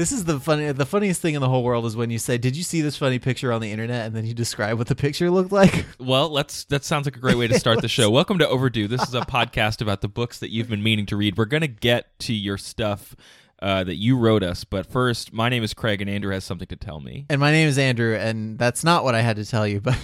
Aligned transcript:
This 0.00 0.12
is 0.12 0.24
the 0.24 0.40
funny, 0.40 0.72
the 0.72 0.86
funniest 0.86 1.20
thing 1.20 1.34
in 1.34 1.42
the 1.42 1.48
whole 1.50 1.62
world 1.62 1.84
is 1.84 1.94
when 1.94 2.08
you 2.08 2.18
say, 2.18 2.38
"Did 2.38 2.56
you 2.56 2.62
see 2.62 2.80
this 2.80 2.96
funny 2.96 3.18
picture 3.18 3.52
on 3.52 3.60
the 3.60 3.70
internet?" 3.70 4.06
and 4.06 4.16
then 4.16 4.24
you 4.24 4.32
describe 4.32 4.78
what 4.78 4.86
the 4.86 4.94
picture 4.94 5.30
looked 5.30 5.52
like. 5.52 5.84
Well, 5.98 6.30
let's 6.30 6.64
that 6.64 6.84
sounds 6.86 7.06
like 7.06 7.18
a 7.18 7.20
great 7.20 7.36
way 7.36 7.48
to 7.48 7.58
start 7.58 7.82
the 7.82 7.88
show. 7.98 8.10
Welcome 8.10 8.38
to 8.38 8.48
Overdue. 8.48 8.88
This 8.88 9.02
is 9.02 9.12
a 9.12 9.20
podcast 9.20 9.82
about 9.82 10.00
the 10.00 10.08
books 10.08 10.38
that 10.38 10.50
you've 10.50 10.70
been 10.70 10.82
meaning 10.82 11.04
to 11.04 11.18
read. 11.18 11.36
We're 11.36 11.44
going 11.44 11.60
to 11.60 11.68
get 11.68 12.18
to 12.20 12.32
your 12.32 12.56
stuff 12.56 13.14
uh, 13.60 13.84
that 13.84 13.96
you 13.96 14.16
wrote 14.16 14.42
us, 14.42 14.64
but 14.64 14.86
first, 14.86 15.34
my 15.34 15.50
name 15.50 15.62
is 15.62 15.74
Craig, 15.74 16.00
and 16.00 16.08
Andrew 16.08 16.32
has 16.32 16.44
something 16.44 16.68
to 16.68 16.76
tell 16.76 17.00
me. 17.00 17.26
And 17.28 17.38
my 17.38 17.50
name 17.52 17.68
is 17.68 17.76
Andrew, 17.76 18.16
and 18.16 18.58
that's 18.58 18.82
not 18.82 19.04
what 19.04 19.14
I 19.14 19.20
had 19.20 19.36
to 19.36 19.44
tell 19.44 19.66
you, 19.66 19.82
but 19.82 19.98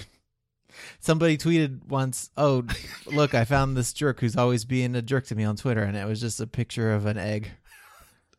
somebody 0.99 1.39
tweeted 1.39 1.87
once, 1.87 2.29
"Oh, 2.37 2.65
look, 3.07 3.33
I 3.33 3.45
found 3.45 3.75
this 3.75 3.93
jerk 3.93 4.19
who's 4.19 4.37
always 4.37 4.63
being 4.63 4.95
a 4.95 5.01
jerk 5.01 5.25
to 5.25 5.35
me 5.35 5.43
on 5.43 5.55
Twitter," 5.55 5.81
and 5.81 5.97
it 5.97 6.05
was 6.05 6.21
just 6.21 6.39
a 6.39 6.45
picture 6.45 6.93
of 6.93 7.07
an 7.07 7.17
egg. 7.17 7.49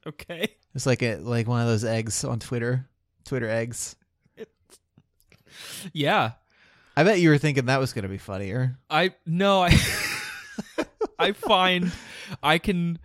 Okay. 0.07 0.57
It's 0.79 0.87
like 0.87 1.03
a 1.03 1.17
like 1.17 1.49
one 1.49 1.61
of 1.61 1.67
those 1.67 1.85
eggs 1.85 2.23
on 2.23 2.39
Twitter, 2.39 2.87
Twitter 3.25 3.49
eggs. 3.49 3.97
Yeah. 5.93 6.35
I 6.97 7.03
bet 7.03 7.19
you 7.19 7.31
were 7.31 7.39
thinking 7.39 7.67
that 7.67 7.81
was 7.81 7.93
going 7.93 8.05
to 8.05 8.09
be 8.09 8.17
funnier. 8.17 8.79
I 8.89 9.13
no, 9.27 9.61
I 9.61 9.77
I 11.19 11.33
find 11.33 11.91
I 12.45 12.59
can 12.59 13.01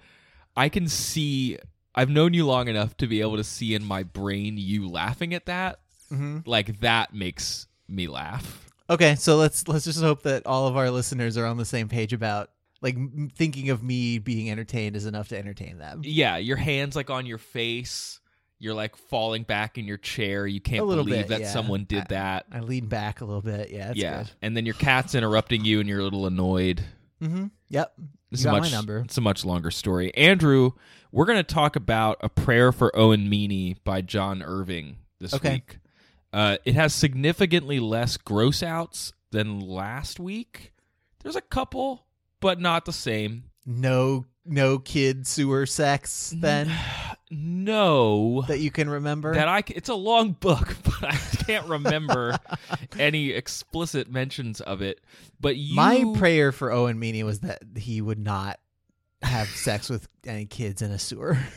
I 0.56 0.70
can 0.70 0.88
see 0.88 1.58
I've 1.96 2.12
known 2.12 2.36
you 2.36 2.46
long 2.46 2.68
enough 2.68 2.96
to 2.98 3.08
be 3.08 3.22
able 3.22 3.38
to 3.38 3.44
see 3.44 3.74
in 3.74 3.84
my 3.84 4.04
brain 4.04 4.56
you 4.56 4.88
laughing 4.88 5.34
at 5.34 5.48
that. 5.48 5.80
Mm-hmm. 6.12 6.42
Like 6.46 6.80
that 6.82 7.16
makes 7.16 7.66
me 7.88 8.06
laugh. 8.06 8.70
Okay, 8.88 9.16
so 9.16 9.38
let's 9.38 9.68
let's 9.68 9.86
just 9.86 10.00
hope 10.00 10.22
that 10.22 10.46
all 10.46 10.68
of 10.68 10.78
our 10.78 10.92
listeners 10.92 11.40
are 11.40 11.48
on 11.48 11.58
the 11.58 11.66
same 11.66 11.90
page 11.90 12.14
about 12.14 12.52
like 12.84 12.98
thinking 13.34 13.70
of 13.72 13.82
me 13.82 14.20
being 14.20 14.52
entertained 14.52 14.96
is 14.96 15.06
enough 15.08 15.30
to 15.30 15.38
entertain 15.38 15.80
them. 15.80 16.02
Yeah, 16.04 16.38
your 16.38 16.58
hands 16.58 16.96
like 16.96 17.10
on 17.10 17.26
your 17.26 17.40
face. 17.40 18.20
You're 18.60 18.76
like 18.76 18.96
falling 18.96 19.44
back 19.44 19.78
in 19.78 19.86
your 19.86 19.98
chair. 19.98 20.46
You 20.48 20.62
can't 20.62 20.86
believe 20.86 21.06
bit, 21.08 21.28
that 21.30 21.42
yeah. 21.42 21.52
someone 21.52 21.86
did 21.86 22.04
I- 22.04 22.08
that. 22.10 22.46
I 22.52 22.60
lean 22.60 22.86
back 22.86 23.22
a 23.22 23.26
little 23.26 23.42
bit. 23.42 23.72
Yeah, 23.72 23.92
yeah, 23.96 24.18
good. 24.20 24.32
and 24.42 24.56
then 24.56 24.66
your 24.66 24.76
cat's 24.76 25.16
interrupting 25.16 25.66
you, 25.66 25.80
and 25.80 25.90
you're 25.90 26.00
a 26.00 26.04
little 26.04 26.28
annoyed. 26.28 26.82
Mm-hmm. 27.22 27.48
Yep. 27.70 27.94
It's 28.32 28.46
a 28.46 28.52
much, 28.52 28.64
my 28.64 28.70
number. 28.70 29.00
It's 29.00 29.18
a 29.18 29.22
much 29.22 29.44
longer 29.46 29.70
story. 29.72 30.14
Andrew, 30.16 30.72
we're 31.12 31.26
going 31.26 31.38
to 31.38 31.44
talk 31.44 31.76
about 31.76 32.18
a 32.22 32.30
prayer 32.30 32.72
for 32.72 32.96
Owen 32.98 33.30
Meany 33.30 33.76
by 33.84 34.02
John 34.02 34.42
Irving 34.42 34.98
this 35.20 35.34
Okay. 35.34 35.54
week. 35.56 35.80
Uh, 36.32 36.58
it 36.66 36.74
has 36.76 36.94
significantly 36.94 37.80
less 37.80 38.18
gross 38.18 38.64
outs 38.64 39.14
than 39.32 39.60
last 39.60 40.20
week. 40.20 40.74
There's 41.22 41.36
a 41.36 41.42
couple, 41.42 42.06
but 42.44 42.60
not 42.60 42.86
the 42.86 42.94
same. 42.94 43.46
No, 43.66 44.26
no 44.46 44.78
kid 44.78 45.26
sewer 45.26 45.66
sex 45.66 46.34
then 46.38 46.70
No, 47.32 48.44
that 48.48 48.60
you 48.60 48.70
can 48.70 48.88
remember. 48.90 49.34
that 49.34 49.48
I 49.48 49.62
c- 49.62 49.74
it's 49.74 49.90
a 49.90 49.96
long 49.96 50.34
book, 50.34 50.76
but 50.84 51.04
I 51.04 51.16
can't 51.16 51.66
remember 51.68 52.38
any 53.00 53.32
explicit 53.32 54.12
mentions 54.12 54.62
of 54.62 54.84
it. 54.84 55.02
But 55.40 55.56
you, 55.56 55.76
my 55.76 56.14
prayer 56.16 56.52
for 56.52 56.72
Owen 56.72 57.00
Meany 57.00 57.24
was 57.24 57.40
that 57.40 57.64
he 57.76 58.02
would 58.02 58.20
not 58.20 58.60
have 59.24 59.48
sex 59.48 59.90
with 59.90 60.08
any 60.28 60.46
kids 60.46 60.84
in 60.84 60.92
a 60.92 61.00
sewer. 61.00 61.38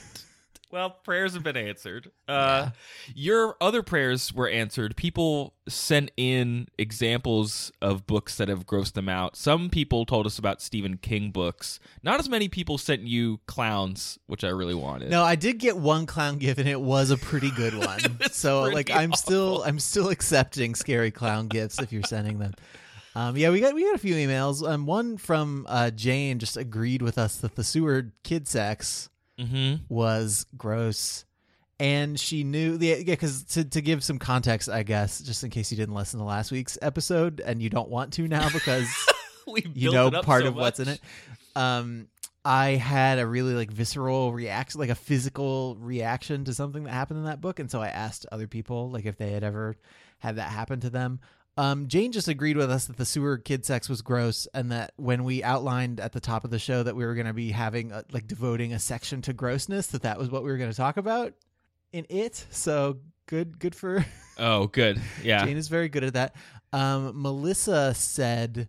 Well, 0.72 0.90
prayers 0.90 1.34
have 1.34 1.44
been 1.44 1.56
answered. 1.56 2.10
Uh, 2.26 2.70
Your 3.14 3.56
other 3.60 3.82
prayers 3.84 4.32
were 4.34 4.48
answered. 4.48 4.96
People 4.96 5.54
sent 5.68 6.10
in 6.16 6.66
examples 6.76 7.70
of 7.80 8.06
books 8.06 8.36
that 8.36 8.48
have 8.48 8.66
grossed 8.66 8.94
them 8.94 9.08
out. 9.08 9.36
Some 9.36 9.70
people 9.70 10.04
told 10.04 10.26
us 10.26 10.38
about 10.38 10.60
Stephen 10.60 10.96
King 10.96 11.30
books. 11.30 11.78
Not 12.02 12.18
as 12.18 12.28
many 12.28 12.48
people 12.48 12.78
sent 12.78 13.02
you 13.02 13.38
clowns, 13.46 14.18
which 14.26 14.42
I 14.42 14.48
really 14.48 14.74
wanted. 14.74 15.08
No, 15.10 15.22
I 15.22 15.36
did 15.36 15.58
get 15.58 15.76
one 15.76 16.04
clown 16.04 16.38
gift, 16.38 16.58
and 16.58 16.68
it 16.68 16.80
was 16.80 17.10
a 17.10 17.16
pretty 17.16 17.52
good 17.52 17.74
one. 17.78 18.00
so, 18.32 18.62
like, 18.64 18.90
I'm 18.90 19.12
still, 19.12 19.62
I'm 19.64 19.78
still 19.78 20.08
accepting 20.08 20.74
scary 20.74 21.12
clown 21.12 21.46
gifts 21.46 21.80
if 21.80 21.92
you're 21.92 22.02
sending 22.02 22.38
them. 22.40 22.54
Um, 23.14 23.36
yeah, 23.36 23.48
we 23.50 23.60
got 23.60 23.72
we 23.72 23.82
got 23.82 23.94
a 23.94 23.98
few 23.98 24.14
emails. 24.14 24.68
Um, 24.68 24.84
one 24.84 25.16
from 25.16 25.64
uh, 25.70 25.90
Jane 25.90 26.38
just 26.38 26.58
agreed 26.58 27.00
with 27.00 27.16
us 27.16 27.36
that 27.36 27.54
the 27.54 27.64
sewer 27.64 28.12
kid 28.24 28.46
sex 28.46 29.08
Mm-hmm. 29.38 29.84
was 29.88 30.46
gross, 30.56 31.24
and 31.78 32.18
she 32.18 32.42
knew 32.44 32.78
the 32.78 32.86
yeah. 32.86 33.02
Because 33.04 33.44
to 33.44 33.64
to 33.64 33.80
give 33.80 34.02
some 34.02 34.18
context, 34.18 34.68
I 34.68 34.82
guess, 34.82 35.20
just 35.20 35.44
in 35.44 35.50
case 35.50 35.70
you 35.70 35.76
didn't 35.76 35.94
listen 35.94 36.18
to 36.20 36.24
last 36.24 36.50
week's 36.50 36.78
episode 36.80 37.40
and 37.44 37.60
you 37.60 37.68
don't 37.68 37.90
want 37.90 38.14
to 38.14 38.26
now 38.26 38.48
because 38.50 38.88
We 39.46 39.64
you 39.74 39.90
built 39.92 40.12
know 40.12 40.18
up 40.18 40.24
part 40.24 40.42
so 40.42 40.48
of 40.48 40.56
what's 40.56 40.80
in 40.80 40.88
it. 40.88 41.00
Um, 41.54 42.08
I 42.44 42.70
had 42.70 43.18
a 43.18 43.26
really 43.26 43.54
like 43.54 43.70
visceral 43.70 44.32
reaction, 44.32 44.80
like 44.80 44.90
a 44.90 44.94
physical 44.94 45.76
reaction 45.80 46.44
to 46.44 46.54
something 46.54 46.84
that 46.84 46.92
happened 46.92 47.20
in 47.20 47.26
that 47.26 47.40
book, 47.40 47.58
and 47.58 47.70
so 47.70 47.80
I 47.80 47.88
asked 47.88 48.26
other 48.30 48.46
people 48.46 48.90
like 48.90 49.06
if 49.06 49.16
they 49.16 49.32
had 49.32 49.44
ever 49.44 49.76
had 50.18 50.36
that 50.36 50.50
happen 50.50 50.80
to 50.80 50.90
them. 50.90 51.20
Um, 51.58 51.88
Jane 51.88 52.12
just 52.12 52.28
agreed 52.28 52.56
with 52.56 52.70
us 52.70 52.86
that 52.86 52.96
the 52.96 53.06
sewer 53.06 53.38
kid 53.38 53.64
sex 53.64 53.88
was 53.88 54.02
gross, 54.02 54.46
and 54.52 54.70
that 54.72 54.92
when 54.96 55.24
we 55.24 55.42
outlined 55.42 56.00
at 56.00 56.12
the 56.12 56.20
top 56.20 56.44
of 56.44 56.50
the 56.50 56.58
show 56.58 56.82
that 56.82 56.94
we 56.94 57.04
were 57.06 57.14
going 57.14 57.26
to 57.26 57.32
be 57.32 57.50
having 57.50 57.92
a, 57.92 58.04
like 58.12 58.26
devoting 58.26 58.72
a 58.72 58.78
section 58.78 59.22
to 59.22 59.32
grossness, 59.32 59.86
that 59.88 60.02
that 60.02 60.18
was 60.18 60.30
what 60.30 60.42
we 60.44 60.50
were 60.50 60.58
going 60.58 60.70
to 60.70 60.76
talk 60.76 60.96
about 60.98 61.32
in 61.92 62.06
it. 62.10 62.46
So 62.50 62.98
good, 63.26 63.58
good 63.58 63.74
for 63.74 64.04
Oh, 64.38 64.66
good. 64.66 65.00
Yeah. 65.22 65.44
Jane 65.44 65.56
is 65.56 65.68
very 65.68 65.88
good 65.88 66.04
at 66.04 66.14
that. 66.14 66.36
Um, 66.72 67.22
Melissa 67.22 67.94
said 67.94 68.68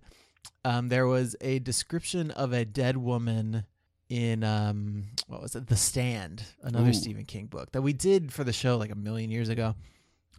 um, 0.64 0.88
there 0.88 1.08
was 1.08 1.36
a 1.42 1.60
description 1.60 2.32
of 2.32 2.54
a 2.54 2.64
dead 2.64 2.96
woman 2.96 3.66
in 4.10 4.44
um, 4.44 5.04
what 5.28 5.42
was 5.42 5.56
it, 5.56 5.68
The 5.68 5.76
Stand, 5.76 6.44
another 6.64 6.90
Ooh. 6.90 6.94
Stephen 6.94 7.26
King 7.26 7.48
book 7.48 7.72
that 7.74 7.82
we 7.82 7.92
did 7.92 8.32
for 8.32 8.46
the 8.46 8.54
show 8.54 8.78
like 8.78 8.92
a 8.92 8.96
million 8.96 9.30
years 9.30 9.50
ago. 9.50 9.76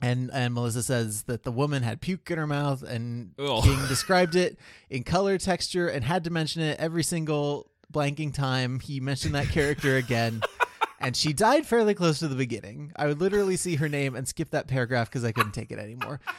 And 0.00 0.30
and 0.32 0.54
Melissa 0.54 0.82
says 0.82 1.24
that 1.24 1.42
the 1.42 1.50
woman 1.50 1.82
had 1.82 2.00
puke 2.00 2.30
in 2.30 2.38
her 2.38 2.46
mouth, 2.46 2.82
and 2.82 3.32
Ugh. 3.38 3.64
King 3.64 3.78
described 3.88 4.36
it 4.36 4.58
in 4.88 5.02
color, 5.02 5.38
texture, 5.38 5.88
and 5.88 6.04
had 6.04 6.24
to 6.24 6.30
mention 6.30 6.62
it 6.62 6.78
every 6.78 7.02
single 7.02 7.70
blanking 7.92 8.32
time 8.32 8.80
he 8.80 9.00
mentioned 9.00 9.34
that 9.34 9.48
character 9.48 9.96
again. 9.96 10.42
and 11.00 11.16
she 11.16 11.32
died 11.32 11.66
fairly 11.66 11.94
close 11.94 12.18
to 12.20 12.28
the 12.28 12.36
beginning. 12.36 12.92
I 12.96 13.06
would 13.06 13.20
literally 13.20 13.56
see 13.56 13.76
her 13.76 13.88
name 13.88 14.14
and 14.14 14.28
skip 14.28 14.50
that 14.50 14.68
paragraph 14.68 15.08
because 15.08 15.24
I 15.24 15.32
couldn't 15.32 15.52
take 15.52 15.70
it 15.70 15.78
anymore. 15.78 16.20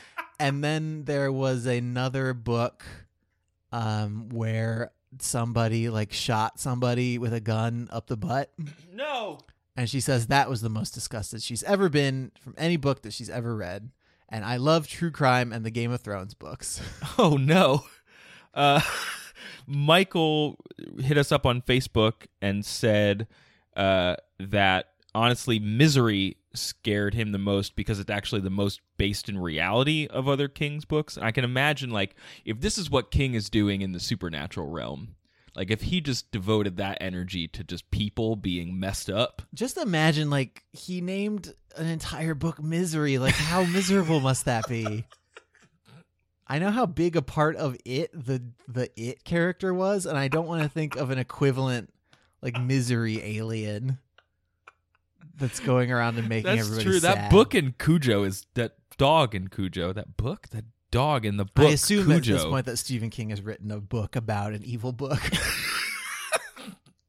And 0.42 0.64
then 0.64 1.04
there 1.04 1.34
was 1.34 1.66
another 1.66 2.34
book 2.34 2.86
um, 3.74 4.30
where 4.30 4.92
somebody 5.20 5.90
like 5.90 6.14
shot 6.14 6.62
somebody 6.62 7.18
with 7.18 7.34
a 7.34 7.42
gun 7.42 7.90
up 7.92 8.08
the 8.08 8.16
butt. 8.16 8.50
No. 8.94 9.40
And 9.80 9.90
she 9.90 10.02
says 10.02 10.28
that 10.28 10.50
was 10.50 10.60
the 10.60 10.68
most 10.68 10.94
disgusted 10.94 11.42
she's 11.42 11.64
ever 11.64 11.88
been 11.88 12.34
from 12.42 12.54
any 12.58 12.76
book 12.76 13.02
that 13.04 13.14
she's 13.14 13.30
ever 13.30 13.56
read. 13.56 13.92
And 14.28 14.44
I 14.44 14.58
love 14.58 14.90
true 14.90 15.10
crime 15.10 15.54
and 15.54 15.66
the 15.66 15.72
Game 15.72 15.90
of 15.90 16.02
Thrones 16.02 16.34
books. 16.34 16.82
Oh 17.18 17.38
no. 17.38 17.86
Uh, 18.54 18.82
Michael 19.66 20.58
hit 21.00 21.18
us 21.18 21.32
up 21.32 21.46
on 21.46 21.62
Facebook 21.62 22.26
and 22.42 22.66
said 22.66 23.28
uh, 23.78 24.18
that 24.38 24.88
honestly, 25.16 25.60
Misery 25.60 26.36
scared 26.54 27.14
him 27.14 27.32
the 27.32 27.38
most 27.38 27.78
because 27.78 28.00
it's 28.00 28.12
actually 28.12 28.42
the 28.42 28.50
most 28.50 28.82
based 28.98 29.30
in 29.30 29.38
reality 29.38 30.08
of 30.10 30.28
other 30.28 30.50
King's 30.50 30.84
books. 30.84 31.16
And 31.16 31.26
I 31.26 31.32
can 31.32 31.46
imagine, 31.46 31.90
like, 31.90 32.16
if 32.44 32.60
this 32.60 32.78
is 32.78 32.90
what 32.90 33.12
King 33.12 33.34
is 33.34 33.50
doing 33.50 33.82
in 33.82 33.94
the 33.94 34.00
supernatural 34.02 34.68
realm, 34.68 35.16
like 35.60 35.72
if 35.72 35.82
he 35.82 36.00
just 36.00 36.32
devoted 36.32 36.78
that 36.78 37.00
energy 37.02 37.46
to 37.50 37.66
just 37.66 37.92
people 37.92 38.38
being 38.38 38.80
messed 38.80 39.10
up. 39.10 39.42
Just 39.54 39.78
imagine 39.78 40.30
like 40.30 40.64
he 40.72 41.02
named 41.02 41.54
an 41.76 41.86
entire 41.86 42.34
book 42.34 42.64
Misery. 42.64 43.18
Like 43.18 43.34
how 43.34 43.66
miserable 43.66 44.22
must 44.22 44.46
that 44.46 44.70
be? 44.70 45.04
I 46.48 46.60
know 46.60 46.72
how 46.72 46.86
big 46.86 47.18
a 47.18 47.22
part 47.22 47.58
of 47.58 47.76
it 47.84 48.10
the 48.14 48.42
the 48.70 48.90
it 48.96 49.26
character 49.26 49.74
was, 49.74 50.06
and 50.06 50.18
I 50.18 50.30
don't 50.30 50.48
want 50.48 50.64
to 50.64 50.70
think 50.70 50.96
of 50.96 51.10
an 51.10 51.20
equivalent 51.20 51.94
like 52.42 52.58
misery 52.58 53.22
alien 53.38 53.98
that's 55.36 55.60
going 55.60 55.92
around 55.92 56.18
and 56.18 56.30
making 56.30 56.56
That's 56.56 56.62
everybody 56.62 56.84
true. 56.86 57.00
That 57.02 57.30
book 57.30 57.54
in 57.54 57.76
Cujo 57.78 58.24
is 58.24 58.46
that 58.54 58.78
dog 58.98 59.36
in 59.36 59.50
Cujo. 59.50 59.92
That 59.92 60.16
book, 60.16 60.48
that 60.52 60.64
dog 60.92 61.26
in 61.26 61.38
the 61.38 61.46
book. 61.46 61.68
I 61.68 61.72
assume 61.72 62.06
Cujo. 62.06 62.16
at 62.18 62.24
this 62.24 62.46
point 62.46 62.66
that 62.66 62.78
Stephen 62.78 63.10
King 63.10 63.30
has 63.30 63.42
written 63.42 63.72
a 63.72 63.80
book 63.80 64.16
about 64.16 64.54
an 64.54 64.64
evil 64.64 64.92
book. 64.92 65.22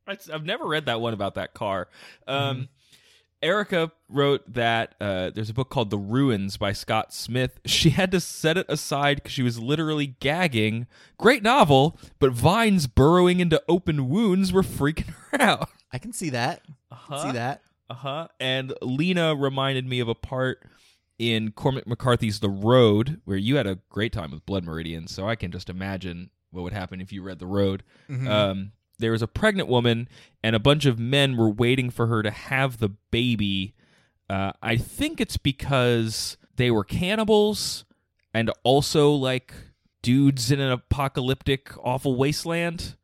I've 0.07 0.29
I've 0.33 0.45
never 0.45 0.67
read 0.67 0.87
that 0.87 1.01
one 1.01 1.15
about 1.15 1.35
that 1.37 1.55
car. 1.55 1.89
Um, 2.27 2.57
Mm-hmm. 2.57 2.63
Erica 3.43 3.91
wrote 4.11 4.43
that 4.53 4.95
uh, 5.01 5.31
there's 5.31 5.49
a 5.49 5.55
book 5.55 5.71
called 5.71 5.89
The 5.89 5.97
Ruins 5.97 6.59
by 6.59 6.73
Scott 6.73 7.15
Smith. 7.15 7.59
She 7.65 7.89
had 7.89 8.11
to 8.11 8.21
set 8.21 8.59
it 8.59 8.67
aside 8.69 9.17
because 9.17 9.33
she 9.33 9.43
was 9.43 9.59
literally 9.59 10.09
gagging. 10.21 10.87
Great 11.17 11.43
novel, 11.43 11.99
but 12.19 12.33
vines 12.33 12.87
burrowing 12.87 13.41
into 13.41 13.63
open 13.67 14.11
wounds 14.11 14.53
were 14.53 14.61
freaking 14.61 15.15
her 15.31 15.41
out. 15.41 15.71
I 15.91 15.97
can 15.97 16.13
see 16.13 16.29
that. 16.29 16.61
Uh-huh. 16.93 17.23
See 17.29 17.33
that. 17.33 17.63
Uh 17.89 17.95
huh. 17.95 18.29
And 18.39 18.75
Lena 18.83 19.35
reminded 19.35 19.87
me 19.87 20.01
of 20.01 20.09
a 20.09 20.15
part 20.15 20.63
in 21.21 21.53
Cormac 21.53 21.87
McCarthy's 21.87 22.41
The 22.41 22.49
Road 22.49 23.21
where 23.27 23.37
you 23.37 23.57
had 23.57 23.67
a 23.67 23.79
great 23.91 24.11
time 24.11 24.31
with 24.31 24.47
Blood 24.47 24.65
Meridian. 24.65 25.07
So 25.07 25.29
I 25.29 25.37
can 25.37 25.53
just 25.53 25.69
imagine 25.69 26.31
what 26.51 26.63
would 26.63 26.73
happen 26.73 26.99
if 27.03 27.13
you 27.13 27.23
read 27.23 27.39
The 27.39 27.47
Road. 27.47 27.83
Mm-hmm. 28.09 28.27
Um, 28.27 28.73
there 28.99 29.13
was 29.13 29.21
a 29.21 29.27
pregnant 29.27 29.69
woman, 29.69 30.09
and 30.43 30.57
a 30.57 30.59
bunch 30.59 30.87
of 30.87 30.99
men 30.99 31.37
were 31.37 31.51
waiting 31.51 31.91
for 31.91 32.07
her 32.07 32.23
to 32.23 32.31
have 32.31 32.79
the 32.79 32.89
baby. 33.11 33.75
Uh, 34.31 34.53
I 34.63 34.77
think 34.77 35.21
it's 35.21 35.37
because 35.37 36.39
they 36.57 36.71
were 36.71 36.85
cannibals 36.85 37.85
and 38.33 38.51
also 38.63 39.11
like 39.11 39.53
dudes 40.01 40.51
in 40.51 40.59
an 40.59 40.71
apocalyptic, 40.71 41.71
awful 41.85 42.17
wasteland. 42.17 42.97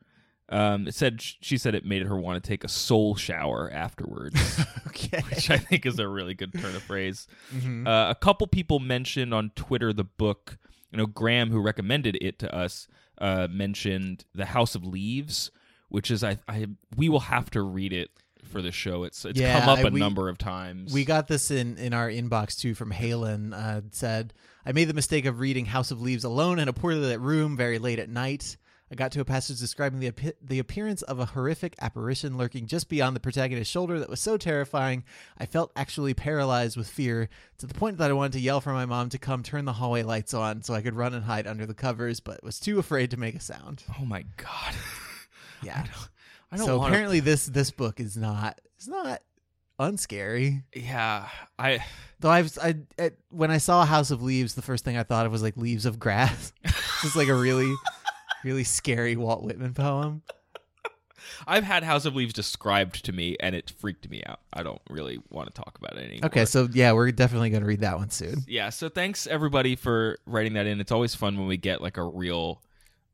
Um, 0.49 0.87
it 0.87 0.95
said 0.95 1.21
she 1.21 1.59
said 1.59 1.75
it 1.75 1.85
made 1.85 2.03
her 2.03 2.17
want 2.17 2.43
to 2.43 2.47
take 2.49 2.63
a 2.63 2.69
soul 2.69 3.17
shower 3.17 3.69
afterwards, 3.73 4.61
okay. 4.87 5.21
which 5.31 5.51
I 5.51 5.57
think 5.59 5.85
is 5.87 5.99
a 5.99 6.07
really 6.07 6.35
good 6.35 6.53
turn 6.53 6.77
of 6.77 6.83
phrase. 6.85 7.27
Mhm. 7.55 7.87
Uh, 7.87 8.11
a 8.11 8.15
couple 8.15 8.47
people 8.47 8.79
mentioned 8.79 9.35
on 9.35 9.51
Twitter 9.57 9.93
the 9.93 10.05
book. 10.05 10.59
You 10.93 10.99
know, 10.99 11.07
Graham, 11.07 11.51
who 11.51 11.61
recommended 11.61 12.17
it 12.21 12.39
to 12.39 12.55
us, 12.55 12.87
uh, 13.19 13.49
mentioned 13.51 14.25
The 14.37 14.47
House 14.47 14.77
of 14.77 14.85
Leaves, 14.87 15.51
which 15.89 16.11
is 16.13 16.23
I, 16.23 16.39
I 16.49 16.69
we 16.97 17.09
will 17.09 17.21
have 17.21 17.51
to 17.51 17.61
read 17.63 17.93
it 17.93 18.11
for 18.45 18.63
the 18.63 18.71
show. 18.71 19.03
It's 19.03 19.25
it's 19.25 19.39
Yeah, 19.41 19.59
come 19.61 19.69
up 19.69 19.79
I- 19.81 19.89
a 19.89 19.91
we- 19.91 19.99
number 19.99 20.29
of 20.29 20.39
times. 20.39 20.93
We 20.93 21.05
got 21.05 21.27
this 21.27 21.51
in 21.51 21.77
in 21.77 21.93
our 21.93 22.09
inbox 22.09 22.57
too 22.57 22.75
from 22.75 22.93
Halen. 22.93 23.53
Uh, 23.53 23.81
said 23.91 24.33
I 24.65 24.71
made 24.71 24.85
the 24.85 24.95
mistake 24.95 25.25
of 25.27 25.41
reading 25.41 25.67
House 25.67 25.91
of 25.91 26.01
Leaves 26.01 26.23
alone 26.23 26.61
in 26.61 26.69
a 26.69 26.73
poorly 26.73 27.01
lit 27.01 27.21
room 27.21 27.57
very 27.57 27.81
late 27.81 27.99
at 27.99 28.09
night. 28.09 28.57
I 28.91 28.95
got 28.95 29.11
to 29.13 29.21
a 29.21 29.25
passage 29.25 29.59
describing 29.59 29.99
the 30.01 30.09
api- 30.09 30.33
the 30.41 30.59
appearance 30.59 31.03
of 31.03 31.19
a 31.19 31.27
horrific 31.27 31.75
apparition 31.81 32.37
lurking 32.37 32.67
just 32.67 32.89
beyond 32.89 33.17
the 33.17 33.21
protagonist's 33.21 33.71
shoulder 33.73 33.99
that 33.99 34.09
was 34.09 34.21
so 34.21 34.37
terrifying 34.37 35.03
I 35.39 35.47
felt 35.47 35.73
actually 35.75 36.15
paralyzed 36.15 36.77
with 36.77 36.89
fear 36.89 37.29
to 37.59 37.67
the 37.67 37.75
point 37.75 37.99
that 37.99 38.11
I 38.11 38.15
wanted 38.15 38.33
to 38.35 38.41
yell 38.41 38.61
for 38.61 38.73
my 38.73 38.87
mom 38.87 39.09
to 39.09 39.19
come 39.19 39.43
turn 39.43 39.65
the 39.65 39.73
hallway 39.73 40.03
lights 40.05 40.35
on 40.35 40.63
so 40.63 40.73
I 40.75 40.83
could 40.83 40.95
run 40.95 41.15
and 41.15 41.25
hide 41.25 41.47
under 41.47 41.67
the 41.67 41.75
covers, 41.75 42.21
but 42.21 42.45
was 42.45 42.61
too 42.61 42.79
afraid 42.79 43.11
to 43.11 43.17
make 43.17 43.35
a 43.35 43.41
sound. 43.41 43.83
oh 44.01 44.05
my 44.05 44.25
god! 44.37 44.75
Yeah. 45.63 45.85
I 46.53 46.59
don't 46.59 46.67
so 46.67 46.79
want 46.79 46.93
apparently 46.93 47.21
this 47.21 47.47
this 47.47 47.71
book 47.71 47.99
is 47.99 48.17
not 48.17 48.61
it's 48.77 48.87
not 48.87 49.23
unscary. 49.81 50.63
Yeah, 50.75 51.29
I 51.59 51.85
Though 52.21 52.31
I've 52.31 52.57
I, 52.63 52.77
I 52.99 53.11
when 53.31 53.51
I 53.51 53.59
saw 53.59 53.83
a 53.83 53.87
House 53.87 54.11
of 54.11 54.23
Leaves, 54.23 54.55
the 54.55 54.63
first 54.63 54.85
thing 54.85 54.97
I 54.97 55.03
thought 55.03 55.27
of 55.27 55.33
was 55.33 55.43
like 55.43 55.57
leaves 55.57 55.87
of 55.87 55.99
grass. 55.99 56.53
It's 56.63 56.75
just 57.03 57.17
like 57.17 57.29
a 57.29 57.35
really, 57.35 57.73
really 58.45 58.65
scary 58.65 59.17
Walt 59.17 59.43
Whitman 59.43 59.75
poem. 59.75 60.23
I've 61.47 61.65
had 61.65 61.83
House 61.83 62.05
of 62.05 62.15
Leaves 62.15 62.33
described 62.33 63.05
to 63.07 63.13
me, 63.13 63.37
and 63.41 63.55
it 63.57 63.73
freaked 63.79 64.09
me 64.09 64.23
out. 64.27 64.41
I 64.53 64.63
don't 64.63 64.81
really 64.89 65.19
want 65.29 65.53
to 65.53 65.61
talk 65.61 65.77
about 65.79 65.99
it 65.99 66.05
anymore. 66.05 66.27
Okay, 66.27 66.45
so 66.45 66.69
yeah, 66.73 66.93
we're 66.93 67.11
definitely 67.11 67.51
gonna 67.51 67.67
read 67.67 67.81
that 67.81 67.99
one 67.99 68.11
soon. 68.11 68.45
yeah 68.47 68.71
so 68.71 68.89
thanks 68.89 69.27
everybody 69.27 69.75
for 69.77 70.19
writing 70.27 70.55
that 70.55 70.67
in 70.67 70.81
it's 70.81 70.93
always 70.93 71.15
fun 71.15 71.37
when 71.37 71.47
we 71.49 71.57
get 71.57 71.81
like 71.83 71.97
a 71.97 72.03
real 72.05 72.63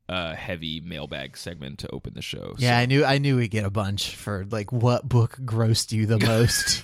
uh 0.09 0.35
heavy 0.35 0.81
mailbag 0.81 1.37
segment 1.37 1.79
to 1.79 1.89
open 1.91 2.13
the 2.13 2.21
show 2.21 2.53
Yeah, 2.59 2.77
I 2.77 2.85
knew 2.85 3.03
I 3.05 3.17
knew 3.17 3.37
we'd 3.37 3.49
get 3.51 3.65
a 3.65 3.69
bunch 3.71 4.15
for 4.15 4.45
like 4.51 4.71
what 4.71 5.07
book 5.09 5.37
grossed 5.43 5.91
you 5.91 6.05
the 6.05 6.19
most. 6.25 6.83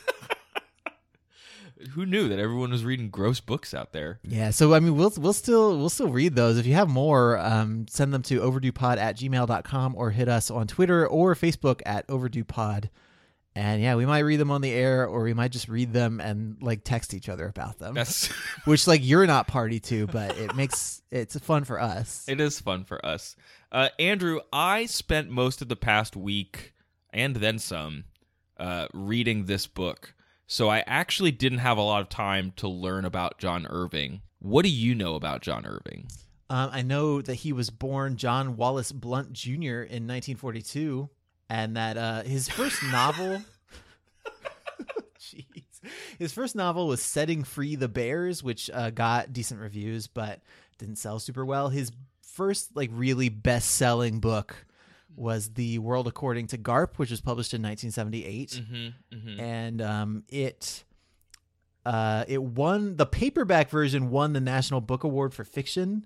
Who 1.91 2.05
knew 2.05 2.27
that 2.27 2.39
everyone 2.39 2.71
was 2.71 2.83
reading 2.83 3.09
gross 3.09 3.39
books 3.39 3.73
out 3.73 3.93
there 3.93 4.19
yeah, 4.23 4.49
so 4.51 4.73
I 4.73 4.79
mean 4.79 4.95
we'll 4.95 5.13
we'll 5.17 5.33
still 5.33 5.77
we'll 5.77 5.89
still 5.89 6.09
read 6.09 6.35
those. 6.35 6.57
If 6.57 6.65
you 6.65 6.73
have 6.73 6.89
more, 6.89 7.37
um, 7.37 7.87
send 7.87 8.13
them 8.13 8.21
to 8.23 8.39
overduepod 8.41 8.97
at 8.97 9.17
gmail.com 9.17 9.95
or 9.95 10.11
hit 10.11 10.27
us 10.27 10.51
on 10.51 10.67
Twitter 10.67 11.07
or 11.07 11.35
Facebook 11.35 11.81
at 11.85 12.07
overduepod. 12.07 12.89
And 13.55 13.81
yeah, 13.81 13.95
we 13.95 14.05
might 14.05 14.19
read 14.19 14.37
them 14.39 14.51
on 14.51 14.61
the 14.61 14.71
air 14.71 15.05
or 15.07 15.23
we 15.23 15.33
might 15.33 15.51
just 15.51 15.67
read 15.67 15.91
them 15.91 16.21
and 16.21 16.57
like 16.61 16.83
text 16.83 17.13
each 17.13 17.27
other 17.29 17.47
about 17.47 17.79
them. 17.79 17.93
that's 17.95 18.27
which 18.65 18.87
like 18.87 19.01
you're 19.03 19.25
not 19.25 19.47
party 19.47 19.79
to, 19.81 20.05
but 20.07 20.37
it 20.37 20.55
makes 20.55 21.01
it's 21.11 21.37
fun 21.39 21.63
for 21.63 21.79
us. 21.81 22.25
it 22.27 22.39
is 22.39 22.59
fun 22.59 22.83
for 22.83 23.03
us 23.03 23.35
uh 23.71 23.89
andrew 23.97 24.39
i 24.53 24.85
spent 24.85 25.29
most 25.29 25.61
of 25.61 25.67
the 25.69 25.75
past 25.75 26.15
week 26.15 26.73
and 27.11 27.35
then 27.37 27.57
some 27.57 28.03
uh 28.57 28.87
reading 28.93 29.45
this 29.45 29.65
book 29.65 30.13
so 30.51 30.67
i 30.69 30.83
actually 30.85 31.31
didn't 31.31 31.59
have 31.59 31.77
a 31.77 31.81
lot 31.81 32.01
of 32.01 32.09
time 32.09 32.51
to 32.57 32.67
learn 32.67 33.05
about 33.05 33.37
john 33.37 33.65
irving 33.69 34.21
what 34.39 34.63
do 34.63 34.69
you 34.69 34.93
know 34.93 35.15
about 35.15 35.41
john 35.41 35.65
irving 35.65 36.05
Um, 36.51 36.71
I 36.73 36.81
know 36.81 37.21
that 37.21 37.35
he 37.35 37.53
was 37.53 37.69
born 37.69 38.17
John 38.17 38.57
Wallace 38.57 38.91
Blunt 38.91 39.33
Jr. 39.33 39.85
in 39.85 40.09
1942, 40.09 41.07
and 41.47 41.77
that 41.77 41.95
uh, 41.95 42.23
his 42.23 42.49
first 42.49 42.81
novel. 42.91 43.43
Jeez. 45.19 45.63
His 46.17 46.33
first 46.33 46.55
novel 46.55 46.87
was 46.87 47.03
Setting 47.03 47.43
Free 47.43 47.75
the 47.75 47.87
Bears, 47.87 48.41
which 48.41 48.67
uh, 48.73 48.89
got 48.89 49.31
decent 49.31 49.59
reviews 49.61 50.07
but 50.07 50.41
didn't 50.79 50.97
sell 50.97 51.19
super 51.19 51.45
well. 51.45 51.69
His 51.69 51.91
first, 52.23 52.75
like, 52.75 52.89
really 52.93 53.29
best 53.29 53.69
selling 53.75 54.19
book 54.19 54.65
was 55.19 55.53
The 55.53 55.79
World 55.79 56.07
According 56.07 56.47
to 56.47 56.57
Garp, 56.57 56.95
which 56.95 57.11
was 57.11 57.21
published 57.21 57.53
in 57.53 57.61
1978. 57.61 58.49
mm-hmm, 58.49 59.15
mm-hmm. 59.15 59.39
and 59.39 59.81
um, 59.81 60.23
it 60.29 60.83
uh, 61.85 62.25
it 62.27 62.41
won 62.41 62.95
the 62.95 63.05
paperback 63.05 63.69
version 63.69 64.09
won 64.09 64.33
the 64.33 64.41
National 64.41 64.81
Book 64.81 65.03
Award 65.03 65.33
for 65.33 65.43
fiction 65.43 66.05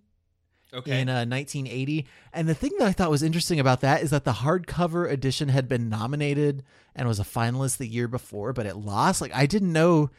okay 0.74 1.02
in 1.02 1.10
uh, 1.10 1.26
1980. 1.26 2.08
And 2.32 2.48
the 2.48 2.56
thing 2.56 2.72
that 2.80 2.88
I 2.88 2.92
thought 2.92 3.12
was 3.12 3.24
interesting 3.24 3.60
about 3.60 3.82
that 3.82 4.02
is 4.02 4.12
that 4.12 4.24
the 4.24 4.34
hardcover 4.34 5.10
edition 5.10 5.50
had 5.50 5.68
been 5.68 5.90
nominated 5.90 6.64
and 6.96 7.08
was 7.08 7.20
a 7.20 7.24
finalist 7.24 7.78
the 7.78 7.88
year 7.88 8.08
before, 8.08 8.54
but 8.54 8.66
it 8.66 8.78
lost. 8.78 9.22
Like 9.22 9.36
I 9.36 9.46
didn't 9.46 9.74
know 9.74 10.10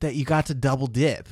that 0.00 0.14
you 0.14 0.24
got 0.24 0.46
to 0.46 0.54
double 0.54 0.86
dip 0.86 1.28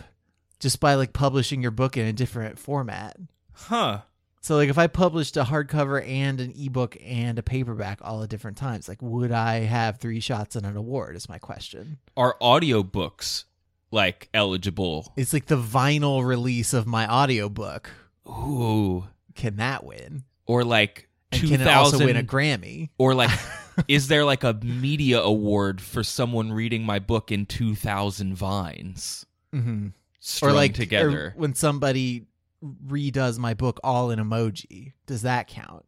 just 0.60 0.80
by 0.80 0.94
like 0.94 1.12
publishing 1.12 1.60
your 1.60 1.70
book 1.72 1.96
in 1.96 2.06
a 2.06 2.12
different 2.12 2.58
format. 2.58 3.16
huh 3.52 4.02
So 4.44 4.56
like 4.56 4.69
if 4.69 4.77
I 4.77 4.89
published 4.89 5.37
a 5.37 5.44
hardcover 5.44 6.05
and 6.06 6.41
an 6.41 6.53
ebook 6.56 6.96
and 7.05 7.39
a 7.39 7.43
paperback 7.44 8.01
all 8.03 8.22
at 8.25 8.29
different 8.29 8.56
times, 8.56 8.89
like 8.89 9.01
would 9.01 9.31
I 9.32 9.61
have 9.61 9.99
three 10.01 10.19
shots 10.20 10.56
at 10.56 10.65
an 10.65 10.77
award? 10.77 11.15
Is 11.17 11.29
my 11.29 11.39
question. 11.39 11.99
are 12.17 12.37
audiobooks 12.43 13.44
like 13.93 14.29
eligible 14.34 15.13
It's 15.17 15.32
like 15.32 15.46
the 15.46 15.56
vinyl 15.58 16.25
release 16.25 16.72
of 16.75 16.87
my 16.87 17.06
audiobook. 17.08 17.91
ooh 18.29 19.05
Can 19.34 19.56
that 19.56 19.84
win? 19.84 20.25
or 20.46 20.65
like 20.65 21.08
And 21.31 21.41
can 21.43 21.61
it 21.61 21.67
also 21.69 22.05
win 22.05 22.17
a 22.17 22.22
Grammy? 22.25 22.91
or 22.99 23.15
like 23.15 23.31
is 23.89 24.08
there 24.08 24.25
like 24.25 24.43
a 24.44 24.55
media 24.55 25.20
award 25.20 25.81
for 25.81 26.03
someone 26.03 26.53
reading 26.53 26.82
my 26.84 26.99
book 26.99 27.31
in 27.31 27.46
two 27.46 27.75
thousand 27.77 28.34
vines 28.34 29.25
Mm-hmm. 29.55 29.89
strung 30.19 30.51
Or 30.51 30.55
like 30.55 30.75
together? 30.75 31.27
or 31.27 31.34
when 31.37 31.55
somebody 31.55 32.27
redoes 32.62 33.38
my 33.38 33.54
book 33.54 33.81
all 33.82 34.10
in 34.10 34.19
emoji, 34.19 34.92
does 35.06 35.22
that 35.22 35.48
count? 35.48 35.84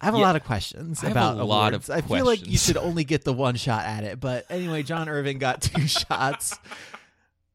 I 0.00 0.06
have 0.06 0.14
a 0.14 0.18
Yeah, 0.18 0.24
lot 0.24 0.36
of 0.36 0.44
questions 0.44 1.02
about 1.04 1.38
a 1.38 1.44
lot 1.44 1.72
awards. 1.74 1.90
of 1.90 1.96
I 1.96 2.00
feel 2.00 2.24
like 2.24 2.46
you 2.46 2.56
should 2.56 2.78
only 2.78 3.04
get 3.04 3.24
the 3.24 3.32
one 3.34 3.56
shot 3.56 3.84
at 3.84 4.02
it, 4.04 4.18
but 4.18 4.46
anyway, 4.48 4.82
John 4.82 5.08
Irving 5.08 5.38
got 5.38 5.60
two 5.60 5.86
shots 5.86 6.58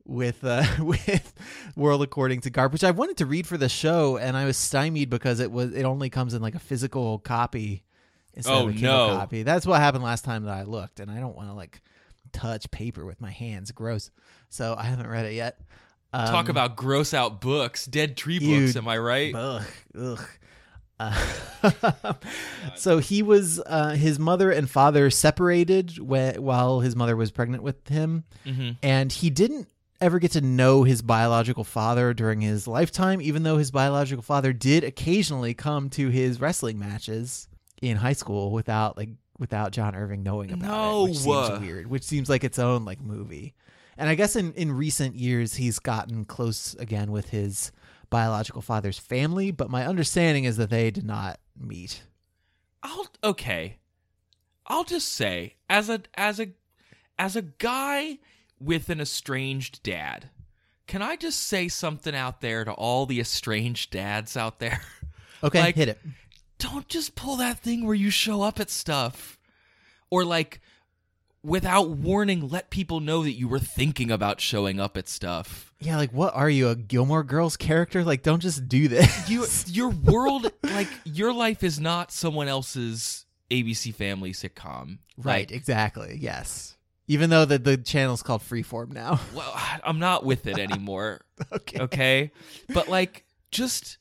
with 0.06 0.44
uh, 0.44 0.63
with 0.80 1.34
World 1.75 2.04
According 2.04 2.42
to 2.42 2.51
Garp, 2.51 2.72
which 2.72 2.84
I 2.84 2.92
wanted 2.92 3.18
to 3.18 3.25
read 3.25 3.48
for 3.48 3.58
the 3.58 3.70
show, 3.70 4.18
and 4.18 4.38
I 4.38 4.46
was 4.46 4.58
stymied 4.58 5.10
because 5.10 5.39
it 5.39 5.51
was 5.51 5.74
it 5.74 5.84
only 5.86 6.10
comes 6.12 6.34
in 6.36 6.42
like 6.44 6.54
a 6.56 6.60
physical 6.60 7.18
copy 7.20 7.84
instead 8.36 8.54
Oh, 8.54 8.63
of 8.68 8.70
a 8.70 8.74
Kindle 8.74 9.08
no. 9.08 9.15
copy. 9.18 9.42
That's 9.44 9.65
what 9.65 9.80
happened 9.82 10.04
last 10.04 10.24
time 10.24 10.44
that 10.44 10.54
I 10.54 10.63
looked, 10.63 11.00
and 11.00 11.10
I 11.10 11.20
don't 11.20 11.36
want 11.36 11.50
to 11.50 11.54
like 11.54 11.82
touch 12.32 12.70
paper 12.70 13.06
with 13.06 13.20
my 13.22 13.32
hands. 13.32 13.72
Gross. 13.72 14.12
So 14.50 14.75
I 14.77 14.84
haven't 14.84 15.08
read 15.08 15.25
it 15.25 15.34
yet. 15.34 15.60
Um, 16.16 16.28
Talk 16.28 16.48
about 16.50 16.78
gross 16.78 17.14
out 17.14 17.42
books, 17.42 17.86
dead 17.86 18.16
tree 18.16 18.40
books. 18.40 18.78
Am 18.78 18.88
I 18.88 18.98
right? 18.98 19.36
Ugh, 19.36 19.64
ugh. 20.00 20.28
Uh, 20.98 21.14
so 22.78 23.00
he 23.00 23.22
was 23.22 23.62
uh, 23.66 23.90
his 23.96 24.18
mother 24.18 24.50
and 24.50 24.70
father 24.70 25.10
separated 25.10 26.00
while 26.00 26.80
his 26.80 26.96
mother 26.96 27.18
was 27.18 27.32
pregnant 27.32 27.64
with 27.64 27.86
him, 27.90 28.24
mm-hmm. 28.46 28.72
and 28.82 29.12
he 29.12 29.30
didn't 29.30 29.68
ever 30.00 30.20
get 30.20 30.32
to 30.32 30.40
know 30.40 30.84
his 30.84 31.02
biological 31.02 31.66
father 31.66 32.14
during 32.14 32.40
his 32.40 32.66
lifetime. 32.66 33.20
Even 33.22 33.44
though 33.44 33.58
his 33.58 33.72
biological 33.72 34.24
father 34.24 34.54
did 34.54 34.86
occasionally 34.86 35.54
come 35.54 35.90
to 35.90 36.08
his 36.08 36.40
wrestling 36.40 36.80
matches 36.80 37.50
in 37.82 37.98
high 37.98 38.14
school 38.14 38.52
without 38.52 38.96
like 38.96 39.10
without 39.38 39.74
John 39.74 39.96
Irving 39.96 40.24
knowing 40.24 40.54
about 40.54 40.70
No. 40.70 41.06
it, 41.08 41.10
which 41.10 41.18
seems 41.18 41.60
weird. 41.60 41.88
Which 41.88 42.04
seems 42.04 42.30
like 42.30 42.46
its 42.46 42.58
own 42.58 42.86
like 42.86 43.02
movie. 43.02 43.54
And 43.98 44.10
I 44.10 44.16
guess 44.16 44.36
in 44.36 44.54
in 44.54 44.72
recent 44.72 45.16
years 45.16 45.56
he's 45.56 45.80
gotten 45.80 46.25
close 46.25 46.74
again 46.75 47.12
with 47.12 47.30
his 47.30 47.72
biological 48.10 48.62
father's 48.62 49.00
family, 49.00 49.52
but 49.52 49.70
my 49.70 49.86
understanding 49.86 50.44
is 50.44 50.58
that 50.58 50.70
they 50.70 50.92
did 50.92 51.06
not 51.06 51.40
meet. 51.58 52.04
I'll 52.84 53.08
okay. 53.24 53.78
I'll 54.68 54.84
just 54.84 55.12
say 55.12 55.56
as 55.70 55.90
a 55.90 56.02
as 56.16 56.40
a 56.40 56.50
as 57.18 57.36
a 57.36 57.42
guy 57.42 58.20
with 58.60 58.90
an 58.90 59.00
estranged 59.02 59.82
dad, 59.84 60.30
can 60.88 61.02
I 61.02 61.16
just 61.16 61.42
say 61.42 61.68
something 61.68 62.16
out 62.16 62.42
there 62.42 62.66
to 62.66 62.72
all 62.74 63.06
the 63.06 63.20
estranged 63.20 63.92
dads 63.92 64.36
out 64.38 64.60
there? 64.60 64.82
Okay, 65.44 65.60
Like- 65.60 65.75
hit 65.75 65.90
it. 65.90 66.00
Don't 66.58 66.88
just 66.88 67.14
pull 67.14 67.36
that 67.36 67.60
thing 67.60 67.86
where 67.86 67.94
you 67.94 68.10
show 68.10 68.42
up 68.42 68.60
at 68.60 68.70
stuff 68.72 69.38
or 70.10 70.24
like 70.24 70.60
without 71.46 71.90
warning 71.90 72.50
let 72.50 72.70
people 72.70 73.00
know 73.00 73.24
that 73.24 73.34
you 73.34 73.48
were 73.48 73.60
thinking 73.60 74.10
about 74.12 74.42
showing 74.42 74.80
up 74.80 74.98
at 74.98 75.08
stuff. 75.08 75.72
Yeah, 75.80 75.98
like 75.98 76.12
what 76.12 76.34
are 76.34 76.50
you, 76.50 76.70
a 76.70 76.75
Gilmore 76.75 77.24
Girls 77.24 77.56
character? 77.56 78.04
Like 78.04 78.24
don't 78.24 78.42
just 78.42 78.68
do 78.68 78.88
this. 78.88 79.30
You 79.30 79.46
your 79.68 79.90
world 79.90 80.52
like 80.64 80.88
your 81.04 81.32
life 81.34 81.64
is 81.64 81.80
not 81.80 82.12
someone 82.12 82.48
else's 82.48 83.25
ABC 83.52 83.94
family 83.94 84.32
sitcom. 84.34 84.98
right, 85.18 85.50
Like, 85.50 85.52
exactly. 85.52 86.18
Yes. 86.20 86.75
Even 87.08 87.30
though 87.30 87.46
the 87.46 87.60
the 87.60 87.78
channel's 87.78 88.24
called 88.24 88.42
Freeform 88.42 88.92
now. 88.92 89.20
well, 89.34 89.54
I'm 89.84 90.00
not 90.00 90.25
with 90.25 90.48
it 90.48 90.58
anymore. 90.58 91.22
okay. 91.52 91.80
okay 91.80 92.32
but 92.74 92.88
like 92.90 93.25
just 93.52 93.98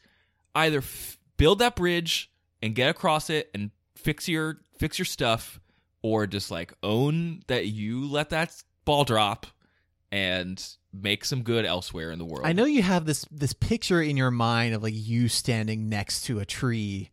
either 0.54 0.78
f- 0.78 1.18
build 1.36 1.58
that 1.58 1.76
bridge 1.76 2.30
and 2.62 2.74
get 2.74 2.88
across 2.88 3.28
it 3.28 3.50
and 3.54 3.70
fix 3.96 4.28
your 4.28 4.60
fix 4.78 4.98
your 4.98 5.04
stuff 5.06 5.60
or 6.04 6.26
just 6.26 6.50
like 6.50 6.74
own 6.82 7.42
that 7.46 7.66
you 7.66 8.06
let 8.06 8.28
that 8.28 8.54
ball 8.84 9.04
drop 9.04 9.46
and 10.12 10.76
make 10.92 11.24
some 11.24 11.42
good 11.42 11.64
elsewhere 11.64 12.12
in 12.12 12.18
the 12.18 12.24
world 12.24 12.46
I 12.46 12.52
know 12.52 12.66
you 12.66 12.82
have 12.82 13.06
this 13.06 13.24
this 13.30 13.54
picture 13.54 14.02
in 14.02 14.16
your 14.16 14.30
mind 14.30 14.74
of 14.74 14.82
like 14.82 14.92
you 14.94 15.28
standing 15.28 15.88
next 15.88 16.26
to 16.26 16.38
a 16.38 16.44
tree 16.44 17.10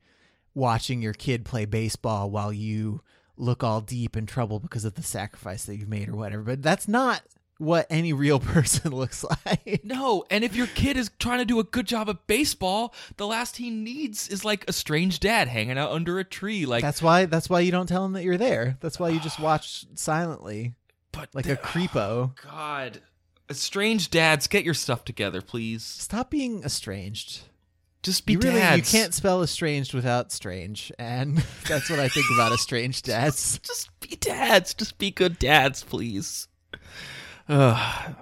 watching 0.53 1.01
your 1.01 1.13
kid 1.13 1.45
play 1.45 1.65
baseball 1.65 2.29
while 2.29 2.51
you 2.51 3.01
look 3.37 3.63
all 3.63 3.79
deep 3.79 4.17
in 4.17 4.25
trouble 4.25 4.59
because 4.59 4.83
of 4.83 4.95
the 4.95 5.03
sacrifice 5.03 5.65
that 5.65 5.77
you've 5.77 5.87
made 5.87 6.09
or 6.09 6.15
whatever. 6.15 6.43
But 6.43 6.61
that's 6.61 6.87
not 6.87 7.21
what 7.61 7.87
any 7.89 8.11
real 8.11 8.39
person 8.55 8.91
looks 8.91 9.23
like. 9.23 9.81
no, 9.83 10.25
and 10.29 10.43
if 10.43 10.55
your 10.55 10.67
kid 10.67 10.97
is 10.97 11.11
trying 11.19 11.39
to 11.39 11.45
do 11.45 11.59
a 11.59 11.63
good 11.63 11.85
job 11.85 12.09
at 12.09 12.27
baseball, 12.27 12.93
the 13.17 13.27
last 13.27 13.57
he 13.57 13.69
needs 13.69 14.27
is 14.27 14.43
like 14.43 14.65
a 14.67 14.73
strange 14.73 15.19
dad 15.19 15.47
hanging 15.47 15.77
out 15.77 15.91
under 15.91 16.19
a 16.19 16.23
tree, 16.23 16.65
like 16.65 16.81
That's 16.81 17.01
why 17.01 17.25
that's 17.25 17.49
why 17.49 17.59
you 17.61 17.71
don't 17.71 17.87
tell 17.87 18.03
him 18.03 18.13
that 18.13 18.23
you're 18.23 18.37
there. 18.37 18.77
That's 18.81 18.99
why 18.99 19.09
you 19.09 19.19
just 19.19 19.39
ah. 19.39 19.43
watch 19.43 19.85
silently 19.95 20.73
but 21.11 21.33
like 21.33 21.47
a 21.47 21.55
creepo. 21.55 21.97
Oh, 21.97 22.33
God, 22.43 23.01
strange 23.51 24.09
dads, 24.09 24.47
get 24.47 24.63
your 24.63 24.73
stuff 24.73 25.05
together, 25.05 25.41
please. 25.41 25.83
Stop 25.83 26.29
being 26.29 26.63
estranged. 26.63 27.41
Just 28.03 28.25
be 28.25 28.33
you 28.33 28.39
really 28.39 28.55
dads. 28.55 28.91
you 28.91 28.99
can't 28.99 29.13
spell 29.13 29.43
estranged 29.43 29.93
without 29.93 30.31
strange, 30.31 30.91
and 30.97 31.37
that's 31.67 31.89
what 31.89 31.99
I 31.99 32.07
think 32.07 32.25
about 32.33 32.51
estranged 32.51 33.05
dads. 33.05 33.59
just 33.59 33.89
be 33.99 34.15
dads. 34.15 34.73
Just 34.73 34.97
be 34.97 35.11
good 35.11 35.37
dads, 35.37 35.83
please. 35.83 36.47
Ugh. 37.51 38.15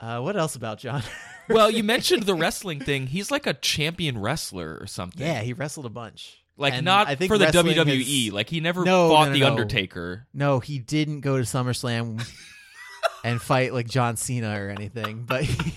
Uh, 0.00 0.20
what 0.20 0.36
else 0.36 0.56
about 0.56 0.78
John? 0.78 1.02
well, 1.48 1.70
you 1.70 1.82
mentioned 1.82 2.24
the 2.24 2.34
wrestling 2.42 2.80
thing. 2.80 3.06
He's 3.06 3.30
like 3.30 3.46
a 3.46 3.54
champion 3.54 4.18
wrestler 4.20 4.76
or 4.80 4.86
something. 4.86 5.26
yeah, 5.26 5.40
he 5.40 5.52
wrestled 5.52 5.86
a 5.86 5.90
bunch. 5.90 6.42
Like 6.58 6.72
And 6.74 6.84
not 6.84 7.06
I 7.06 7.14
think 7.16 7.30
for 7.30 7.38
the 7.38 7.46
wrestling 7.46 7.76
WWE. 7.76 8.24
has- 8.26 8.32
Like 8.32 8.48
he 8.50 8.60
never 8.60 8.84
No, 8.84 9.08
fought 9.10 9.24
no, 9.24 9.28
no, 9.28 9.32
the 9.34 9.40
no. 9.40 9.46
Undertaker. 9.48 10.26
No, 10.34 10.58
he 10.60 10.78
didn't 10.78 11.20
go 11.20 11.36
to 11.36 11.42
SummerSlam 11.44 12.26
and 13.24 13.40
fight 13.40 13.72
like 13.74 13.88
John 13.88 14.16
Cena 14.16 14.58
or 14.60 14.68
anything, 14.70 15.24
but 15.26 15.44
he, 15.44 15.74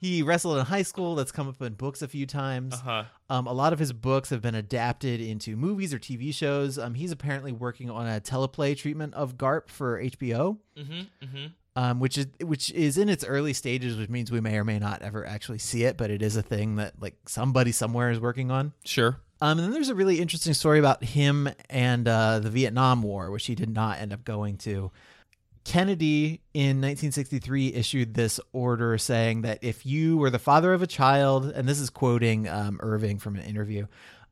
he 0.00 0.22
wrestled 0.22 0.58
in 0.58 0.64
high 0.66 0.82
school. 0.82 1.14
That's 1.14 1.32
come 1.32 1.48
up 1.48 1.60
in 1.62 1.74
books 1.74 2.02
a 2.02 2.08
few 2.08 2.26
times. 2.26 2.74
huh. 2.80 3.04
Um, 3.28 3.46
a 3.46 3.52
lot 3.52 3.72
of 3.72 3.78
his 3.78 3.92
books 3.92 4.30
have 4.30 4.42
been 4.42 4.54
adapted 4.54 5.20
into 5.20 5.56
movies 5.56 5.94
or 5.94 5.98
TV 5.98 6.34
shows. 6.34 6.78
Um, 6.78 6.94
he's 6.94 7.12
apparently 7.12 7.52
working 7.52 7.90
on 7.90 8.06
a 8.06 8.20
teleplay 8.20 8.76
treatment 8.76 9.14
of 9.14 9.36
Garp 9.36 9.68
for 9.68 10.02
HBO, 10.02 10.58
Mm-hmm. 10.78 11.00
Mm-hmm. 11.24 11.46
um, 11.76 12.00
which 12.00 12.16
is 12.18 12.26
which 12.42 12.70
is 12.72 12.96
in 12.98 13.08
its 13.08 13.24
early 13.24 13.52
stages, 13.52 13.96
which 13.98 14.08
means 14.08 14.30
we 14.32 14.40
may 14.40 14.56
or 14.56 14.64
may 14.64 14.78
not 14.78 15.02
ever 15.02 15.26
actually 15.26 15.58
see 15.58 15.84
it, 15.84 15.96
but 15.96 16.10
it 16.10 16.22
is 16.22 16.36
a 16.36 16.42
thing 16.42 16.76
that 16.76 17.00
like 17.00 17.16
somebody 17.26 17.70
somewhere 17.72 18.10
is 18.10 18.18
working 18.18 18.50
on. 18.50 18.72
Sure. 18.84 19.18
Um, 19.42 19.58
and 19.58 19.60
then 19.60 19.70
there's 19.72 19.88
a 19.88 19.94
really 19.94 20.20
interesting 20.20 20.52
story 20.52 20.78
about 20.78 21.02
him 21.02 21.48
and 21.70 22.06
uh, 22.06 22.40
the 22.40 22.50
Vietnam 22.50 23.02
War, 23.02 23.30
which 23.30 23.46
he 23.46 23.54
did 23.54 23.70
not 23.70 23.98
end 23.98 24.12
up 24.12 24.24
going 24.24 24.56
to. 24.58 24.90
Kennedy 25.70 26.40
in 26.52 26.78
1963 26.78 27.74
issued 27.74 28.14
this 28.14 28.40
order 28.52 28.98
saying 28.98 29.42
that 29.42 29.60
if 29.62 29.86
you 29.86 30.16
were 30.16 30.28
the 30.28 30.40
father 30.40 30.74
of 30.74 30.82
a 30.82 30.86
child, 30.88 31.44
and 31.44 31.68
this 31.68 31.78
is 31.78 31.90
quoting 31.90 32.48
um, 32.48 32.80
Irving 32.82 33.20
from 33.20 33.36
an 33.36 33.44
interview, 33.44 33.86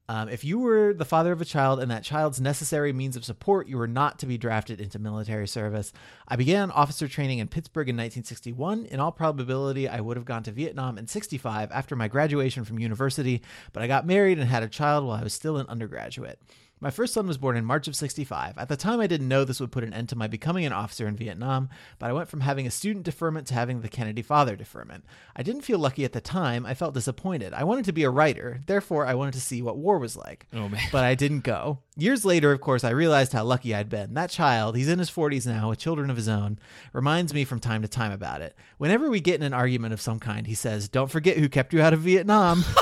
um, 0.08 0.28
if 0.28 0.42
you 0.42 0.58
were 0.58 0.92
the 0.92 1.04
father 1.04 1.30
of 1.30 1.40
a 1.40 1.44
child 1.44 1.78
and 1.78 1.92
that 1.92 2.02
child's 2.02 2.40
necessary 2.40 2.92
means 2.92 3.14
of 3.14 3.24
support, 3.24 3.68
you 3.68 3.78
were 3.78 3.86
not 3.86 4.18
to 4.18 4.26
be 4.26 4.36
drafted 4.36 4.80
into 4.80 4.98
military 4.98 5.46
service. 5.46 5.92
I 6.26 6.34
began 6.34 6.72
officer 6.72 7.06
training 7.06 7.38
in 7.38 7.46
Pittsburgh 7.46 7.88
in 7.88 7.94
1961. 7.94 8.86
In 8.86 8.98
all 8.98 9.12
probability, 9.12 9.88
I 9.88 10.00
would 10.00 10.16
have 10.16 10.26
gone 10.26 10.42
to 10.42 10.50
Vietnam 10.50 10.98
in 10.98 11.06
65 11.06 11.70
after 11.70 11.94
my 11.94 12.08
graduation 12.08 12.64
from 12.64 12.80
university, 12.80 13.42
but 13.72 13.84
I 13.84 13.86
got 13.86 14.08
married 14.08 14.40
and 14.40 14.48
had 14.48 14.64
a 14.64 14.68
child 14.68 15.04
while 15.04 15.20
I 15.20 15.22
was 15.22 15.34
still 15.34 15.56
an 15.56 15.68
undergraduate. 15.68 16.42
My 16.80 16.90
first 16.90 17.12
son 17.14 17.26
was 17.26 17.38
born 17.38 17.56
in 17.56 17.64
March 17.64 17.88
of 17.88 17.96
65. 17.96 18.56
At 18.56 18.68
the 18.68 18.76
time, 18.76 19.00
I 19.00 19.06
didn't 19.06 19.28
know 19.28 19.44
this 19.44 19.60
would 19.60 19.72
put 19.72 19.84
an 19.84 19.92
end 19.92 20.08
to 20.10 20.16
my 20.16 20.28
becoming 20.28 20.64
an 20.64 20.72
officer 20.72 21.08
in 21.08 21.16
Vietnam, 21.16 21.68
but 21.98 22.08
I 22.08 22.12
went 22.12 22.28
from 22.28 22.40
having 22.40 22.66
a 22.66 22.70
student 22.70 23.04
deferment 23.04 23.46
to 23.48 23.54
having 23.54 23.80
the 23.80 23.88
Kennedy 23.88 24.22
father 24.22 24.54
deferment. 24.54 25.04
I 25.34 25.42
didn't 25.42 25.62
feel 25.62 25.78
lucky 25.78 26.04
at 26.04 26.12
the 26.12 26.20
time. 26.20 26.64
I 26.64 26.74
felt 26.74 26.94
disappointed. 26.94 27.52
I 27.52 27.64
wanted 27.64 27.84
to 27.86 27.92
be 27.92 28.04
a 28.04 28.10
writer. 28.10 28.60
Therefore, 28.66 29.06
I 29.06 29.14
wanted 29.14 29.34
to 29.34 29.40
see 29.40 29.60
what 29.60 29.76
war 29.76 29.98
was 29.98 30.16
like. 30.16 30.46
Oh 30.54 30.68
man. 30.68 30.82
But 30.92 31.04
I 31.04 31.14
didn't 31.14 31.40
go. 31.40 31.80
Years 31.96 32.24
later, 32.24 32.52
of 32.52 32.60
course, 32.60 32.84
I 32.84 32.90
realized 32.90 33.32
how 33.32 33.44
lucky 33.44 33.74
I'd 33.74 33.88
been. 33.88 34.14
That 34.14 34.30
child, 34.30 34.76
he's 34.76 34.88
in 34.88 35.00
his 35.00 35.10
40s 35.10 35.46
now 35.46 35.70
with 35.70 35.80
children 35.80 36.10
of 36.10 36.16
his 36.16 36.28
own, 36.28 36.58
reminds 36.92 37.34
me 37.34 37.44
from 37.44 37.58
time 37.58 37.82
to 37.82 37.88
time 37.88 38.12
about 38.12 38.40
it. 38.40 38.56
Whenever 38.76 39.10
we 39.10 39.20
get 39.20 39.34
in 39.34 39.42
an 39.42 39.54
argument 39.54 39.94
of 39.94 40.00
some 40.00 40.20
kind, 40.20 40.46
he 40.46 40.54
says, 40.54 40.88
Don't 40.88 41.10
forget 41.10 41.38
who 41.38 41.48
kept 41.48 41.72
you 41.72 41.82
out 41.82 41.92
of 41.92 42.00
Vietnam. 42.00 42.64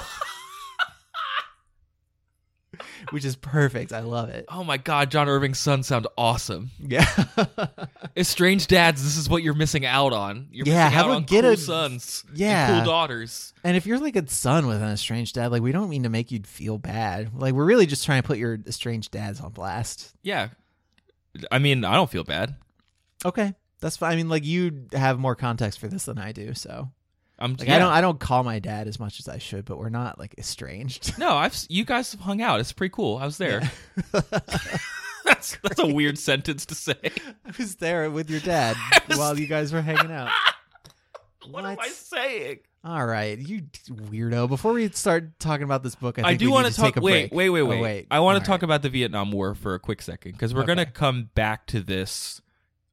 Which 3.10 3.24
is 3.24 3.36
perfect. 3.36 3.92
I 3.92 4.00
love 4.00 4.28
it. 4.30 4.44
Oh 4.48 4.64
my 4.64 4.76
God, 4.76 5.10
John 5.10 5.28
Irving's 5.28 5.58
sons 5.58 5.86
sound 5.86 6.06
awesome. 6.18 6.70
Yeah. 6.78 7.06
Estranged 8.16 8.68
dads, 8.68 9.02
this 9.04 9.16
is 9.16 9.28
what 9.28 9.42
you're 9.42 9.54
missing 9.54 9.84
out 9.86 10.12
on. 10.12 10.48
You're 10.50 10.66
Yeah, 10.66 10.84
missing 10.86 10.96
have 10.96 11.06
out 11.06 11.10
a- 11.10 11.14
on 11.14 11.22
get 11.24 11.42
cool 11.42 11.52
a- 11.52 11.56
sons. 11.56 12.24
Yeah. 12.34 12.68
cool 12.76 12.84
daughters. 12.84 13.52
and 13.64 13.76
if 13.76 13.86
you're 13.86 13.98
like 13.98 14.16
a 14.16 14.26
son 14.28 14.66
with 14.66 14.78
an 14.82 14.88
estranged 14.88 15.34
dad, 15.34 15.50
like 15.52 15.62
we 15.62 15.72
don't 15.72 15.88
mean 15.90 16.02
to 16.04 16.08
make 16.08 16.30
you 16.32 16.40
feel 16.44 16.78
bad. 16.78 17.30
Like 17.38 17.54
we're 17.54 17.64
really 17.64 17.86
just 17.86 18.04
trying 18.04 18.22
to 18.22 18.26
put 18.26 18.38
your 18.38 18.58
estranged 18.66 19.10
dads 19.12 19.40
on 19.40 19.52
blast. 19.52 20.14
Yeah. 20.22 20.48
I 21.52 21.58
mean, 21.58 21.84
I 21.84 21.94
don't 21.94 22.10
feel 22.10 22.24
bad. 22.24 22.56
Okay. 23.24 23.54
That's 23.80 23.96
fine. 23.98 24.12
I 24.12 24.16
mean, 24.16 24.28
like 24.28 24.44
you 24.44 24.86
have 24.92 25.18
more 25.18 25.34
context 25.36 25.78
for 25.78 25.88
this 25.88 26.06
than 26.06 26.18
I 26.18 26.32
do, 26.32 26.54
so 26.54 26.90
I'm 27.38 27.52
like 27.52 27.68
yeah. 27.68 27.76
I 27.76 27.78
don't 27.78 27.92
I 27.92 28.00
don't 28.00 28.18
call 28.20 28.42
my 28.44 28.58
dad 28.58 28.88
as 28.88 28.98
much 28.98 29.20
as 29.20 29.28
I 29.28 29.38
should, 29.38 29.64
but 29.64 29.78
we're 29.78 29.90
not 29.90 30.18
like 30.18 30.34
estranged. 30.38 31.18
No, 31.18 31.30
I've 31.30 31.56
you 31.68 31.84
guys 31.84 32.12
have 32.12 32.20
hung 32.20 32.40
out. 32.40 32.60
It's 32.60 32.72
pretty 32.72 32.92
cool. 32.92 33.18
I 33.18 33.24
was 33.24 33.38
there. 33.38 33.70
that's 35.24 35.56
that's 35.62 35.78
a 35.78 35.86
weird 35.86 36.18
sentence 36.18 36.66
to 36.66 36.74
say. 36.74 36.94
I 37.02 37.52
was 37.58 37.76
there 37.76 38.10
with 38.10 38.30
your 38.30 38.40
dad 38.40 38.76
while 39.14 39.38
you 39.38 39.46
guys 39.46 39.72
were 39.72 39.82
hanging 39.82 40.12
out. 40.12 40.30
What, 41.50 41.64
am 41.64 41.78
I 41.78 41.88
saying? 41.88 42.58
All 42.84 43.06
right, 43.06 43.38
you 43.38 43.62
weirdo. 43.88 44.48
Before 44.48 44.72
we 44.72 44.88
start 44.90 45.38
talking 45.38 45.64
about 45.64 45.82
this 45.82 45.94
book, 45.94 46.18
I, 46.18 46.30
I, 46.30 46.34
do 46.34 46.50
want 46.50 46.66
to 46.66 46.74
talk. 46.74 46.86
take 46.86 46.96
a 46.96 47.00
Wait, 47.00 47.30
break. 47.30 47.32
wait, 47.32 47.50
wait, 47.50 47.60
Oh, 47.60 47.66
wait, 47.66 47.80
wait. 47.80 48.06
I 48.10 48.20
want 48.20 48.38
to 48.42 48.46
talk 48.46 48.62
right. 48.62 48.64
about 48.64 48.82
the 48.82 48.88
Vietnam 48.88 49.30
War 49.32 49.54
for 49.54 49.74
a 49.74 49.80
quick 49.80 50.02
second 50.02 50.32
because 50.32 50.54
we're 50.54 50.64
going 50.64 50.78
to 50.78 50.86
come 50.86 51.30
back 51.34 51.66
to 51.68 51.80
this 51.80 52.40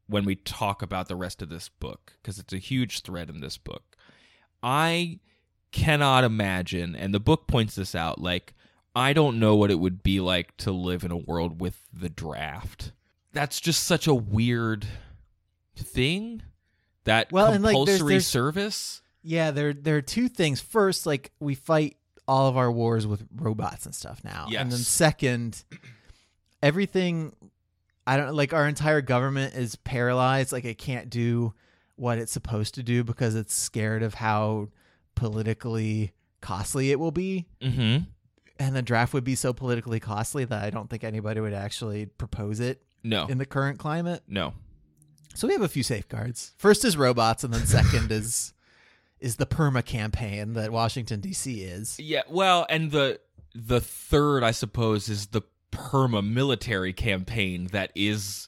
when 0.07 0.25
we 0.25 0.35
talk 0.35 0.81
about 0.81 1.07
the 1.07 1.15
rest 1.15 1.41
of 1.41 1.49
this 1.49 1.69
book 1.69 2.13
because 2.21 2.39
it's 2.39 2.53
a 2.53 2.57
huge 2.57 3.01
thread 3.01 3.29
in 3.29 3.41
this 3.41 3.57
book. 3.57 3.92
I 4.63 5.19
cannot 5.71 6.23
imagine, 6.23 6.95
and 6.95 7.13
the 7.13 7.19
book 7.19 7.45
points 7.47 7.75
this 7.75 7.93
out. 7.95 8.19
Like, 8.21 8.53
I 8.95 9.11
don't 9.13 9.39
know 9.39 9.55
what 9.55 9.71
it 9.71 9.79
would 9.79 10.03
be 10.03 10.19
like 10.19 10.55
to 10.57 10.71
live 10.71 11.03
in 11.03 11.11
a 11.11 11.17
world 11.17 11.59
with 11.59 11.79
the 11.91 12.09
draft. 12.09 12.91
That's 13.33 13.59
just 13.59 13.83
such 13.83 14.07
a 14.07 14.13
weird 14.15 14.85
thing. 15.75 16.43
That 17.05 17.31
Well, 17.31 17.51
and, 17.51 17.63
like, 17.63 17.73
compulsory 17.73 17.97
there's- 17.97 18.09
there's- 18.09 18.27
service. 18.27 19.01
Yeah, 19.23 19.51
there 19.51 19.73
there 19.73 19.97
are 19.97 20.01
two 20.01 20.27
things. 20.29 20.59
First, 20.61 21.05
like 21.05 21.31
we 21.39 21.55
fight 21.55 21.97
all 22.27 22.47
of 22.49 22.55
our 22.57 22.71
wars 22.71 23.07
with 23.07 23.25
robots 23.35 23.85
and 23.85 23.95
stuff 23.95 24.21
now. 24.23 24.47
Yes. 24.49 24.61
And 24.61 24.71
then 24.71 24.79
second, 24.79 25.63
everything 26.61 27.35
I 28.05 28.17
don't 28.17 28.35
like 28.35 28.53
our 28.53 28.67
entire 28.67 29.01
government 29.01 29.55
is 29.55 29.75
paralyzed, 29.77 30.51
like 30.51 30.65
it 30.65 30.77
can't 30.77 31.09
do 31.09 31.53
what 31.95 32.17
it's 32.17 32.31
supposed 32.31 32.75
to 32.75 32.83
do 32.83 33.03
because 33.03 33.35
it's 33.35 33.53
scared 33.53 34.03
of 34.03 34.15
how 34.15 34.69
politically 35.15 36.11
costly 36.41 36.91
it 36.91 36.99
will 36.99 37.11
be. 37.11 37.45
Mm-hmm. 37.61 38.03
And 38.59 38.75
the 38.75 38.81
draft 38.81 39.13
would 39.13 39.23
be 39.23 39.35
so 39.35 39.53
politically 39.53 39.99
costly 39.99 40.45
that 40.45 40.63
I 40.63 40.69
don't 40.69 40.89
think 40.89 41.03
anybody 41.03 41.39
would 41.39 41.53
actually 41.53 42.05
propose 42.05 42.59
it 42.59 42.81
No, 43.03 43.25
in 43.27 43.37
the 43.37 43.45
current 43.45 43.79
climate. 43.79 44.23
no. 44.27 44.53
So 45.35 45.47
we 45.47 45.53
have 45.53 45.63
a 45.63 45.67
few 45.67 45.81
safeguards. 45.81 46.51
First 46.57 46.85
is 46.85 46.95
robots, 46.95 47.43
and 47.43 47.51
then 47.51 47.65
second 47.65 48.11
is 48.11 48.53
is 49.19 49.37
the 49.37 49.47
perma 49.47 49.83
campaign 49.83 50.53
that 50.53 50.71
Washington 50.71 51.21
D.C. 51.21 51.61
is. 51.63 51.99
Yeah, 51.99 52.21
well, 52.29 52.67
and 52.69 52.91
the 52.91 53.19
the 53.55 53.81
third, 53.81 54.43
I 54.43 54.51
suppose, 54.51 55.09
is 55.09 55.27
the 55.27 55.41
perma 55.71 56.23
military 56.23 56.93
campaign 56.93 57.65
that 57.71 57.91
is 57.95 58.47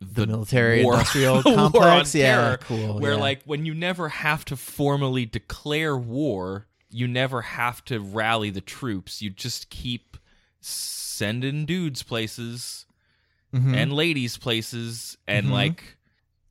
The 0.00 0.26
military 0.26 0.84
war- 0.84 0.94
industrial 0.94 1.42
complex. 1.42 2.14
Yeah, 2.14 2.34
terror, 2.36 2.56
cool. 2.58 2.98
where 3.00 3.14
yeah. 3.14 3.20
like 3.20 3.42
when 3.44 3.64
you 3.66 3.74
never 3.74 4.08
have 4.10 4.44
to 4.46 4.56
formally 4.56 5.24
declare 5.26 5.96
war, 5.96 6.66
you 6.90 7.08
never 7.08 7.42
have 7.42 7.84
to 7.86 7.98
rally 8.00 8.50
the 8.50 8.60
troops. 8.60 9.22
You 9.22 9.30
just 9.30 9.70
keep 9.70 10.16
sending 10.60 11.66
dudes 11.66 12.02
places 12.02 12.86
Mhm. 13.54 13.74
and 13.76 13.92
ladies 13.92 14.36
places 14.36 15.16
and 15.28 15.46
Mhm. 15.46 15.50
like 15.52 15.96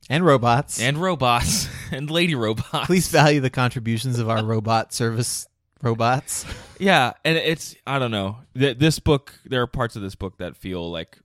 and 0.08 0.24
robots. 0.24 0.80
and 0.80 0.96
robots 0.98 1.68
and 1.92 2.10
lady 2.10 2.34
robots. 2.34 2.86
please 2.86 3.08
value 3.08 3.40
the 3.40 3.50
contributions 3.50 4.18
of 4.18 4.28
our 4.28 4.44
robot 4.44 4.92
service 4.94 5.46
robots. 5.82 6.44
Yeah, 6.80 7.12
and 7.24 7.38
it's 7.38 7.76
I 7.86 8.00
don't 8.00 8.10
know. 8.10 8.38
Th- 8.58 8.76
This 8.76 8.98
book, 8.98 9.38
there 9.44 9.62
are 9.62 9.66
parts 9.68 9.94
of 9.94 10.02
this 10.02 10.16
book 10.16 10.38
that 10.38 10.56
feel 10.56 10.90
like 10.90 11.18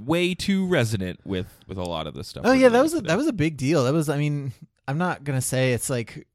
way 0.00 0.34
too 0.34 0.66
resonant 0.66 1.20
with 1.24 1.46
with 1.66 1.78
a 1.78 1.82
lot 1.84 2.06
of 2.06 2.14
this 2.14 2.28
stuff. 2.28 2.44
Oh 2.46 2.52
yeah, 2.52 2.68
that 2.68 2.82
was 2.82 2.94
a, 2.94 3.00
that 3.02 3.16
was 3.16 3.26
a 3.26 3.32
big 3.32 3.56
deal. 3.56 3.84
That 3.84 3.92
was 3.92 4.08
I 4.08 4.18
mean, 4.18 4.52
I'm 4.88 4.98
not 4.98 5.24
going 5.24 5.38
to 5.38 5.44
say 5.46 5.72
it's 5.72 5.90
like 5.90 6.26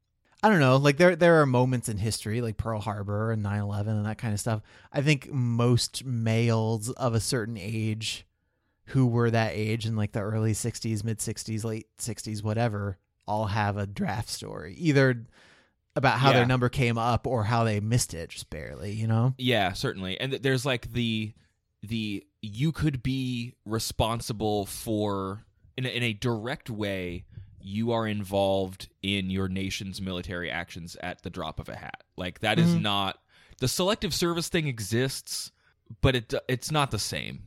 I 0.43 0.49
don't 0.49 0.59
know, 0.59 0.77
like 0.77 0.97
there 0.97 1.15
there 1.15 1.41
are 1.41 1.45
moments 1.45 1.89
in 1.89 1.97
history 1.97 2.41
like 2.41 2.57
Pearl 2.57 2.79
Harbor 2.79 3.31
and 3.31 3.43
9/11 3.43 3.87
and 3.87 4.05
that 4.05 4.17
kind 4.19 4.33
of 4.33 4.39
stuff. 4.39 4.61
I 4.93 5.01
think 5.01 5.31
most 5.31 6.05
males 6.05 6.89
of 6.91 7.13
a 7.15 7.19
certain 7.19 7.57
age 7.57 8.25
who 8.91 9.05
were 9.07 9.29
that 9.31 9.51
age 9.53 9.85
in 9.85 9.95
like 9.95 10.11
the 10.13 10.21
early 10.21 10.53
60s, 10.53 11.03
mid 11.03 11.17
60s, 11.19 11.63
late 11.65 11.87
60s, 11.97 12.41
whatever, 12.43 12.97
all 13.27 13.47
have 13.47 13.75
a 13.75 13.85
draft 13.87 14.29
story. 14.29 14.75
Either 14.77 15.25
about 15.95 16.19
how 16.19 16.29
Yeah. 16.29 16.37
their 16.37 16.45
number 16.45 16.69
came 16.69 16.97
up 16.97 17.25
or 17.27 17.43
how 17.45 17.63
they 17.63 17.79
missed 17.79 18.13
it 18.13 18.29
just 18.29 18.49
barely, 18.51 18.91
you 18.93 19.07
know? 19.07 19.33
Yeah, 19.39 19.73
certainly. 19.73 20.17
And 20.21 20.31
th- 20.31 20.41
there's 20.43 20.65
like 20.65 20.93
the 20.93 21.33
the 21.87 22.25
you 22.41 22.71
could 22.71 23.01
be 23.03 23.53
responsible 23.65 24.65
for 24.65 25.45
in 25.75 25.85
a, 25.85 25.89
in 25.89 26.03
a 26.03 26.13
direct 26.13 26.69
way 26.69 27.25
you 27.59 27.91
are 27.91 28.07
involved 28.07 28.87
in 29.01 29.29
your 29.29 29.47
nation's 29.49 30.01
military 30.01 30.49
actions 30.49 30.95
at 31.01 31.23
the 31.23 31.29
drop 31.29 31.59
of 31.59 31.67
a 31.67 31.75
hat. 31.75 32.03
Like 32.15 32.39
that 32.39 32.59
is 32.59 32.75
Mhm. 32.75 32.81
not 32.81 33.19
the 33.59 33.67
selective 33.67 34.13
service 34.13 34.47
thing 34.47 34.67
exists, 34.67 35.51
but 36.01 36.15
it 36.15 36.33
it's 36.47 36.71
not 36.71 36.91
the 36.91 36.99
same. 36.99 37.43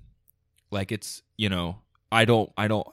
Like 0.71 0.93
it's, 0.93 1.23
you 1.39 1.49
know, 1.49 1.81
I 2.13 2.25
don't 2.25 2.53
I 2.57 2.69
don't 2.69 2.87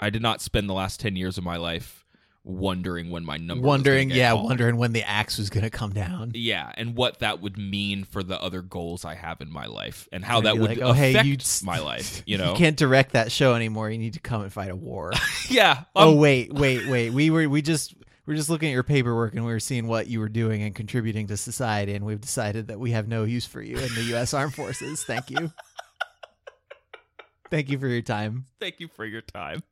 I 0.00 0.10
did 0.10 0.22
not 0.22 0.40
spend 0.40 0.68
the 0.68 0.74
last 0.74 1.00
10 1.00 1.16
years 1.16 1.36
of 1.38 1.44
my 1.44 1.56
life 1.56 2.05
wondering 2.46 3.10
when 3.10 3.24
my 3.24 3.36
number 3.36 3.66
wondering, 3.66 4.10
yeah, 4.10 4.30
called. 4.30 4.44
wondering 4.44 4.76
when 4.76 4.92
the 4.92 5.02
axe 5.02 5.36
was 5.36 5.50
going 5.50 5.64
to 5.64 5.70
come 5.70 5.92
down. 5.92 6.30
Yeah, 6.34 6.72
and 6.76 6.96
what 6.96 7.18
that 7.18 7.42
would 7.42 7.58
mean 7.58 8.04
for 8.04 8.22
the 8.22 8.40
other 8.40 8.62
goals 8.62 9.04
I 9.04 9.14
have 9.14 9.40
in 9.40 9.50
my 9.50 9.66
life, 9.66 10.08
and 10.12 10.24
how 10.24 10.40
that 10.42 10.56
would 10.56 10.70
like, 10.70 10.80
oh, 10.80 10.92
hey, 10.92 11.10
affect 11.10 11.26
you 11.26 11.66
my 11.66 11.78
life. 11.80 12.22
You 12.26 12.38
know, 12.38 12.52
You 12.52 12.56
can't 12.56 12.76
direct 12.76 13.12
that 13.12 13.32
show 13.32 13.54
anymore. 13.54 13.90
You 13.90 13.98
need 13.98 14.14
to 14.14 14.20
come 14.20 14.42
and 14.42 14.52
fight 14.52 14.70
a 14.70 14.76
war. 14.76 15.12
yeah. 15.50 15.84
oh 15.94 16.12
um, 16.12 16.18
wait, 16.18 16.52
wait, 16.52 16.88
wait. 16.88 17.10
We 17.10 17.30
were 17.30 17.48
we 17.48 17.62
just 17.62 17.94
we 18.24 18.34
are 18.34 18.36
just 18.36 18.50
looking 18.50 18.70
at 18.70 18.72
your 18.72 18.82
paperwork 18.82 19.34
and 19.34 19.44
we 19.44 19.52
were 19.52 19.60
seeing 19.60 19.86
what 19.86 20.06
you 20.06 20.20
were 20.20 20.28
doing 20.28 20.62
and 20.62 20.74
contributing 20.74 21.26
to 21.28 21.36
society 21.36 21.94
and 21.94 22.04
we've 22.04 22.20
decided 22.20 22.68
that 22.68 22.78
we 22.78 22.90
have 22.90 23.08
no 23.08 23.24
use 23.24 23.46
for 23.46 23.62
you 23.62 23.76
in 23.76 23.94
the 23.94 24.16
US 24.16 24.34
Armed 24.34 24.54
Forces. 24.54 25.04
Thank 25.04 25.30
you. 25.30 25.52
Thank 27.50 27.70
you 27.70 27.78
for 27.78 27.86
your 27.86 28.02
time. 28.02 28.46
thank 28.58 28.80
you 28.80 28.88
for 28.88 29.04
your 29.04 29.20
time. 29.20 29.62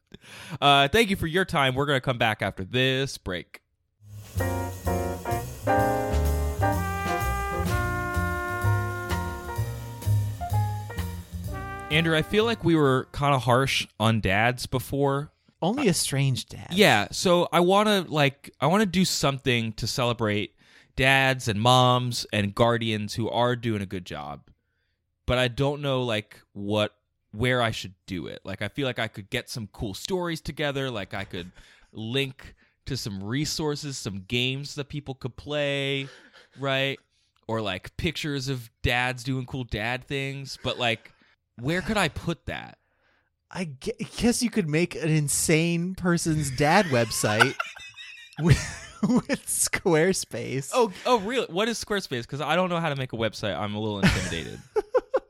Uh, 0.61 0.89
thank 0.89 1.11
you 1.11 1.17
for 1.17 1.27
your 1.27 1.45
time. 1.45 1.75
We're 1.75 1.87
gonna 1.87 2.01
come 2.01 2.19
back 2.19 2.43
after 2.43 2.65
this 2.65 3.19
break. 3.19 3.61
Andrew, 11.91 12.17
I 12.17 12.23
feel 12.23 12.45
like 12.45 12.65
we 12.65 12.75
were 12.75 13.07
kind 13.13 13.35
of 13.37 13.43
harsh 13.43 13.87
on 14.01 14.21
dads 14.21 14.67
before. 14.67 15.31
Only 15.63 15.87
a 15.87 15.95
strange 15.95 16.47
dad. 16.47 16.69
Yeah, 16.73 17.07
so 17.13 17.49
I 17.53 17.61
want 17.61 17.89
to 17.89 18.13
like 18.13 18.51
I 18.61 18.67
want 18.67 18.81
to 18.83 18.87
do 18.87 19.05
something 19.05 19.73
to 19.75 19.87
celebrate 19.87 20.57
dads 20.97 21.47
and 21.47 21.61
moms 21.61 22.27
and 22.33 22.55
guardians 22.55 23.15
who 23.15 23.31
are 23.31 23.55
doing 23.55 23.81
a 23.81 23.87
good 23.87 24.05
job. 24.05 24.41
But 25.25 25.39
I 25.39 25.47
don't 25.49 25.81
know 25.81 26.03
like 26.03 26.41
what 26.53 26.95
where 27.35 27.61
I 27.61 27.71
should 27.71 27.95
do 28.07 28.27
it. 28.27 28.41
Like 28.45 28.63
I 28.63 28.69
feel 28.69 28.87
like 28.87 28.99
I 28.99 29.09
could 29.09 29.31
get 29.31 29.51
some 29.51 29.69
cool 29.73 29.95
stories 29.95 30.41
together, 30.41 30.91
like 30.91 31.15
I 31.15 31.25
could 31.25 31.51
link 31.93 32.55
to 32.87 32.97
some 32.97 33.23
resources, 33.23 33.97
some 33.97 34.25
games 34.29 34.75
that 34.75 34.89
people 34.89 35.15
could 35.15 35.37
play, 35.37 36.09
right? 36.59 36.99
Or 37.47 37.61
like 37.61 37.97
pictures 37.97 38.49
of 38.49 38.71
dads 38.83 39.25
doing 39.25 39.47
cool 39.47 39.65
dad 39.65 40.05
things, 40.05 40.59
but 40.63 40.79
like 40.79 41.13
where 41.61 41.83
could 41.83 41.97
I 41.97 42.09
put 42.09 42.47
that? 42.47 42.79
I 43.51 43.65
guess 44.17 44.43
you 44.43 44.51
could 44.51 44.69
make 44.69 44.97
an 44.97 45.11
insane 45.11 45.95
person's 45.95 46.51
dad 46.51 46.87
website 46.87 47.55
with, 48.41 48.59
with 49.03 49.47
Squarespace. 49.47 50.71
Oh, 50.75 50.93
oh, 51.07 51.21
really? 51.21 51.47
What 51.47 51.69
is 51.69 51.83
Squarespace? 51.83 52.23
Because 52.23 52.41
I 52.41 52.57
don't 52.57 52.69
know 52.69 52.81
how 52.81 52.89
to 52.89 52.97
make 52.97 53.13
a 53.13 53.17
website. 53.17 53.57
I'm 53.57 53.75
a 53.75 53.81
little 53.81 54.01
intimidated. 54.01 54.59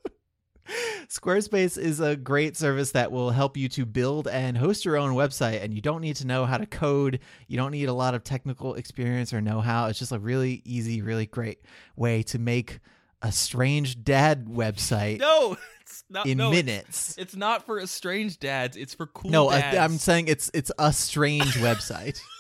Squarespace 1.08 1.78
is 1.78 2.00
a 2.00 2.16
great 2.16 2.56
service 2.56 2.92
that 2.92 3.12
will 3.12 3.30
help 3.30 3.56
you 3.56 3.68
to 3.70 3.84
build 3.84 4.28
and 4.28 4.56
host 4.56 4.84
your 4.84 4.96
own 4.96 5.14
website, 5.14 5.62
and 5.62 5.74
you 5.74 5.80
don't 5.80 6.00
need 6.00 6.16
to 6.16 6.26
know 6.26 6.46
how 6.46 6.56
to 6.56 6.66
code. 6.66 7.20
You 7.46 7.56
don't 7.56 7.72
need 7.72 7.88
a 7.88 7.92
lot 7.92 8.14
of 8.14 8.24
technical 8.24 8.74
experience 8.74 9.32
or 9.32 9.40
know 9.40 9.60
how. 9.60 9.86
It's 9.86 9.98
just 9.98 10.12
a 10.12 10.18
really 10.18 10.62
easy, 10.64 11.02
really 11.02 11.26
great 11.26 11.60
way 11.96 12.22
to 12.24 12.38
make 12.38 12.80
a 13.22 13.32
strange 13.32 14.04
dad 14.04 14.46
website 14.46 15.18
no, 15.18 15.56
it's 15.80 16.04
not. 16.10 16.26
in 16.26 16.38
no, 16.38 16.50
minutes. 16.50 17.16
It's, 17.16 17.34
not 17.34 17.64
for 17.64 17.80
estranged 17.80 18.40
dads. 18.40 18.76
It's 18.76 18.94
for 18.94 19.06
cool 19.06 19.30
no, 19.30 19.48
I, 19.48 19.60
dads. 19.60 19.76
I'm 19.78 19.98
saying 19.98 20.28
it's 20.28 20.50
it's 20.52 20.70
a 20.78 20.92
strange 20.92 21.54
website. 21.54 22.20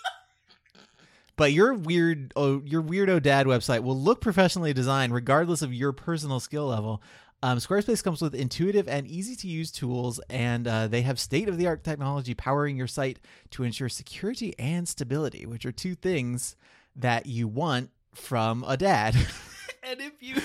But 1.36 1.52
your 1.52 1.74
weird, 1.74 2.32
oh, 2.36 2.62
your 2.64 2.82
weirdo 2.82 3.20
dad 3.20 3.46
website 3.46 3.82
will 3.82 3.98
look 3.98 4.20
professionally 4.20 4.72
designed, 4.72 5.12
regardless 5.12 5.62
of 5.62 5.74
your 5.74 5.92
personal 5.92 6.38
skill 6.38 6.66
level. 6.66 7.02
Um, 7.44 7.58
Squarespace 7.58 8.02
comes 8.02 8.22
with 8.22 8.34
intuitive 8.34 8.88
and 8.88 9.06
easy 9.06 9.36
to 9.36 9.46
use 9.46 9.70
tools, 9.70 10.18
and 10.30 10.66
uh, 10.66 10.88
they 10.88 11.02
have 11.02 11.20
state 11.20 11.46
of 11.46 11.58
the 11.58 11.66
art 11.66 11.84
technology 11.84 12.32
powering 12.32 12.74
your 12.74 12.86
site 12.86 13.18
to 13.50 13.64
ensure 13.64 13.90
security 13.90 14.54
and 14.58 14.88
stability, 14.88 15.44
which 15.44 15.66
are 15.66 15.70
two 15.70 15.94
things 15.94 16.56
that 16.96 17.26
you 17.26 17.46
want 17.46 17.90
from 18.14 18.64
a 18.66 18.78
dad. 18.78 19.14
and 19.82 20.00
if 20.00 20.14
you 20.22 20.36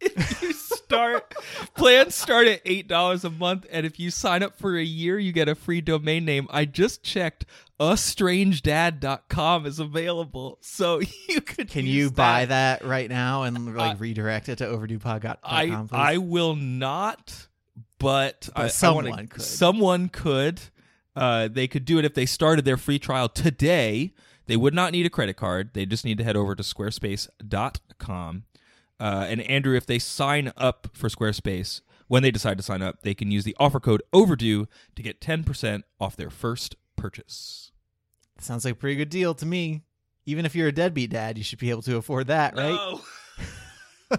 if 0.00 0.42
you 0.42 0.52
start 0.52 1.34
plans 1.74 2.14
start 2.14 2.46
at 2.46 2.60
eight 2.64 2.86
dollars 2.88 3.24
a 3.24 3.30
month, 3.30 3.66
and 3.70 3.84
if 3.86 3.98
you 3.98 4.10
sign 4.10 4.42
up 4.42 4.56
for 4.58 4.76
a 4.76 4.82
year, 4.82 5.18
you 5.18 5.32
get 5.32 5.48
a 5.48 5.54
free 5.54 5.80
domain 5.80 6.24
name. 6.24 6.46
I 6.50 6.64
just 6.64 7.02
checked. 7.02 7.44
AStrangedDad.com 7.80 9.66
is 9.66 9.78
available, 9.78 10.58
so 10.60 11.00
you 11.28 11.40
could. 11.40 11.68
Can 11.70 11.86
you 11.86 12.10
buy 12.10 12.44
that 12.46 12.84
right 12.84 13.08
now 13.08 13.44
and 13.44 13.76
like 13.76 13.94
Uh, 13.96 13.98
redirect 13.98 14.48
it 14.48 14.56
to 14.58 14.64
overduepod.com? 14.66 15.36
I 15.44 15.66
please? 15.66 15.88
I 15.92 16.16
will 16.18 16.56
not, 16.56 17.46
but, 17.98 18.48
I, 18.56 18.64
I 18.64 18.68
someone 18.68 19.08
wanna- 19.08 19.26
could. 19.28 19.42
Someone 19.42 20.08
could. 20.08 20.60
Uh, 21.14 21.48
they 21.48 21.66
could 21.66 21.84
do 21.84 21.98
it 21.98 22.04
if 22.04 22.14
they 22.14 22.26
started 22.26 22.64
their 22.64 22.76
free 22.76 22.98
trial 22.98 23.28
today. 23.28 24.12
They 24.46 24.56
would 24.56 24.74
not 24.74 24.92
need 24.92 25.04
a 25.04 25.10
credit 25.10 25.36
card. 25.36 25.70
They 25.74 25.84
just 25.84 26.04
need 26.04 26.18
to 26.18 26.24
head 26.24 26.36
over 26.36 26.54
to 26.54 26.62
squarespace.com. 26.62 28.44
Uh, 29.00 29.26
and 29.28 29.40
Andrew, 29.42 29.76
if 29.76 29.86
they 29.86 29.98
sign 29.98 30.52
up 30.56 30.88
for 30.92 31.08
Squarespace, 31.08 31.80
when 32.08 32.22
they 32.22 32.30
decide 32.30 32.56
to 32.56 32.64
sign 32.64 32.82
up, 32.82 33.02
they 33.02 33.14
can 33.14 33.30
use 33.30 33.44
the 33.44 33.56
offer 33.60 33.78
code 33.80 34.02
overdue 34.12 34.66
to 34.96 35.02
get 35.02 35.20
10% 35.20 35.82
off 36.00 36.16
their 36.16 36.30
first 36.30 36.74
purchase. 36.96 37.70
Sounds 38.40 38.64
like 38.64 38.72
a 38.72 38.76
pretty 38.76 38.96
good 38.96 39.10
deal 39.10 39.34
to 39.34 39.46
me. 39.46 39.82
Even 40.26 40.44
if 40.44 40.54
you're 40.54 40.68
a 40.68 40.72
deadbeat 40.72 41.10
dad, 41.10 41.38
you 41.38 41.44
should 41.44 41.58
be 41.58 41.70
able 41.70 41.82
to 41.82 41.96
afford 41.96 42.26
that, 42.28 42.56
right? 42.56 43.00
No. 44.10 44.16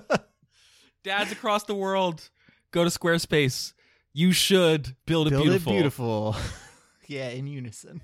Dads 1.03 1.31
across 1.31 1.63
the 1.63 1.75
world, 1.75 2.29
go 2.71 2.83
to 2.83 2.89
Squarespace. 2.89 3.73
You 4.13 4.31
should 4.31 4.95
build 5.05 5.27
it 5.27 5.31
Build 5.31 5.43
beautiful. 5.43 5.71
it 5.71 5.75
beautiful. 5.75 6.35
yeah, 7.07 7.29
in 7.29 7.47
unison. 7.47 8.01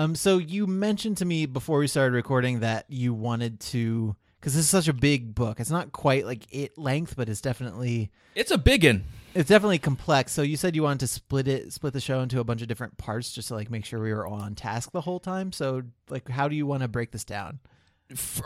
Um, 0.00 0.14
so 0.14 0.38
you 0.38 0.66
mentioned 0.66 1.18
to 1.18 1.24
me 1.26 1.44
before 1.46 1.78
we 1.78 1.86
started 1.86 2.14
recording 2.14 2.60
that 2.60 2.86
you 2.88 3.12
wanted 3.12 3.60
to, 3.60 4.16
because 4.40 4.54
this 4.54 4.64
is 4.64 4.70
such 4.70 4.88
a 4.88 4.94
big 4.94 5.34
book. 5.34 5.60
It's 5.60 5.70
not 5.70 5.92
quite 5.92 6.24
like 6.24 6.46
it 6.50 6.78
length, 6.78 7.16
but 7.16 7.28
it's 7.28 7.42
definitely 7.42 8.10
It's 8.34 8.50
a 8.50 8.56
biggin. 8.56 9.04
it's 9.34 9.50
definitely 9.50 9.78
complex. 9.78 10.32
So 10.32 10.40
you 10.40 10.56
said 10.56 10.74
you 10.74 10.84
wanted 10.84 11.00
to 11.00 11.06
split 11.06 11.46
it, 11.48 11.72
split 11.74 11.92
the 11.92 12.00
show 12.00 12.20
into 12.20 12.40
a 12.40 12.44
bunch 12.44 12.62
of 12.62 12.68
different 12.68 12.96
parts, 12.96 13.30
just 13.30 13.48
to 13.48 13.54
like 13.54 13.70
make 13.70 13.84
sure 13.84 14.00
we 14.00 14.14
were 14.14 14.26
on 14.26 14.54
task 14.54 14.90
the 14.92 15.02
whole 15.02 15.20
time. 15.20 15.52
So 15.52 15.82
like, 16.08 16.28
how 16.30 16.48
do 16.48 16.56
you 16.56 16.64
want 16.64 16.80
to 16.82 16.88
break 16.88 17.10
this 17.10 17.24
down? 17.24 17.58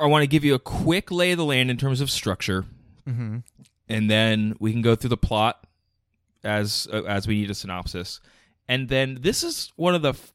I 0.01 0.07
want 0.07 0.23
to 0.25 0.27
give 0.27 0.45
you 0.45 0.55
a 0.55 0.59
quick 0.59 1.13
lay 1.13 1.31
of 1.33 1.39
the 1.39 1.45
land 1.45 1.71
in 1.71 1.77
terms 1.77 2.01
of 2.01 2.11
structure, 2.11 2.65
Mm-hmm. 3.09 3.39
and 3.89 4.11
then 4.11 4.57
we 4.59 4.73
can 4.73 4.83
go 4.83 4.95
through 4.97 5.11
the 5.11 5.17
plot 5.17 5.67
as 6.43 6.89
uh, 6.93 7.03
as 7.05 7.29
we 7.29 7.35
need 7.37 7.51
a 7.51 7.55
synopsis. 7.55 8.19
And 8.67 8.89
then 8.89 9.19
this 9.21 9.45
is 9.45 9.73
one 9.77 9.95
of 9.95 10.03
the 10.03 10.15
f- 10.15 10.33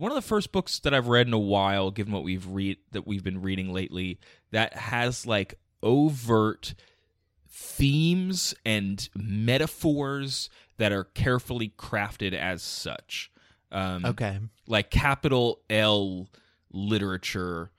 one 0.00 0.10
of 0.10 0.14
the 0.16 0.22
first 0.22 0.50
books 0.52 0.78
that 0.80 0.94
I've 0.94 1.08
read 1.08 1.26
in 1.26 1.32
a 1.32 1.38
while, 1.38 1.90
given 1.90 2.12
what 2.12 2.24
we've 2.24 2.46
read 2.46 2.78
that 2.92 3.06
we've 3.06 3.22
been 3.22 3.42
reading 3.42 3.72
lately, 3.72 4.18
that 4.50 4.74
has 4.74 5.26
like 5.26 5.58
overt 5.82 6.74
themes 7.48 8.54
and 8.64 9.08
metaphors 9.14 10.48
that 10.78 10.92
are 10.92 11.04
carefully 11.04 11.72
crafted 11.76 12.32
as 12.32 12.62
such. 12.62 13.30
Um, 13.72 14.04
Okay. 14.04 14.38
like 14.66 14.90
capital 14.90 15.60
L 15.68 16.28
literature. 16.72 17.70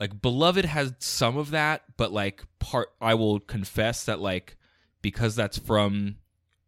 Like 0.00 0.20
Beloved 0.20 0.64
has 0.64 0.94
some 0.98 1.36
of 1.36 1.50
that, 1.52 1.82
but 1.96 2.12
like 2.12 2.42
part 2.58 2.88
I 3.00 3.14
will 3.14 3.40
confess 3.40 4.04
that 4.04 4.20
like 4.20 4.56
because 5.02 5.36
that's 5.36 5.58
from 5.58 6.16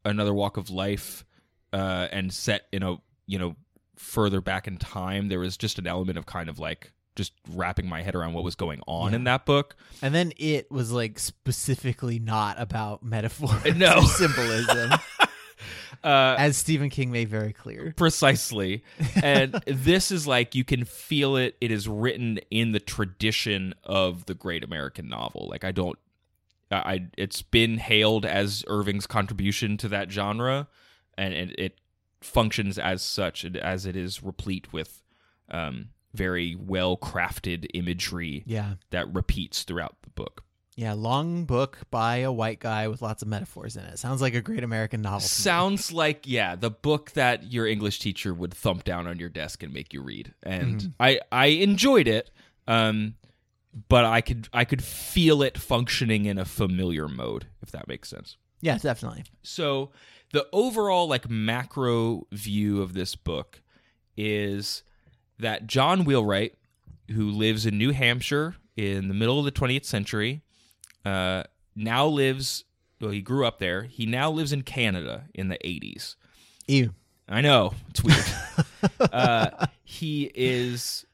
another 0.04 0.32
walk 0.32 0.56
of 0.56 0.70
life 0.70 1.24
uh 1.72 2.08
and 2.10 2.32
set 2.32 2.66
in 2.72 2.82
a 2.82 2.96
you 3.26 3.38
know 3.38 3.54
further 4.00 4.40
back 4.40 4.66
in 4.66 4.76
time, 4.78 5.28
there 5.28 5.38
was 5.38 5.56
just 5.56 5.78
an 5.78 5.86
element 5.86 6.18
of 6.18 6.26
kind 6.26 6.48
of 6.48 6.58
like 6.58 6.92
just 7.16 7.32
wrapping 7.52 7.86
my 7.88 8.02
head 8.02 8.14
around 8.14 8.32
what 8.32 8.44
was 8.44 8.54
going 8.54 8.80
on 8.86 9.10
Yeah. 9.12 9.16
in 9.16 9.24
that 9.24 9.44
book. 9.44 9.76
And 10.00 10.14
then 10.14 10.32
it 10.38 10.70
was 10.70 10.90
like 10.90 11.18
specifically 11.18 12.18
not 12.18 12.58
about 12.60 13.02
metaphor, 13.02 13.50
No. 13.76 14.00
symbolism, 14.02 14.92
Uh 16.02 16.34
as 16.38 16.56
Stephen 16.56 16.88
King 16.88 17.10
made 17.10 17.28
very 17.28 17.52
clear. 17.52 17.92
precisely 17.96 18.82
and 19.22 19.52
this 19.66 20.10
is 20.10 20.26
like 20.26 20.54
you 20.54 20.64
can 20.64 20.84
feel 20.86 21.36
it 21.36 21.56
it 21.60 21.70
is 21.70 21.86
written 21.86 22.38
in 22.50 22.72
the 22.72 22.80
tradition 22.80 23.74
of 23.84 24.24
the 24.24 24.32
great 24.32 24.64
american 24.64 25.08
novel 25.10 25.46
like 25.50 25.62
i 25.62 25.70
don't 25.72 25.98
i 26.70 27.04
it's 27.18 27.42
been 27.42 27.76
hailed 27.76 28.24
as 28.24 28.64
irving's 28.68 29.06
contribution 29.06 29.76
to 29.76 29.88
that 29.88 30.10
genre 30.10 30.68
and 31.18 31.34
it, 31.34 31.58
it 31.58 31.78
functions 32.20 32.78
as 32.78 33.02
such 33.02 33.44
as 33.44 33.86
it 33.86 33.96
is 33.96 34.22
replete 34.22 34.72
with 34.72 35.02
um, 35.50 35.88
very 36.12 36.54
well 36.56 36.96
crafted 36.96 37.66
imagery 37.74 38.42
Yeah. 38.46 38.74
that 38.90 39.12
repeats 39.14 39.62
throughout 39.64 39.96
the 40.02 40.10
book 40.10 40.44
Yeah. 40.76 40.92
Long 40.94 41.44
book 41.44 41.78
by 41.90 42.18
a 42.18 42.32
white 42.32 42.60
guy 42.60 42.88
with 42.88 43.02
lots 43.02 43.22
of 43.22 43.28
metaphors 43.28 43.76
in 43.76 43.84
it. 43.84 43.98
Sounds 43.98 44.20
like 44.20 44.34
a 44.34 44.40
great 44.40 44.62
American 44.64 45.02
novel. 45.02 45.20
Sounds 45.20 45.92
like 45.92 46.26
yeah, 46.26 46.56
the 46.56 46.70
book 46.70 47.10
that 47.12 47.50
your 47.52 47.66
English 47.66 47.98
teacher 48.00 48.32
would 48.34 48.54
thump 48.54 48.84
down 48.84 49.06
on 49.06 49.18
your 49.18 49.28
desk 49.28 49.62
and 49.62 49.72
make 49.72 49.92
you 49.92 50.02
read. 50.02 50.34
And 50.42 50.94
I 51.00 51.20
I 51.32 51.46
enjoyed 51.46 52.06
it. 52.08 52.30
Um 52.66 53.14
but 53.88 54.04
I 54.04 54.20
could 54.20 54.48
I 54.52 54.64
could 54.64 54.82
feel 54.82 55.42
it 55.42 55.56
functioning 55.58 56.24
in 56.26 56.38
a 56.38 56.44
familiar 56.44 57.08
mode 57.08 57.46
if 57.62 57.70
that 57.72 57.86
makes 57.88 58.08
sense. 58.08 58.36
Yeah, 58.60 58.78
definitely. 58.78 59.24
So 59.42 59.90
the 60.32 60.46
overall 60.52 61.08
like 61.08 61.28
macro 61.28 62.26
view 62.32 62.82
of 62.82 62.94
this 62.94 63.16
book 63.16 63.62
is 64.16 64.82
that 65.38 65.66
John 65.66 66.04
Wheelwright, 66.04 66.54
who 67.10 67.30
lives 67.30 67.66
in 67.66 67.78
New 67.78 67.90
Hampshire 67.90 68.56
in 68.76 69.08
the 69.08 69.14
middle 69.14 69.38
of 69.38 69.44
the 69.44 69.52
20th 69.52 69.84
century, 69.84 70.42
uh, 71.04 71.44
now 71.74 72.06
lives. 72.06 72.64
Well, 73.00 73.10
he 73.10 73.22
grew 73.22 73.46
up 73.46 73.58
there. 73.58 73.84
He 73.84 74.04
now 74.04 74.30
lives 74.30 74.52
in 74.52 74.62
Canada 74.62 75.24
in 75.34 75.48
the 75.48 75.56
80s. 75.64 76.16
Ew. 76.66 76.92
I 77.28 77.40
know 77.40 77.72
it's 77.88 78.04
weird. 78.04 78.24
uh, 79.12 79.66
he 79.84 80.30
is 80.34 81.06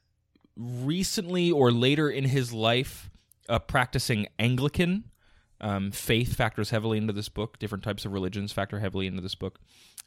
recently 0.57 1.53
or 1.53 1.71
later 1.71 2.11
in 2.11 2.25
his 2.25 2.53
life 2.53 3.11
a 3.49 3.61
practicing 3.61 4.27
Anglican. 4.39 5.05
Um, 5.61 5.91
faith 5.91 6.35
factors 6.35 6.71
heavily 6.71 6.99
into 6.99 7.13
this 7.13 7.29
book. 7.29 7.59
Different 7.59 7.83
types 7.83 8.05
of 8.05 8.13
religions 8.13 8.53
factor 8.53 8.79
heavily 8.79 9.07
into 9.07 9.23
this 9.23 9.35
book, 9.35 9.59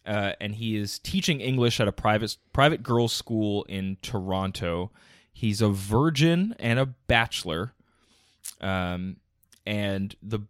uh, 0.05 0.33
and 0.39 0.55
he 0.55 0.77
is 0.77 0.99
teaching 0.99 1.41
English 1.41 1.79
at 1.79 1.87
a 1.87 1.91
private 1.91 2.37
private 2.53 2.83
girls' 2.83 3.13
school 3.13 3.63
in 3.63 3.97
Toronto. 4.01 4.91
He's 5.33 5.61
a 5.61 5.69
virgin 5.69 6.55
and 6.59 6.77
a 6.77 6.85
bachelor, 6.85 7.73
um, 8.61 9.17
and 9.65 10.15
the 10.21 10.41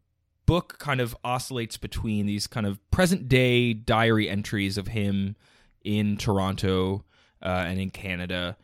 book 0.46 0.80
kind 0.80 1.00
of 1.00 1.16
oscillates 1.24 1.78
between 1.78 2.26
these 2.26 2.48
kind 2.48 2.66
of 2.66 2.80
present 2.90 3.30
day 3.30 3.72
diary 3.72 4.28
entries 4.28 4.78
of 4.78 4.88
him 4.88 5.36
in 5.84 6.18
Toronto 6.18 7.06
uh, 7.42 7.66
and 7.68 7.80
in 7.80 7.92
Canada, 7.92 8.58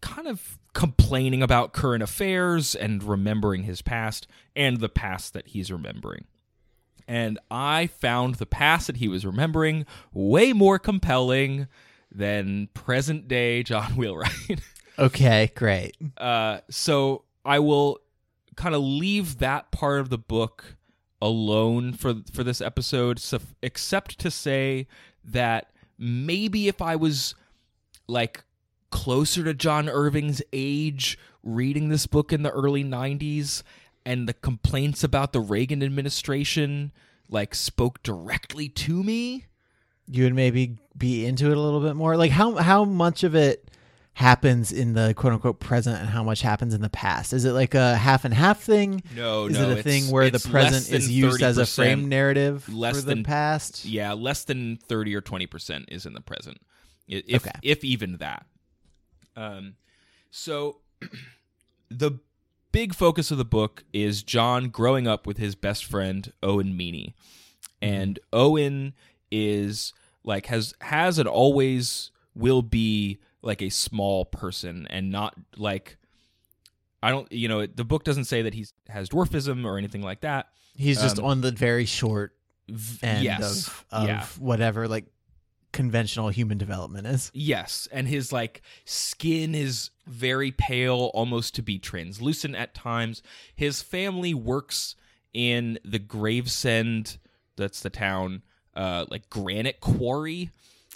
kind 0.00 0.26
of 0.26 0.58
complaining 0.76 1.42
about 1.42 1.72
current 1.72 2.02
affairs 2.02 2.74
and 2.74 3.02
remembering 3.02 3.62
his 3.62 3.80
past 3.80 4.26
and 4.54 4.78
the 4.78 4.90
past 4.90 5.32
that 5.32 5.48
he's 5.48 5.72
remembering. 5.72 6.26
And 7.08 7.38
I 7.50 7.86
found 7.86 8.34
the 8.34 8.44
past 8.44 8.86
that 8.88 8.98
he 8.98 9.08
was 9.08 9.24
remembering 9.24 9.86
way 10.12 10.52
more 10.52 10.78
compelling 10.78 11.66
than 12.12 12.68
present 12.74 13.26
day 13.26 13.62
John 13.62 13.92
Wheelwright. 13.96 14.60
Okay, 14.98 15.50
great. 15.54 15.96
Uh, 16.18 16.58
so 16.68 17.24
I 17.42 17.58
will 17.58 18.00
kind 18.56 18.74
of 18.74 18.82
leave 18.82 19.38
that 19.38 19.70
part 19.70 20.00
of 20.00 20.10
the 20.10 20.18
book 20.18 20.76
alone 21.22 21.94
for 21.94 22.16
for 22.30 22.44
this 22.44 22.60
episode, 22.60 23.18
so, 23.18 23.38
except 23.62 24.18
to 24.18 24.30
say 24.30 24.88
that 25.24 25.70
maybe 25.98 26.68
if 26.68 26.82
I 26.82 26.96
was 26.96 27.34
like 28.06 28.44
closer 28.96 29.44
to 29.44 29.52
John 29.54 29.88
Irving's 29.88 30.40
age 30.52 31.18
reading 31.42 31.90
this 31.90 32.06
book 32.06 32.32
in 32.32 32.42
the 32.42 32.50
early 32.50 32.82
90s 32.82 33.62
and 34.06 34.26
the 34.28 34.32
complaints 34.32 35.04
about 35.04 35.32
the 35.32 35.40
Reagan 35.40 35.82
administration 35.82 36.92
like 37.28 37.54
spoke 37.54 38.02
directly 38.02 38.68
to 38.70 39.02
me 39.02 39.44
You 40.08 40.24
would 40.24 40.34
maybe 40.34 40.78
be 40.96 41.26
into 41.26 41.50
it 41.50 41.56
a 41.56 41.60
little 41.60 41.80
bit 41.80 41.94
more. 41.94 42.16
Like 42.16 42.30
how 42.30 42.54
how 42.54 42.84
much 42.84 43.22
of 43.22 43.34
it 43.34 43.68
happens 44.14 44.72
in 44.72 44.94
the 44.94 45.12
quote 45.14 45.34
unquote 45.34 45.60
present 45.60 45.98
and 46.00 46.08
how 46.08 46.22
much 46.24 46.40
happens 46.40 46.72
in 46.72 46.80
the 46.80 46.88
past? 46.88 47.32
Is 47.34 47.44
it 47.44 47.52
like 47.52 47.74
a 47.74 47.96
half 47.96 48.24
and 48.24 48.32
half 48.32 48.60
thing? 48.62 49.02
no 49.14 49.46
Is 49.46 49.58
no 49.58 49.70
it 49.70 49.78
a 49.78 49.82
thing 49.82 50.10
where 50.10 50.30
the 50.30 50.38
present 50.40 50.90
is 50.90 51.10
used 51.10 51.42
as 51.42 51.58
a 51.58 51.66
frame 51.66 52.08
narrative 52.08 52.66
less 52.72 52.96
for 52.96 53.02
the 53.02 53.14
than- 53.16 53.24
past? 53.24 53.84
Yeah, 53.84 54.14
less 54.14 54.44
than 54.44 54.78
thirty 54.88 55.14
or 55.14 55.20
twenty 55.20 55.46
percent 55.46 55.86
is 55.88 56.06
in 56.06 56.14
the 56.14 56.22
present, 56.22 56.58
if 57.06 57.46
Okay. 57.46 57.58
if 57.62 57.84
even 57.84 58.16
that. 58.18 58.46
Um, 59.36 59.74
so 60.30 60.78
the 61.90 62.12
big 62.72 62.94
focus 62.94 63.30
of 63.30 63.38
the 63.38 63.44
book 63.44 63.84
is 63.92 64.22
John 64.22 64.68
growing 64.68 65.06
up 65.06 65.26
with 65.26 65.36
his 65.38 65.54
best 65.54 65.84
friend 65.84 66.32
Owen 66.42 66.76
Meany, 66.76 67.14
and 67.82 68.18
Owen 68.32 68.94
is 69.30 69.92
like 70.24 70.46
has 70.46 70.74
has 70.80 71.18
and 71.18 71.28
always 71.28 72.10
will 72.34 72.62
be 72.62 73.18
like 73.42 73.62
a 73.62 73.70
small 73.70 74.24
person 74.24 74.86
and 74.90 75.10
not 75.10 75.34
like. 75.56 75.96
I 77.02 77.10
don't, 77.10 77.30
you 77.30 77.46
know, 77.46 77.66
the 77.66 77.84
book 77.84 78.02
doesn't 78.02 78.24
say 78.24 78.42
that 78.42 78.54
he 78.54 78.66
has 78.88 79.08
dwarfism 79.10 79.64
or 79.64 79.78
anything 79.78 80.02
like 80.02 80.22
that. 80.22 80.48
He's 80.76 81.00
just 81.00 81.18
Um, 81.18 81.26
on 81.26 81.40
the 81.40 81.52
very 81.52 81.84
short 81.84 82.32
V- 82.68 83.06
end 83.06 83.22
yes, 83.22 83.68
of, 83.68 83.84
of 83.92 84.08
yeah. 84.08 84.26
whatever 84.40 84.88
like 84.88 85.04
conventional 85.72 86.28
human 86.28 86.58
development 86.58 87.06
is. 87.06 87.30
Yes, 87.34 87.88
and 87.92 88.08
his 88.08 88.32
like 88.32 88.62
skin 88.84 89.54
is 89.54 89.90
very 90.06 90.52
pale, 90.52 91.10
almost 91.14 91.54
to 91.56 91.62
be 91.62 91.78
translucent 91.78 92.54
at 92.54 92.74
times. 92.74 93.22
His 93.54 93.82
family 93.82 94.34
works 94.34 94.94
in 95.34 95.78
the 95.84 95.98
Gravesend, 95.98 97.18
that's 97.56 97.80
the 97.80 97.90
town, 97.90 98.42
uh, 98.74 99.04
like 99.10 99.28
granite 99.28 99.80
quarry. 99.80 100.50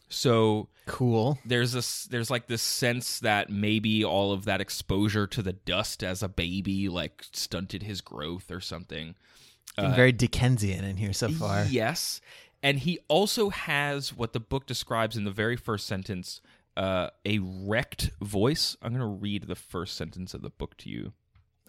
So 0.08 0.68
Cool. 0.86 1.38
there's 1.44 1.72
this, 1.72 2.04
there's 2.04 2.30
like 2.30 2.46
this 2.48 2.62
sense 2.62 3.20
that 3.20 3.48
maybe 3.50 4.04
all 4.04 4.32
of 4.32 4.44
that 4.46 4.60
exposure 4.60 5.26
to 5.28 5.42
the 5.42 5.52
dust 5.52 6.02
as 6.02 6.22
a 6.22 6.28
baby 6.28 6.88
like 6.88 7.24
stunted 7.32 7.82
his 7.84 8.00
growth 8.00 8.50
or 8.50 8.60
something. 8.60 9.14
Getting 9.76 9.94
very 9.94 10.12
Dickensian 10.12 10.84
in 10.84 10.96
here 10.96 11.12
so 11.12 11.28
far. 11.28 11.64
Yes. 11.64 12.20
And 12.62 12.80
he 12.80 12.98
also 13.08 13.50
has 13.50 14.14
what 14.14 14.32
the 14.32 14.40
book 14.40 14.66
describes 14.66 15.16
in 15.16 15.24
the 15.24 15.30
very 15.30 15.56
first 15.56 15.86
sentence 15.86 16.40
uh, 16.76 17.10
a 17.24 17.38
wrecked 17.38 18.10
voice. 18.20 18.76
I'm 18.82 18.92
going 18.92 19.00
to 19.00 19.06
read 19.06 19.44
the 19.44 19.54
first 19.54 19.96
sentence 19.96 20.34
of 20.34 20.42
the 20.42 20.50
book 20.50 20.76
to 20.78 20.90
you. 20.90 21.12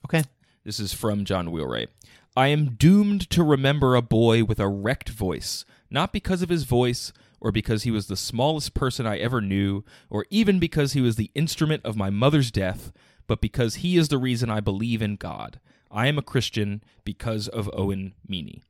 Okay. 0.05 0.23
This 0.63 0.79
is 0.79 0.93
from 0.93 1.25
John 1.25 1.51
Wheelwright. 1.51 1.89
I 2.35 2.47
am 2.47 2.75
doomed 2.75 3.29
to 3.31 3.43
remember 3.43 3.95
a 3.95 4.01
boy 4.01 4.43
with 4.43 4.59
a 4.59 4.67
wrecked 4.67 5.09
voice, 5.09 5.65
not 5.89 6.13
because 6.13 6.41
of 6.41 6.49
his 6.49 6.63
voice, 6.63 7.11
or 7.41 7.51
because 7.51 7.83
he 7.83 7.91
was 7.91 8.07
the 8.07 8.15
smallest 8.15 8.73
person 8.73 9.05
I 9.05 9.17
ever 9.17 9.41
knew, 9.41 9.83
or 10.09 10.25
even 10.29 10.59
because 10.59 10.93
he 10.93 11.01
was 11.01 11.15
the 11.15 11.31
instrument 11.33 11.83
of 11.83 11.97
my 11.97 12.09
mother's 12.09 12.51
death, 12.51 12.91
but 13.27 13.41
because 13.41 13.75
he 13.75 13.97
is 13.97 14.09
the 14.09 14.19
reason 14.19 14.49
I 14.49 14.59
believe 14.59 15.01
in 15.01 15.15
God. 15.15 15.59
I 15.89 16.07
am 16.07 16.17
a 16.17 16.23
Christian 16.23 16.83
because 17.03 17.47
of 17.47 17.69
Owen 17.73 18.13
Meany. 18.25 18.63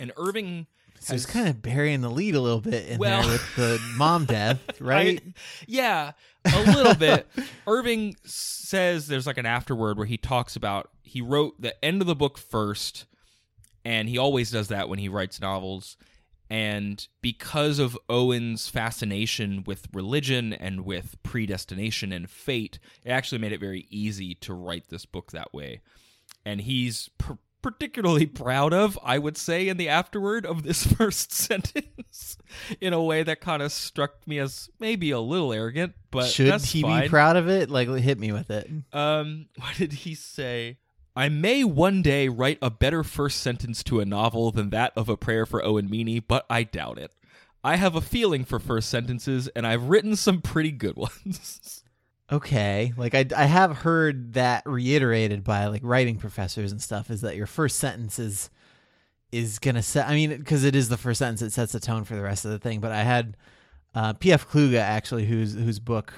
And 0.00 0.12
Irving 0.16 0.68
So 1.02 1.14
it's 1.14 1.26
kind 1.26 1.48
of 1.48 1.62
burying 1.62 2.00
the 2.00 2.10
lead 2.10 2.34
a 2.34 2.40
little 2.40 2.60
bit 2.60 2.88
in 2.88 2.98
Well- 2.98 3.22
there 3.22 3.32
with 3.32 3.56
the 3.56 3.80
mom 3.96 4.24
death, 4.24 4.60
right? 4.80 5.20
I- 5.24 5.32
yeah, 5.66 6.12
a 6.44 6.62
little 6.72 6.94
bit. 6.94 7.26
Irving 7.66 8.16
says 8.24 9.08
there's 9.08 9.26
like 9.26 9.38
an 9.38 9.46
afterword 9.46 9.96
where 9.98 10.06
he 10.06 10.16
talks 10.16 10.56
about 10.56 10.90
he 11.02 11.20
wrote 11.20 11.60
the 11.60 11.82
end 11.84 12.00
of 12.00 12.06
the 12.06 12.14
book 12.14 12.38
first, 12.38 13.04
and 13.84 14.08
he 14.08 14.16
always 14.16 14.50
does 14.50 14.68
that 14.68 14.88
when 14.88 14.98
he 14.98 15.08
writes 15.08 15.40
novels. 15.40 15.96
And 16.48 17.06
because 17.22 17.78
of 17.78 17.96
Owen's 18.10 18.68
fascination 18.68 19.64
with 19.66 19.88
religion 19.94 20.52
and 20.52 20.84
with 20.84 21.16
predestination 21.22 22.12
and 22.12 22.28
fate, 22.28 22.78
it 23.04 23.10
actually 23.10 23.38
made 23.38 23.52
it 23.52 23.60
very 23.60 23.86
easy 23.88 24.34
to 24.36 24.52
write 24.52 24.88
this 24.90 25.06
book 25.06 25.32
that 25.32 25.54
way. 25.54 25.80
And 26.44 26.60
he's 26.60 27.08
particularly 27.62 28.26
proud 28.26 28.72
of, 28.72 28.98
I 29.02 29.18
would 29.18 29.36
say, 29.36 29.68
in 29.68 29.76
the 29.76 29.88
afterword 29.88 30.44
of 30.44 30.62
this 30.62 30.84
first 30.94 31.32
sentence, 31.32 32.36
in 32.80 32.92
a 32.92 33.02
way 33.02 33.22
that 33.22 33.40
kind 33.40 33.62
of 33.62 33.72
struck 33.72 34.26
me 34.26 34.38
as 34.38 34.68
maybe 34.80 35.10
a 35.10 35.20
little 35.20 35.52
arrogant, 35.52 35.94
but 36.10 36.26
Should 36.26 36.60
he 36.62 36.82
fine. 36.82 37.02
be 37.04 37.08
proud 37.08 37.36
of 37.36 37.48
it? 37.48 37.70
Like, 37.70 37.88
hit 37.88 38.18
me 38.18 38.32
with 38.32 38.50
it. 38.50 38.68
Um, 38.92 39.46
what 39.56 39.76
did 39.76 39.92
he 39.92 40.14
say? 40.14 40.78
I 41.14 41.28
may 41.28 41.62
one 41.62 42.00
day 42.02 42.28
write 42.28 42.58
a 42.62 42.70
better 42.70 43.04
first 43.04 43.40
sentence 43.40 43.82
to 43.84 44.00
a 44.00 44.04
novel 44.04 44.50
than 44.50 44.70
that 44.70 44.92
of 44.96 45.08
A 45.08 45.16
Prayer 45.16 45.44
for 45.44 45.62
Owen 45.64 45.88
Meany, 45.90 46.20
but 46.20 46.46
I 46.48 46.62
doubt 46.62 46.98
it. 46.98 47.12
I 47.64 47.76
have 47.76 47.94
a 47.94 48.00
feeling 48.00 48.44
for 48.44 48.58
first 48.58 48.88
sentences, 48.88 49.46
and 49.48 49.66
I've 49.66 49.84
written 49.84 50.16
some 50.16 50.40
pretty 50.40 50.72
good 50.72 50.96
ones. 50.96 51.81
Okay, 52.32 52.94
like 52.96 53.14
I, 53.14 53.26
I 53.36 53.44
have 53.44 53.76
heard 53.78 54.32
that 54.32 54.62
reiterated 54.64 55.44
by 55.44 55.66
like 55.66 55.82
writing 55.84 56.16
professors 56.16 56.72
and 56.72 56.80
stuff 56.80 57.10
is 57.10 57.20
that 57.20 57.36
your 57.36 57.46
first 57.46 57.78
sentence 57.78 58.18
is 58.18 58.48
is 59.30 59.58
gonna 59.58 59.82
set. 59.82 60.08
I 60.08 60.14
mean, 60.14 60.30
because 60.38 60.64
it 60.64 60.74
is 60.74 60.88
the 60.88 60.96
first 60.96 61.18
sentence, 61.18 61.42
it 61.42 61.52
sets 61.52 61.72
the 61.72 61.80
tone 61.80 62.04
for 62.04 62.16
the 62.16 62.22
rest 62.22 62.46
of 62.46 62.50
the 62.50 62.58
thing. 62.58 62.80
But 62.80 62.92
I 62.92 63.02
had 63.02 63.36
uh, 63.94 64.14
P.F. 64.14 64.48
Kluge 64.48 64.76
actually, 64.76 65.26
whose 65.26 65.52
whose 65.52 65.78
book 65.78 66.14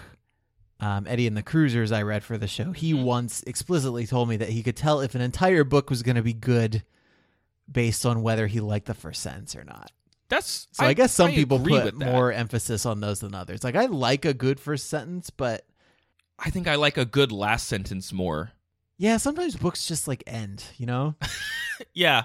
um, 0.78 1.04
Eddie 1.08 1.26
and 1.26 1.36
the 1.36 1.42
Cruisers 1.42 1.90
I 1.90 2.02
read 2.02 2.22
for 2.22 2.38
the 2.38 2.46
show. 2.46 2.70
He 2.70 2.94
once 2.94 3.42
explicitly 3.44 4.06
told 4.06 4.28
me 4.28 4.36
that 4.36 4.50
he 4.50 4.62
could 4.62 4.76
tell 4.76 5.00
if 5.00 5.16
an 5.16 5.20
entire 5.20 5.64
book 5.64 5.90
was 5.90 6.04
gonna 6.04 6.22
be 6.22 6.32
good 6.32 6.84
based 7.70 8.06
on 8.06 8.22
whether 8.22 8.46
he 8.46 8.60
liked 8.60 8.86
the 8.86 8.94
first 8.94 9.20
sentence 9.20 9.56
or 9.56 9.64
not. 9.64 9.90
That's 10.28 10.68
So 10.70 10.86
I, 10.86 10.94
guess 10.94 11.12
some 11.12 11.30
I 11.30 11.34
people 11.34 11.58
put 11.58 11.94
more 11.94 12.32
emphasis 12.32 12.86
on 12.86 13.00
those 13.00 13.20
than 13.20 13.34
others. 13.34 13.64
Like 13.64 13.74
I 13.74 13.86
like 13.86 14.24
a 14.24 14.34
good 14.34 14.60
first 14.60 14.88
sentence, 14.88 15.30
but 15.30 15.64
I 16.38 16.50
think 16.50 16.66
I 16.68 16.74
like 16.76 16.96
a 16.98 17.04
good 17.04 17.32
last 17.32 17.66
sentence 17.68 18.12
more. 18.12 18.52
Yeah, 18.98 19.16
sometimes 19.16 19.56
books 19.56 19.86
just 19.86 20.06
like 20.08 20.22
end, 20.26 20.64
you 20.76 20.86
know? 20.86 21.14
Yeah, 21.92 22.24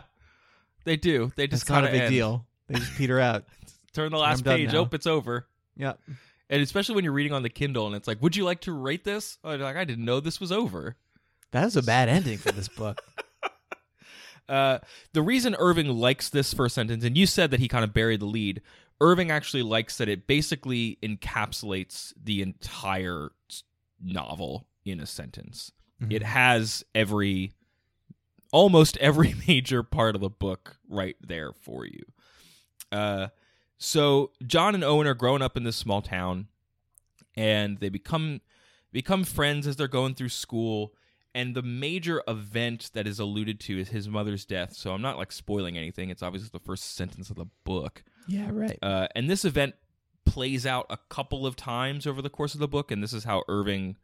they 0.83 0.95
do. 0.95 1.31
They 1.35 1.47
just 1.47 1.63
It's 1.63 1.69
not 1.71 1.83
a 1.83 1.87
big 1.91 2.01
end. 2.01 2.11
deal. 2.11 2.45
They 2.67 2.75
just 2.75 2.93
peter 2.95 3.19
out. 3.19 3.45
Turn 3.93 4.11
the 4.11 4.19
last 4.19 4.45
page. 4.45 4.71
Oh, 4.75 4.87
it's 4.91 5.07
over. 5.07 5.47
Yep. 5.75 5.99
And 6.51 6.61
especially 6.61 6.93
when 6.93 7.03
you're 7.03 7.13
reading 7.13 7.33
on 7.33 7.41
the 7.41 7.49
Kindle 7.49 7.87
and 7.87 7.95
it's 7.95 8.07
like, 8.07 8.21
would 8.21 8.35
you 8.35 8.43
like 8.43 8.61
to 8.61 8.71
rate 8.71 9.03
this? 9.03 9.39
Oh, 9.43 9.55
like 9.55 9.75
I 9.75 9.85
didn't 9.85 10.05
know 10.05 10.19
this 10.19 10.39
was 10.39 10.51
over. 10.51 10.97
That 11.51 11.65
is 11.65 11.75
a 11.75 11.81
bad 11.81 12.09
ending 12.09 12.37
for 12.37 12.51
this 12.51 12.67
book. 12.67 13.01
Uh, 14.47 14.79
the 15.13 15.21
reason 15.21 15.55
Irving 15.59 15.89
likes 15.89 16.29
this 16.29 16.55
first 16.55 16.73
sentence, 16.73 17.03
and 17.03 17.15
you 17.15 17.27
said 17.27 17.51
that 17.51 17.59
he 17.59 17.67
kind 17.67 17.83
of 17.83 17.93
buried 17.93 18.19
the 18.19 18.25
lead. 18.25 18.63
Irving 18.99 19.29
actually 19.29 19.61
likes 19.61 19.97
that 19.97 20.09
it 20.09 20.25
basically 20.25 20.97
encapsulates 21.03 22.13
the 22.21 22.41
entire 22.41 23.29
novel 24.01 24.67
in 24.85 24.99
a 24.99 25.05
sentence. 25.05 25.71
Mhm. 26.01 26.13
It 26.13 26.23
has 26.23 26.83
every, 26.95 27.53
almost 28.51 28.97
every 28.97 29.33
major 29.47 29.83
part 29.83 30.15
of 30.15 30.21
the 30.21 30.29
book 30.29 30.77
right 30.87 31.15
there 31.21 31.51
for 31.53 31.85
you. 31.85 32.03
Uh, 32.91 33.27
so 33.77 34.31
John 34.45 34.75
and 34.75 34.83
Owen 34.83 35.07
are 35.07 35.13
growing 35.13 35.41
up 35.41 35.55
in 35.55 35.63
this 35.63 35.75
small 35.77 36.01
town, 36.01 36.47
and 37.35 37.79
they 37.79 37.89
become 37.89 38.41
become 38.91 39.23
friends 39.23 39.67
as 39.67 39.75
they're 39.75 39.87
going 39.87 40.15
through 40.15 40.29
school. 40.29 40.93
And 41.35 41.55
the 41.55 41.61
major 41.61 42.23
event 42.27 42.89
that 42.95 43.05
is 43.05 43.19
alluded 43.19 43.59
to 43.61 43.79
is 43.79 43.89
his 43.89 44.09
mother's 44.09 44.45
death. 44.45 44.73
So 44.73 44.91
I'm 44.93 45.01
not 45.03 45.17
like 45.17 45.31
spoiling 45.31 45.77
anything. 45.77 46.09
It's 46.09 46.23
obviously 46.23 46.49
the 46.51 46.59
first 46.59 46.95
sentence 46.95 47.29
of 47.29 47.35
the 47.35 47.45
book. 47.63 48.03
Yeah, 48.27 48.49
right. 48.51 48.79
Uh, 48.81 49.07
and 49.15 49.29
this 49.29 49.45
event 49.45 49.75
plays 50.29 50.65
out 50.65 50.85
a 50.89 50.97
couple 51.09 51.45
of 51.45 51.55
times 51.55 52.05
over 52.05 52.21
the 52.21 52.29
course 52.29 52.53
of 52.53 52.59
the 52.59 52.67
book, 52.67 52.91
and 52.91 53.03
this 53.03 53.13
is 53.13 53.23
how 53.23 53.43
Irving 53.47 53.97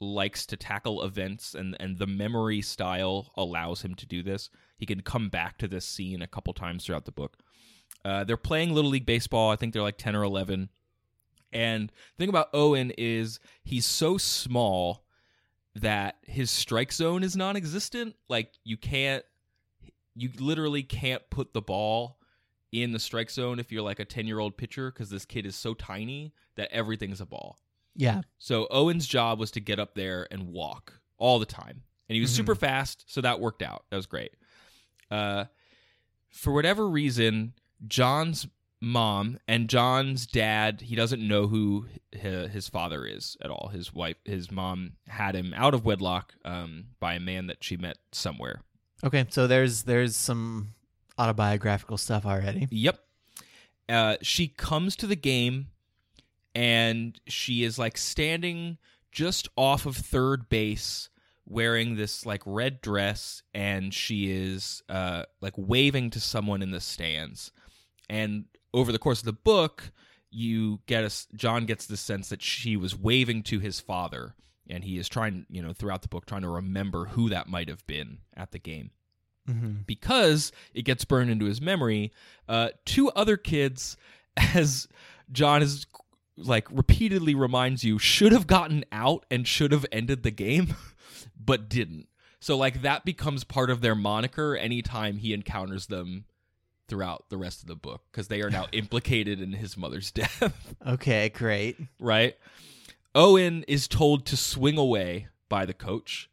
likes 0.00 0.46
to 0.46 0.56
tackle 0.56 1.02
events, 1.02 1.54
and 1.54 1.76
and 1.80 1.98
the 1.98 2.06
memory 2.06 2.62
style 2.62 3.32
allows 3.36 3.82
him 3.82 3.94
to 3.94 4.06
do 4.06 4.22
this. 4.22 4.50
He 4.76 4.86
can 4.86 5.00
come 5.00 5.28
back 5.28 5.58
to 5.58 5.68
this 5.68 5.84
scene 5.84 6.22
a 6.22 6.28
couple 6.28 6.52
times 6.52 6.84
throughout 6.84 7.04
the 7.04 7.12
book. 7.12 7.38
Uh, 8.04 8.24
they're 8.24 8.36
playing 8.36 8.74
little 8.74 8.90
league 8.90 9.06
baseball. 9.06 9.50
I 9.50 9.56
think 9.56 9.72
they're 9.72 9.82
like 9.82 9.98
ten 9.98 10.14
or 10.14 10.22
eleven. 10.22 10.68
And 11.52 11.88
the 11.88 12.22
thing 12.22 12.28
about 12.28 12.50
Owen 12.52 12.92
is 12.98 13.40
he's 13.64 13.86
so 13.86 14.18
small 14.18 15.04
that 15.74 16.16
his 16.22 16.50
strike 16.50 16.92
zone 16.92 17.22
is 17.22 17.36
non-existent. 17.36 18.14
Like 18.28 18.52
you 18.64 18.76
can't, 18.76 19.24
you 20.14 20.30
literally 20.38 20.82
can't 20.82 21.22
put 21.30 21.54
the 21.54 21.62
ball 21.62 22.17
in 22.72 22.92
the 22.92 22.98
strike 22.98 23.30
zone 23.30 23.58
if 23.58 23.72
you're 23.72 23.82
like 23.82 23.98
a 24.00 24.04
10 24.04 24.26
year 24.26 24.38
old 24.38 24.56
pitcher 24.56 24.90
because 24.90 25.08
this 25.10 25.24
kid 25.24 25.46
is 25.46 25.56
so 25.56 25.74
tiny 25.74 26.32
that 26.56 26.70
everything's 26.72 27.20
a 27.20 27.26
ball. 27.26 27.58
Yeah. 27.96 28.20
So 28.38 28.66
Owen's 28.70 29.06
job 29.06 29.38
was 29.40 29.50
to 29.52 29.60
get 29.60 29.78
up 29.80 29.94
there 29.94 30.28
and 30.30 30.48
walk 30.52 31.00
all 31.16 31.38
the 31.38 31.46
time. 31.46 31.82
And 32.08 32.14
he 32.14 32.20
was 32.20 32.30
Mhm. 32.32 32.36
super 32.36 32.54
fast, 32.54 33.04
so 33.06 33.20
that 33.20 33.40
worked 33.40 33.62
out. 33.62 33.84
That 33.90 33.96
was 33.96 34.06
great. 34.06 34.32
Uh, 35.10 35.46
for 36.30 36.52
whatever 36.52 36.88
reason, 36.88 37.54
John's 37.86 38.46
mom 38.80 39.38
and 39.48 39.68
John's 39.68 40.26
dad, 40.26 40.80
he 40.82 40.94
doesn't 40.94 41.26
know 41.26 41.48
who 41.48 41.88
hi- 42.14 42.46
his 42.48 42.68
father 42.68 43.04
is 43.04 43.36
at 43.40 43.50
all. 43.50 43.68
His 43.72 43.92
wife, 43.92 44.16
his 44.24 44.50
mom 44.50 44.92
had 45.06 45.34
him 45.34 45.52
out 45.54 45.74
of 45.74 45.84
wedlock 45.84 46.34
um, 46.44 46.88
by 47.00 47.14
a 47.14 47.20
man 47.20 47.46
that 47.48 47.64
she 47.64 47.76
met 47.76 47.98
somewhere. 48.12 48.62
Okay, 49.04 49.26
so 49.30 49.46
there's 49.46 49.82
there's 49.84 50.16
some 50.16 50.74
autobiographical 51.18 51.96
stuff 51.96 52.24
already. 52.24 52.68
Yep. 52.70 52.98
Uh, 53.88 54.16
she 54.22 54.48
comes 54.48 54.96
to 54.96 55.06
the 55.06 55.16
game 55.16 55.68
and 56.54 57.20
she 57.26 57.64
is 57.64 57.78
like 57.78 57.96
standing 57.96 58.78
just 59.12 59.48
off 59.56 59.86
of 59.86 59.96
third 59.96 60.48
base 60.48 61.08
wearing 61.46 61.96
this 61.96 62.26
like 62.26 62.42
red 62.44 62.80
dress 62.80 63.42
and 63.54 63.94
she 63.94 64.30
is 64.30 64.82
uh, 64.88 65.22
like 65.40 65.54
waving 65.56 66.10
to 66.10 66.20
someone 66.20 66.62
in 66.62 66.70
the 66.70 66.80
stands. 66.80 67.50
And 68.10 68.44
over 68.74 68.92
the 68.92 68.98
course 68.98 69.20
of 69.20 69.24
the 69.24 69.32
book, 69.32 69.90
you 70.30 70.80
get 70.86 71.04
a 71.04 71.36
John 71.36 71.64
gets 71.64 71.86
the 71.86 71.96
sense 71.96 72.28
that 72.28 72.42
she 72.42 72.76
was 72.76 72.94
waving 72.94 73.42
to 73.44 73.60
his 73.60 73.80
father 73.80 74.34
and 74.68 74.84
he 74.84 74.98
is 74.98 75.08
trying, 75.08 75.46
you 75.48 75.62
know, 75.62 75.72
throughout 75.72 76.02
the 76.02 76.08
book 76.08 76.26
trying 76.26 76.42
to 76.42 76.48
remember 76.48 77.06
who 77.06 77.30
that 77.30 77.48
might 77.48 77.68
have 77.70 77.86
been 77.86 78.18
at 78.36 78.52
the 78.52 78.58
game 78.58 78.90
Mm-hmm. 79.48 79.72
because 79.86 80.52
it 80.74 80.82
gets 80.82 81.04
burned 81.04 81.30
into 81.30 81.46
his 81.46 81.60
memory. 81.60 82.12
Uh, 82.48 82.68
two 82.84 83.08
other 83.10 83.36
kids, 83.36 83.96
as 84.54 84.88
John 85.32 85.62
is 85.62 85.86
like 86.36 86.68
repeatedly 86.70 87.34
reminds 87.34 87.82
you, 87.84 87.98
should 87.98 88.32
have 88.32 88.46
gotten 88.46 88.84
out 88.92 89.24
and 89.30 89.46
should 89.48 89.72
have 89.72 89.86
ended 89.90 90.22
the 90.22 90.30
game, 90.30 90.74
but 91.44 91.68
didn't. 91.68 92.08
So 92.40 92.56
like 92.56 92.82
that 92.82 93.04
becomes 93.04 93.42
part 93.42 93.70
of 93.70 93.80
their 93.80 93.94
moniker 93.96 94.56
anytime 94.56 95.16
he 95.18 95.32
encounters 95.32 95.86
them 95.86 96.24
throughout 96.86 97.24
the 97.28 97.36
rest 97.36 97.60
of 97.62 97.68
the 97.68 97.74
book 97.74 98.02
because 98.12 98.28
they 98.28 98.40
are 98.42 98.50
now 98.50 98.66
implicated 98.72 99.40
in 99.40 99.52
his 99.52 99.76
mother's 99.76 100.10
death 100.10 100.52
Okay, 100.86 101.28
great. 101.30 101.76
right? 102.00 102.36
Owen 103.14 103.64
is 103.66 103.88
told 103.88 104.24
to 104.26 104.36
swing 104.36 104.78
away 104.78 105.26
by 105.48 105.66
the 105.66 105.74
coach. 105.74 106.30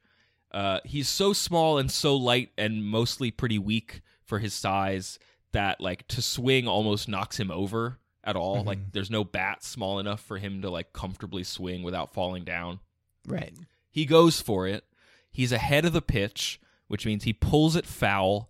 Uh, 0.56 0.80
he's 0.86 1.10
so 1.10 1.34
small 1.34 1.78
and 1.78 1.92
so 1.92 2.16
light 2.16 2.50
and 2.58 2.84
mostly 2.86 3.30
pretty 3.30 3.60
weak 3.60 4.02
for 4.24 4.40
his 4.40 4.54
size 4.54 5.20
that 5.52 5.82
like 5.82 6.08
to 6.08 6.22
swing 6.22 6.66
almost 6.68 7.08
knocks 7.10 7.38
him 7.40 7.52
over 7.52 8.00
at 8.24 8.36
all. 8.38 8.64
Mhm. 8.64 8.66
Like 8.66 8.92
there's 8.94 9.12
no 9.12 9.24
bat 9.26 9.64
small 9.64 10.00
enough 10.00 10.22
for 10.22 10.38
him 10.38 10.62
to 10.62 10.70
like 10.70 10.94
comfortably 10.94 11.44
swing 11.44 11.84
without 11.84 12.14
falling 12.14 12.46
down. 12.46 12.80
Right. 13.28 13.54
He 13.92 14.06
goes 14.06 14.42
for 14.42 14.66
it. 14.66 14.86
He's 15.30 15.52
ahead 15.52 15.84
of 15.84 15.92
the 15.94 16.02
pitch, 16.02 16.60
which 16.88 17.06
means 17.06 17.26
he 17.26 17.34
pulls 17.34 17.76
it 17.76 17.86
foul, 17.86 18.50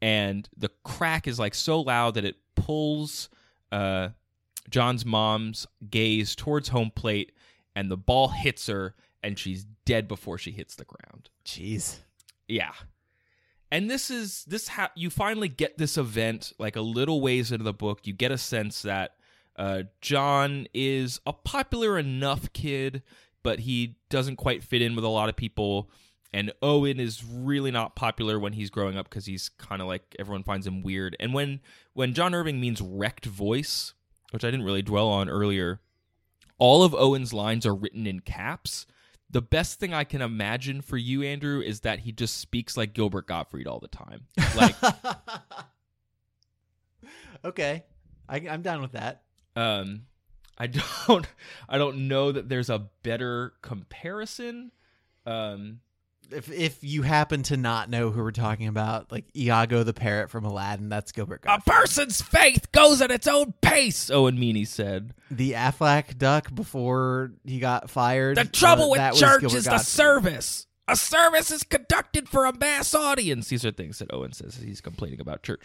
and 0.00 0.48
the 0.56 0.70
crack 0.82 1.28
is 1.28 1.38
like 1.38 1.54
so 1.54 1.80
loud 1.80 2.14
that 2.14 2.24
it 2.24 2.36
pulls 2.56 3.28
uh, 3.70 4.08
John's 4.68 5.04
mom's 5.06 5.66
gaze 5.88 6.34
towards 6.34 6.70
home 6.70 6.90
plate, 6.90 7.30
and 7.76 7.90
the 7.90 7.96
ball 7.96 8.28
hits 8.28 8.66
her, 8.66 8.94
and 9.22 9.38
she's 9.38 9.64
dead 9.84 10.08
before 10.08 10.38
she 10.38 10.50
hits 10.50 10.74
the 10.74 10.84
ground. 10.84 11.30
Jeez. 11.44 11.98
Yeah. 12.48 12.72
And 13.70 13.90
this 13.90 14.10
is 14.10 14.44
this 14.44 14.68
ha- 14.68 14.92
you 14.94 15.08
finally 15.10 15.48
get 15.48 15.78
this 15.78 15.96
event 15.96 16.52
like 16.58 16.76
a 16.76 16.80
little 16.82 17.20
ways 17.20 17.52
into 17.52 17.64
the 17.64 17.72
book. 17.72 18.00
You 18.06 18.12
get 18.12 18.30
a 18.32 18.38
sense 18.38 18.82
that 18.82 19.12
uh, 19.56 19.84
John 20.00 20.66
is 20.74 21.20
a 21.26 21.32
popular 21.32 21.98
enough 21.98 22.52
kid, 22.52 23.02
but 23.42 23.60
he 23.60 23.96
doesn't 24.10 24.36
quite 24.36 24.62
fit 24.62 24.82
in 24.82 24.94
with 24.94 25.04
a 25.04 25.08
lot 25.08 25.28
of 25.28 25.36
people. 25.36 25.90
and 26.32 26.52
Owen 26.62 26.98
is 26.98 27.22
really 27.24 27.70
not 27.70 27.94
popular 27.94 28.38
when 28.38 28.54
he's 28.54 28.70
growing 28.70 28.96
up 28.96 29.08
because 29.08 29.26
he's 29.26 29.48
kind 29.50 29.82
of 29.82 29.88
like 29.88 30.16
everyone 30.18 30.42
finds 30.42 30.66
him 30.66 30.82
weird. 30.82 31.16
And 31.20 31.34
when 31.34 31.60
when 31.92 32.14
John 32.14 32.34
Irving 32.34 32.60
means 32.60 32.80
wrecked 32.80 33.26
voice, 33.26 33.92
which 34.30 34.44
I 34.44 34.50
didn't 34.50 34.64
really 34.66 34.82
dwell 34.82 35.08
on 35.08 35.28
earlier, 35.28 35.80
all 36.58 36.82
of 36.82 36.94
Owen's 36.94 37.32
lines 37.32 37.66
are 37.66 37.74
written 37.74 38.06
in 38.06 38.20
caps. 38.20 38.86
The 39.32 39.42
best 39.42 39.80
thing 39.80 39.94
I 39.94 40.04
can 40.04 40.20
imagine 40.22 40.82
for 40.82 40.96
you, 40.98 41.22
Andrew, 41.22 41.60
is 41.60 41.80
that 41.80 42.00
he 42.00 42.12
just 42.12 42.36
speaks 42.38 42.76
like 42.76 42.92
Gilbert 42.92 43.26
Gottfried 43.26 43.66
all 43.66 43.80
the 43.80 43.88
time. 43.88 44.26
Like, 44.54 44.76
okay, 47.44 47.84
I, 48.28 48.36
I'm 48.48 48.62
down 48.62 48.82
with 48.82 48.92
that. 48.92 49.22
um, 49.56 50.02
I 50.58 50.66
don't, 51.06 51.26
I 51.68 51.78
don't 51.78 52.08
know 52.08 52.30
that 52.30 52.48
there's 52.48 52.70
a 52.70 52.86
better 53.02 53.54
comparison. 53.62 54.70
Um, 55.24 55.80
If 56.32 56.50
if 56.50 56.82
you 56.82 57.02
happen 57.02 57.42
to 57.44 57.56
not 57.56 57.90
know 57.90 58.10
who 58.10 58.22
we're 58.22 58.30
talking 58.30 58.66
about, 58.66 59.12
like 59.12 59.24
Iago 59.36 59.82
the 59.82 59.92
parrot 59.92 60.30
from 60.30 60.44
Aladdin, 60.44 60.88
that's 60.88 61.12
Gilbert 61.12 61.44
a 61.46 61.60
person's 61.60 62.20
faith 62.22 62.72
goes 62.72 63.00
at 63.00 63.10
its 63.10 63.26
own 63.26 63.54
pace. 63.60 64.10
Owen 64.10 64.38
Meany 64.38 64.64
said. 64.64 65.14
the 65.30 65.52
Aflac 65.52 66.18
duck 66.18 66.54
before 66.54 67.32
he 67.44 67.58
got 67.58 67.90
fired. 67.90 68.36
The 68.36 68.44
trouble 68.44 68.92
uh, 68.94 69.10
with 69.10 69.18
church 69.18 69.44
is 69.44 69.64
the 69.64 69.78
service. 69.78 70.66
A 70.88 70.96
service 70.96 71.50
is 71.50 71.62
conducted 71.62 72.28
for 72.28 72.44
a 72.44 72.56
mass 72.56 72.94
audience. 72.94 73.48
These 73.48 73.64
are 73.64 73.70
things 73.70 73.98
that 74.00 74.12
Owen 74.12 74.32
says 74.32 74.56
he's 74.56 74.80
complaining 74.80 75.20
about 75.20 75.42
church. 75.42 75.62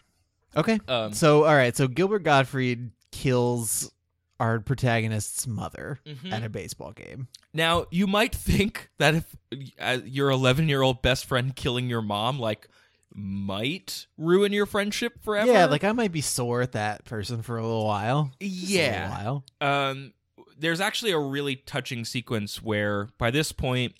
Okay. 0.56 0.80
Um, 0.88 1.14
so 1.14 1.44
all 1.46 1.56
right, 1.56 1.76
so 1.76 1.88
Gilbert 1.88 2.20
Gottfried 2.24 2.92
kills 3.12 3.92
our 4.40 4.60
protagonist's 4.60 5.48
mother 5.48 6.00
Mhm. 6.06 6.32
at 6.32 6.44
a 6.44 6.50
baseball 6.50 6.92
game. 6.92 7.28
Now, 7.54 7.86
you 7.92 8.06
might 8.08 8.36
think 8.36 8.90
that 9.00 9.16
if 9.16 9.36
uh, 9.80 10.00
your 10.06 10.30
11 10.30 10.70
year 10.70 10.82
old 10.82 11.02
best 11.02 11.26
friend 11.26 11.56
killing 11.56 11.90
your 11.90 12.02
mom, 12.02 12.40
like, 12.40 12.68
might 13.14 14.06
ruin 14.18 14.54
your 14.54 14.66
friendship 14.68 15.24
forever. 15.24 15.52
Yeah, 15.52 15.66
like 15.66 15.84
I 15.84 15.92
might 15.92 16.12
be 16.12 16.22
sore 16.22 16.62
at 16.62 16.74
that 16.74 17.04
person 17.06 17.42
for 17.42 17.58
a 17.58 17.64
little 17.64 17.86
while. 17.86 18.32
A 18.40 18.46
little 18.46 18.70
yeah. 18.70 19.10
while. 19.10 19.44
um, 19.62 20.14
there's 20.60 20.82
actually 20.82 21.12
a 21.12 21.20
really 21.20 21.56
touching 21.56 22.04
sequence 22.06 22.62
where 22.62 23.10
by 23.18 23.32
this 23.32 23.52
point, 23.52 23.94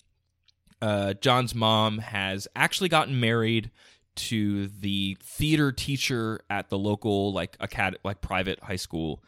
uh, 0.82 1.14
John's 1.14 1.54
mom 1.54 1.98
has 1.98 2.46
actually 2.56 2.88
gotten 2.88 3.18
married 3.20 3.70
to 4.16 4.66
the 4.68 5.16
theater 5.22 5.70
teacher 5.72 6.40
at 6.50 6.68
the 6.68 6.78
local 6.78 7.32
like 7.32 7.56
acad- 7.60 7.98
like 8.04 8.20
private 8.20 8.60
high 8.60 8.76
school, 8.76 9.22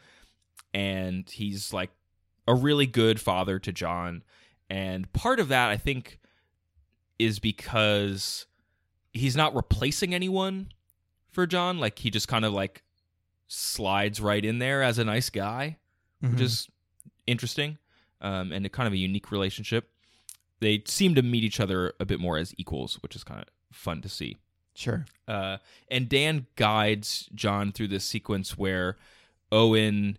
and 0.73 1.29
he's 1.29 1.73
like 1.73 1.91
a 2.47 2.53
really 2.55 2.85
good 2.87 3.19
father 3.19 3.59
to 3.59 3.71
John. 3.71 4.23
And 4.69 5.11
part 5.13 5.39
of 5.39 5.49
that, 5.49 5.69
I 5.69 5.77
think, 5.77 6.19
is 7.19 7.39
because 7.39 8.45
he's 9.13 9.35
not 9.35 9.55
replacing 9.55 10.13
anyone 10.13 10.71
for 11.31 11.45
John. 11.45 11.77
Like 11.79 11.99
he 11.99 12.09
just 12.09 12.27
kind 12.27 12.45
of 12.45 12.53
like 12.53 12.83
slides 13.47 14.21
right 14.21 14.43
in 14.43 14.59
there 14.59 14.81
as 14.81 14.97
a 14.97 15.03
nice 15.05 15.29
guy 15.29 15.77
Mhm. 16.23 16.31
which 16.33 16.41
is 16.41 16.67
interesting 17.27 17.77
um, 18.21 18.51
and 18.51 18.65
a 18.65 18.69
kind 18.69 18.87
of 18.87 18.93
a 18.93 18.97
unique 18.97 19.31
relationship. 19.31 19.91
They 20.59 20.83
seem 20.85 21.15
to 21.15 21.21
meet 21.23 21.43
each 21.43 21.59
other 21.59 21.93
a 21.99 22.05
bit 22.05 22.19
more 22.19 22.37
as 22.37 22.53
equals, 22.57 23.01
which 23.01 23.15
is 23.15 23.23
kind 23.23 23.41
of 23.41 23.47
fun 23.75 24.01
to 24.03 24.09
see. 24.09 24.37
sure. 24.73 25.05
Uh, 25.27 25.57
and 25.89 26.07
Dan 26.07 26.45
guides 26.55 27.27
John 27.35 27.71
through 27.73 27.89
this 27.89 28.05
sequence 28.05 28.57
where 28.57 28.95
Owen 29.51 30.17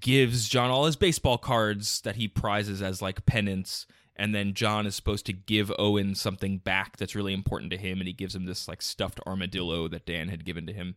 gives 0.00 0.48
John 0.48 0.70
all 0.70 0.86
his 0.86 0.96
baseball 0.96 1.38
cards 1.38 2.00
that 2.02 2.16
he 2.16 2.28
prizes 2.28 2.82
as 2.82 3.02
like 3.02 3.26
penance. 3.26 3.86
And 4.16 4.34
then 4.34 4.54
John 4.54 4.86
is 4.86 4.96
supposed 4.96 5.26
to 5.26 5.32
give 5.32 5.72
Owen 5.78 6.14
something 6.14 6.58
back 6.58 6.96
that's 6.96 7.14
really 7.14 7.32
important 7.32 7.70
to 7.70 7.76
him. 7.76 7.98
And 7.98 8.08
he 8.08 8.12
gives 8.12 8.34
him 8.34 8.46
this 8.46 8.66
like 8.66 8.82
stuffed 8.82 9.20
armadillo 9.26 9.86
that 9.88 10.06
Dan 10.06 10.28
had 10.28 10.44
given 10.44 10.66
to 10.66 10.72
him. 10.72 10.96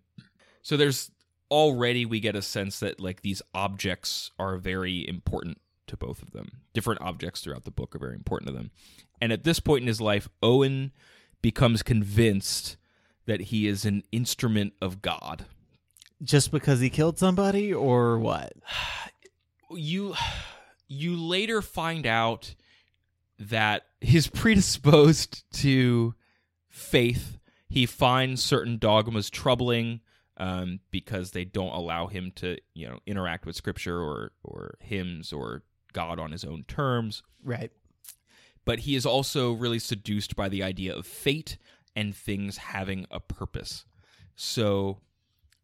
So 0.64 0.76
there's 0.76 1.12
already 1.52 2.06
we 2.06 2.20
get 2.20 2.36
a 2.36 2.42
sense 2.42 2.80
that 2.80 3.00
like 3.00 3.22
these 3.22 3.42
objects 3.54 4.32
are 4.40 4.58
very 4.58 5.08
important 5.08 5.60
to 5.88 5.98
both 5.98 6.22
of 6.22 6.32
them. 6.32 6.62
Different 6.74 7.02
objects 7.02 7.42
throughout 7.42 7.66
the 7.66 7.72
book 7.72 7.96
are 7.96 8.00
very 8.00 8.16
important 8.16 8.48
to 8.48 8.56
them. 8.56 8.72
And 9.22 9.32
at 9.32 9.44
this 9.44 9.60
point 9.60 9.82
in 9.82 9.88
his 9.88 10.02
life, 10.02 10.28
Owen 10.42 10.92
becomes 11.42 11.84
convinced 11.84 12.78
that 13.26 13.42
he 13.42 13.68
is 13.68 13.86
an 13.86 14.04
instrument 14.12 14.74
of 14.82 15.02
God. 15.02 15.46
Just 16.24 16.52
because 16.52 16.80
he 16.80 16.90
killed 16.90 17.18
somebody 17.18 17.74
or 17.74 18.20
what? 18.20 18.54
You 19.72 20.16
you 20.88 21.16
later 21.16 21.62
find 21.62 22.06
out 22.06 22.54
that 23.40 23.84
he's 24.02 24.28
predisposed 24.42 25.44
to 25.62 26.14
faith. 26.70 27.40
He 27.70 27.86
finds 27.86 28.44
certain 28.44 28.78
dogmas 28.78 29.30
troubling 29.30 30.02
um, 30.38 30.80
because 30.92 31.32
they 31.32 31.46
don't 31.46 31.72
allow 31.74 32.08
him 32.08 32.32
to, 32.36 32.58
you 32.74 32.88
know, 32.88 33.00
interact 33.06 33.46
with 33.46 33.56
scripture 33.56 34.00
or 34.00 34.32
or 34.44 34.76
hymns 34.80 35.32
or 35.34 35.64
God 35.94 36.20
on 36.20 36.32
his 36.32 36.44
own 36.44 36.64
terms. 36.68 37.24
Right. 37.44 37.72
but 38.66 38.80
he 38.80 38.96
is 38.96 39.06
also 39.06 39.54
really 39.54 39.80
seduced 39.80 40.36
by 40.36 40.48
the 40.50 40.62
idea 40.62 40.96
of 40.96 41.08
fate 41.08 41.58
and 41.96 42.16
things 42.16 42.58
having 42.58 43.08
a 43.10 43.20
purpose. 43.20 43.86
So 44.36 45.00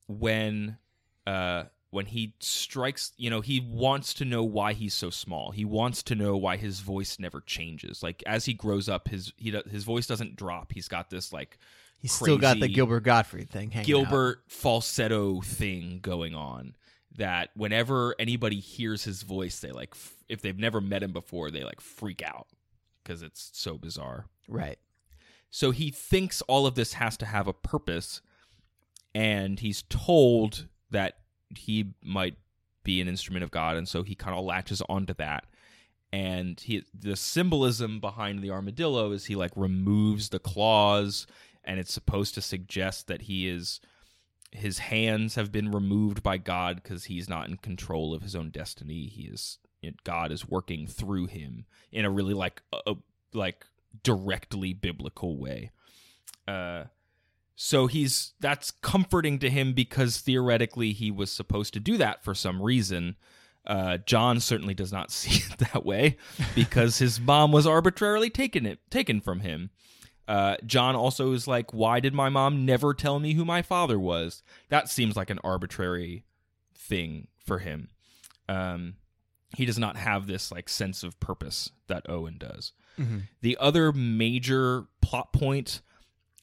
when 0.07 0.77
uh 1.25 1.63
when 1.89 2.05
he 2.05 2.35
strikes, 2.39 3.13
you 3.17 3.29
know, 3.29 3.39
he 3.39 3.61
wants 3.61 4.13
to 4.15 4.25
know 4.25 4.43
why 4.43 4.73
he's 4.73 4.93
so 4.93 5.09
small. 5.09 5.51
He 5.51 5.63
wants 5.63 6.03
to 6.03 6.15
know 6.15 6.35
why 6.35 6.57
his 6.57 6.81
voice 6.81 7.17
never 7.17 7.39
changes. 7.41 8.03
Like 8.03 8.21
as 8.27 8.45
he 8.45 8.53
grows 8.53 8.89
up, 8.89 9.07
his 9.07 9.31
he 9.37 9.51
his 9.69 9.83
voice 9.85 10.05
doesn't 10.05 10.35
drop. 10.35 10.73
He's 10.73 10.87
got 10.87 11.09
this 11.09 11.31
like 11.31 11.57
He's 11.99 12.11
still 12.11 12.37
got 12.37 12.59
the 12.59 12.67
Gilbert 12.67 12.99
Gottfried 13.03 13.49
thing 13.49 13.71
hanging 13.71 13.79
out. 13.79 13.85
Gilbert 13.87 14.43
falsetto 14.47 15.41
thing 15.41 15.99
going 16.01 16.35
on 16.35 16.75
that 17.15 17.49
whenever 17.55 18.13
anybody 18.19 18.59
hears 18.59 19.03
his 19.03 19.23
voice 19.23 19.59
they 19.61 19.71
like 19.71 19.89
f- 19.93 20.13
if 20.29 20.41
they've 20.41 20.59
never 20.59 20.79
met 20.79 21.01
him 21.01 21.11
before 21.13 21.49
they 21.49 21.63
like 21.63 21.81
freak 21.81 22.21
out 22.21 22.45
because 23.03 23.23
it's 23.23 23.49
so 23.53 23.75
bizarre 23.79 24.27
Right. 24.47 24.77
so 25.49 25.71
he 25.71 25.89
thinks 25.89 26.43
all 26.43 26.67
of 26.67 26.75
this 26.75 26.93
has 26.93 27.17
to 27.17 27.25
have 27.25 27.47
a 27.47 27.53
purpose 27.53 28.21
and 29.17 29.59
he's 29.59 29.83
told 29.83 30.67
that 30.91 31.17
he 31.55 31.93
might 32.03 32.35
be 32.83 33.01
an 33.01 33.07
instrument 33.07 33.43
of 33.43 33.51
god 33.51 33.75
and 33.77 33.87
so 33.87 34.03
he 34.03 34.15
kind 34.15 34.37
of 34.37 34.45
latches 34.45 34.81
onto 34.87 35.13
that 35.13 35.45
and 36.13 36.59
he 36.61 36.83
the 36.97 37.15
symbolism 37.15 37.99
behind 37.99 38.41
the 38.41 38.51
armadillo 38.51 39.11
is 39.11 39.25
he 39.25 39.35
like 39.35 39.51
removes 39.55 40.29
the 40.29 40.39
claws 40.39 41.27
and 41.63 41.79
it's 41.79 41.93
supposed 41.93 42.33
to 42.33 42.41
suggest 42.41 43.07
that 43.07 43.23
he 43.23 43.47
is 43.47 43.81
his 44.51 44.79
hands 44.79 45.35
have 45.35 45.51
been 45.51 45.71
removed 45.71 46.23
by 46.23 46.37
God 46.37 46.81
because 46.81 47.05
he's 47.05 47.29
not 47.29 47.49
in 47.49 47.57
control 47.57 48.13
of 48.13 48.21
his 48.21 48.35
own 48.35 48.49
destiny. 48.49 49.07
He 49.07 49.23
is 49.23 49.59
God 50.03 50.31
is 50.31 50.47
working 50.47 50.87
through 50.87 51.27
him 51.27 51.65
in 51.91 52.03
a 52.03 52.09
really 52.09 52.33
like 52.33 52.61
a, 52.85 52.95
like 53.33 53.65
directly 54.03 54.73
biblical 54.73 55.37
way. 55.37 55.71
Uh, 56.47 56.85
so 57.59 57.87
he's 57.87 58.33
that's 58.39 58.69
comforting 58.69 59.39
to 59.39 59.49
him 59.49 59.73
because 59.73 60.19
theoretically 60.19 60.93
he 60.93 61.09
was 61.09 61.31
supposed 61.31 61.73
to 61.73 61.79
do 61.79 61.97
that 61.97 62.23
for 62.23 62.35
some 62.35 62.61
reason. 62.61 63.15
Uh, 63.65 63.97
John 63.97 64.39
certainly 64.39 64.75
does 64.75 64.93
not 64.93 65.11
see 65.11 65.43
it 65.51 65.57
that 65.57 65.83
way 65.83 66.17
because 66.55 66.99
his 66.99 67.19
mom 67.19 67.51
was 67.51 67.65
arbitrarily 67.67 68.29
taken 68.29 68.65
it 68.67 68.79
taken 68.91 69.19
from 69.19 69.39
him. 69.39 69.71
Uh, 70.27 70.57
John 70.65 70.95
also 70.95 71.33
is 71.33 71.47
like, 71.47 71.73
why 71.73 71.99
did 71.99 72.13
my 72.13 72.29
mom 72.29 72.63
never 72.65 72.93
tell 72.93 73.19
me 73.19 73.33
who 73.33 73.43
my 73.43 73.61
father 73.63 73.97
was? 73.97 74.43
That 74.69 74.87
seems 74.89 75.15
like 75.15 75.29
an 75.31 75.39
arbitrary 75.43 76.25
thing 76.75 77.27
for 77.43 77.59
him. 77.59 77.89
Um, 78.47 78.95
he 79.55 79.65
does 79.65 79.79
not 79.79 79.97
have 79.97 80.27
this 80.27 80.51
like 80.51 80.69
sense 80.69 81.01
of 81.01 81.19
purpose 81.19 81.71
that 81.87 82.07
Owen 82.07 82.35
does. 82.37 82.73
Mhm. 82.99 83.23
The 83.41 83.57
other 83.59 83.91
major 83.91 84.85
plot 85.01 85.33
point 85.33 85.81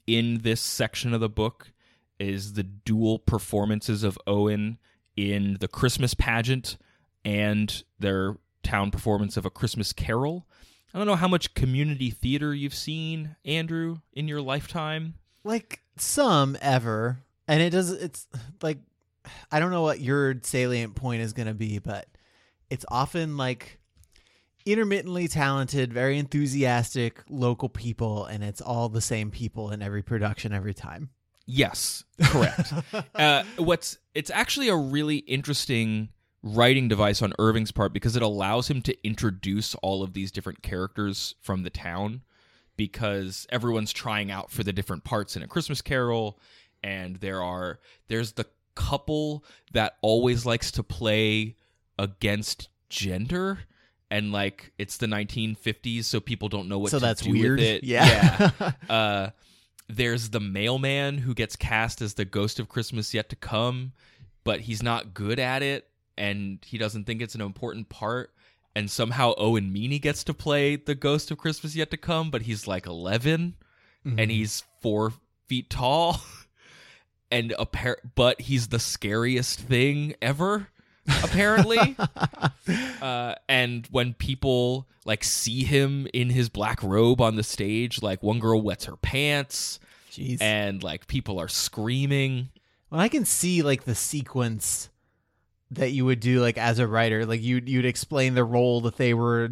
in 0.07 0.39
this 0.43 0.61
section 0.61 1.15
of 1.15 1.21
the 1.21 1.29
book 1.29 1.73
is 2.19 2.53
the 2.53 2.63
dual 2.63 3.19
performances 3.19 4.03
of 4.03 4.19
Owen 4.27 4.79
in 5.17 5.57
the 5.61 5.69
Christmas 5.69 6.15
pageant 6.15 6.77
and 7.25 7.85
their 7.99 8.37
town 8.63 8.91
performance 8.91 9.37
of 9.37 9.45
a 9.47 9.51
Christmas 9.51 9.93
carol. 9.93 10.47
I 10.93 10.99
don't 10.99 11.07
know 11.07 11.17
how 11.17 11.29
much 11.29 11.55
community 11.55 12.11
theater 12.11 12.55
you've 12.55 12.75
seen, 12.75 13.37
Andrew, 13.45 13.99
in 14.13 14.29
your 14.29 14.41
lifetime. 14.41 15.15
Like 15.43 15.81
some 15.97 16.57
ever. 16.61 17.19
And 17.49 17.61
it 17.61 17.71
does 17.71 17.91
it's 17.91 18.27
like 18.63 18.79
I 19.51 19.59
don't 19.59 19.71
know 19.71 19.83
what 19.83 20.01
your 20.01 20.37
salient 20.43 20.95
point 20.95 21.23
is 21.23 21.33
going 21.33 21.49
to 21.49 21.55
be, 21.55 21.79
but 21.79 22.07
it's 22.71 22.85
often 22.89 23.37
like 23.37 23.79
intermittently 24.67 25.29
talented, 25.29 25.93
very 25.93 26.19
enthusiastic 26.19 27.23
local 27.29 27.69
people 27.69 28.25
and 28.25 28.43
it's 28.43 28.61
all 28.61 28.89
the 28.89 29.01
same 29.01 29.31
people 29.31 29.71
in 29.71 29.83
every 29.83 30.03
production 30.03 30.53
every 30.53 30.75
time. 30.75 31.11
Yes, 31.47 32.05
correct. 32.23 32.73
uh, 33.15 33.45
what's 33.57 33.99
it's 34.15 34.31
actually 34.31 34.69
a 34.69 34.77
really 34.77 35.19
interesting 35.19 36.09
writing 36.43 36.89
device 36.89 37.23
on 37.23 37.33
Irving's 37.39 37.73
part 37.73 37.93
because 37.93 38.17
it 38.17 38.23
allows 38.23 38.69
him 38.69 38.83
to 38.83 39.07
introduce 39.07 39.75
all 39.77 40.03
of 40.03 40.13
these 40.13 40.31
different 40.31 40.63
characters 40.63 41.35
from 41.41 41.63
the 41.63 41.71
town 41.71 42.23
because 42.77 43.47
everyone's 43.51 43.93
trying 43.93 44.31
out 44.31 44.51
for 44.51 44.63
the 44.63 44.73
different 44.73 45.05
parts 45.05 45.37
in 45.37 45.43
a 45.43 45.49
Christmas 45.49 45.81
Carol, 45.81 46.39
and 46.83 47.17
there 47.17 47.43
are 47.43 47.79
there's 48.09 48.33
the 48.33 48.47
couple 48.75 49.45
that 49.73 49.97
always 50.03 50.45
likes 50.45 50.71
to 50.73 50.83
play 50.83 51.57
against 51.99 52.69
gender. 52.89 53.61
And 54.11 54.31
like 54.33 54.73
it's 54.79 54.99
the 54.99 55.07
1950s, 55.07 56.05
so 56.05 56.21
people 56.21 56.49
don't 56.49 56.69
know 56.69 56.79
what 56.79 56.91
so 56.91 56.99
to 56.99 57.05
that's 57.05 57.23
do 57.23 57.33
weird. 57.33 57.59
with 57.59 57.67
it. 57.69 57.85
Yeah. 57.85 58.51
uh, 58.89 59.31
there's 59.89 60.31
the 60.31 60.41
mailman 60.41 61.19
who 61.19 61.35
gets 61.35 61.57
cast 61.57 62.01
as 62.01 62.15
the 62.15 62.25
ghost 62.25 62.59
of 62.61 62.69
Christmas 62.69 63.13
yet 63.13 63.29
to 63.31 63.37
come, 63.37 63.93
but 64.45 64.61
he's 64.61 64.83
not 64.83 65.15
good 65.15 65.39
at 65.39 65.63
it 65.63 65.89
and 66.17 66.59
he 66.65 66.79
doesn't 66.79 67.05
think 67.05 67.21
it's 67.21 67.35
an 67.35 67.41
important 67.41 67.89
part. 67.89 68.31
And 68.77 68.91
somehow 68.91 69.35
Owen 69.37 69.73
Meany 69.73 69.99
gets 69.99 70.25
to 70.25 70.35
play 70.35 70.77
the 70.77 70.95
ghost 70.95 71.31
of 71.31 71.39
Christmas 71.39 71.75
yet 71.77 71.91
to 71.91 71.97
come, 71.97 72.31
but 72.31 72.43
he's 72.43 72.67
like 72.67 72.87
11 72.87 73.57
Mm-hmm. 74.07 74.19
and 74.19 74.31
he's 74.31 74.63
four 74.83 75.13
feet 75.49 75.71
tall. 75.71 76.21
And 77.31 77.51
appar- 77.59 77.97
but 78.15 78.41
he's 78.43 78.69
the 78.69 78.79
scariest 78.79 79.59
thing 79.59 80.15
ever, 80.23 80.69
apparently. 81.23 81.97
uh, 83.03 83.35
and 83.49 83.87
when 83.91 84.15
people 84.15 84.89
like 85.05 85.25
see 85.25 85.65
him 85.65 86.07
in 86.15 86.31
his 86.31 86.49
black 86.49 86.83
robe 86.83 87.21
on 87.21 87.37
the 87.37 87.43
stage, 87.43 88.03
like 88.03 88.23
one 88.23 88.39
girl 88.39 88.61
wets 88.61 88.87
her 88.87 88.97
pants, 88.97 89.81
Jeez. 90.11 90.41
and 90.41 90.83
like 90.83 91.07
people 91.07 91.39
are 91.41 91.49
screaming. 91.49 92.51
Well, 92.91 93.01
I 93.01 93.09
can 93.09 93.25
see 93.25 93.63
like 93.63 93.85
the 93.85 93.95
sequence 93.95 94.89
that 95.71 95.91
you 95.91 96.05
would 96.05 96.21
do 96.21 96.41
like 96.41 96.59
as 96.59 96.79
a 96.79 96.87
writer, 96.87 97.27
like 97.27 97.43
you 97.43 97.61
you'd 97.65 97.85
explain 97.85 98.35
the 98.35 98.45
role 98.45 98.81
that 98.83 98.97
they 98.97 99.15
were 99.15 99.51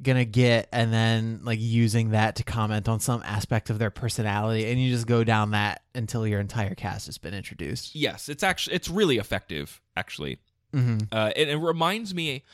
gonna 0.00 0.24
get, 0.24 0.68
and 0.72 0.92
then 0.92 1.40
like 1.42 1.58
using 1.60 2.10
that 2.10 2.36
to 2.36 2.44
comment 2.44 2.88
on 2.88 3.00
some 3.00 3.22
aspect 3.24 3.68
of 3.68 3.78
their 3.78 3.90
personality, 3.90 4.70
and 4.70 4.80
you 4.80 4.90
just 4.90 5.06
go 5.06 5.24
down 5.24 5.50
that 5.50 5.82
until 5.94 6.26
your 6.26 6.40
entire 6.40 6.74
cast 6.74 7.06
has 7.06 7.18
been 7.18 7.34
introduced. 7.34 7.94
Yes, 7.94 8.28
it's 8.28 8.42
actually 8.42 8.76
it's 8.76 8.88
really 8.88 9.18
effective. 9.18 9.80
Actually, 9.96 10.38
Mm-hmm. 10.78 10.98
uh, 11.12 11.30
and 11.36 11.50
it 11.50 11.56
reminds 11.56 12.14
me. 12.14 12.44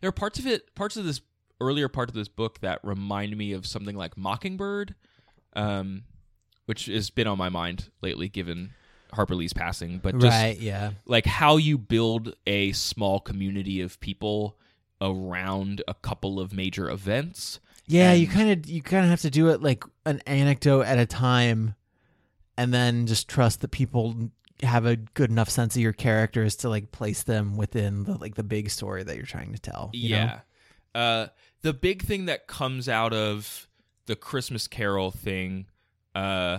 There 0.00 0.08
are 0.08 0.12
parts 0.12 0.38
of 0.38 0.46
it, 0.46 0.74
parts 0.74 0.96
of 0.96 1.04
this 1.04 1.20
earlier 1.60 1.88
part 1.88 2.08
of 2.08 2.14
this 2.14 2.28
book 2.28 2.60
that 2.60 2.80
remind 2.82 3.36
me 3.36 3.52
of 3.52 3.66
something 3.66 3.94
like 3.96 4.16
Mockingbird, 4.16 4.94
um, 5.54 6.02
which 6.66 6.86
has 6.86 7.10
been 7.10 7.26
on 7.28 7.38
my 7.38 7.48
mind 7.48 7.90
lately, 8.00 8.28
given 8.28 8.70
Harper 9.12 9.34
Lee's 9.34 9.52
passing. 9.52 9.98
But 9.98 10.18
just 10.18 10.36
Right? 10.36 10.58
Yeah. 10.58 10.92
like 11.06 11.26
how 11.26 11.56
you 11.56 11.78
build 11.78 12.34
a 12.46 12.72
small 12.72 13.20
community 13.20 13.80
of 13.80 14.00
people 14.00 14.56
around 15.00 15.82
a 15.86 15.94
couple 15.94 16.40
of 16.40 16.52
major 16.52 16.88
events. 16.90 17.60
Yeah, 17.86 18.12
you 18.12 18.26
kind 18.26 18.50
of 18.50 18.70
you 18.70 18.80
kind 18.82 19.04
of 19.04 19.10
have 19.10 19.20
to 19.22 19.30
do 19.30 19.48
it 19.48 19.60
like 19.62 19.84
an 20.06 20.20
anecdote 20.26 20.82
at 20.82 20.98
a 20.98 21.06
time, 21.06 21.74
and 22.56 22.72
then 22.72 23.06
just 23.06 23.28
trust 23.28 23.60
that 23.60 23.70
people 23.72 24.30
have 24.62 24.86
a 24.86 24.96
good 24.96 25.30
enough 25.30 25.50
sense 25.50 25.74
of 25.76 25.82
your 25.82 25.92
characters 25.92 26.56
to 26.56 26.68
like 26.68 26.92
place 26.92 27.22
them 27.22 27.56
within 27.56 28.04
the 28.04 28.16
like 28.18 28.34
the 28.34 28.42
big 28.42 28.70
story 28.70 29.02
that 29.02 29.16
you're 29.16 29.26
trying 29.26 29.52
to 29.52 29.58
tell. 29.58 29.90
you 29.92 30.10
know? 30.10 30.16
Yeah. 30.16 30.40
Uh, 30.94 31.26
the 31.62 31.72
big 31.72 32.02
thing 32.02 32.26
that 32.26 32.46
comes 32.46 32.88
out 32.88 33.12
of 33.12 33.68
the 34.06 34.16
Christmas 34.16 34.66
Carol 34.66 35.10
thing 35.10 35.66
uh, 36.14 36.58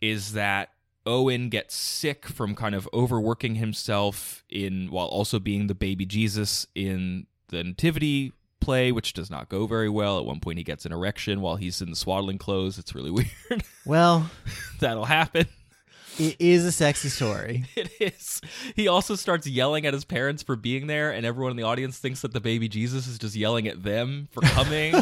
is 0.00 0.32
that 0.32 0.70
Owen 1.06 1.48
gets 1.48 1.74
sick 1.74 2.26
from 2.26 2.54
kind 2.54 2.74
of 2.74 2.88
overworking 2.92 3.54
himself 3.54 4.44
in 4.50 4.90
while 4.90 5.06
also 5.06 5.38
being 5.38 5.66
the 5.66 5.74
baby 5.74 6.04
Jesus 6.04 6.66
in 6.74 7.26
the 7.48 7.64
Nativity 7.64 8.32
play, 8.60 8.92
which 8.92 9.12
does 9.12 9.30
not 9.30 9.48
go 9.48 9.66
very 9.66 9.88
well. 9.88 10.18
At 10.18 10.24
one 10.26 10.40
point, 10.40 10.58
he 10.58 10.64
gets 10.64 10.84
an 10.84 10.92
erection 10.92 11.40
while 11.40 11.56
he's 11.56 11.80
in 11.80 11.90
the 11.90 11.96
swaddling 11.96 12.38
clothes. 12.38 12.78
It's 12.78 12.94
really 12.94 13.10
weird. 13.50 13.64
Well, 13.86 14.30
That'll 14.80 15.04
happen. 15.06 15.46
It 16.18 16.36
is 16.38 16.64
a 16.64 16.72
sexy 16.72 17.08
story. 17.08 17.64
It 17.76 17.90
is. 18.00 18.40
He 18.74 18.88
also 18.88 19.14
starts 19.14 19.46
yelling 19.46 19.86
at 19.86 19.94
his 19.94 20.04
parents 20.04 20.42
for 20.42 20.56
being 20.56 20.86
there, 20.88 21.10
and 21.12 21.24
everyone 21.24 21.52
in 21.52 21.56
the 21.56 21.62
audience 21.62 21.98
thinks 21.98 22.22
that 22.22 22.32
the 22.32 22.40
baby 22.40 22.68
Jesus 22.68 23.06
is 23.06 23.18
just 23.18 23.36
yelling 23.36 23.68
at 23.68 23.82
them 23.82 24.28
for 24.32 24.40
coming, 24.40 24.94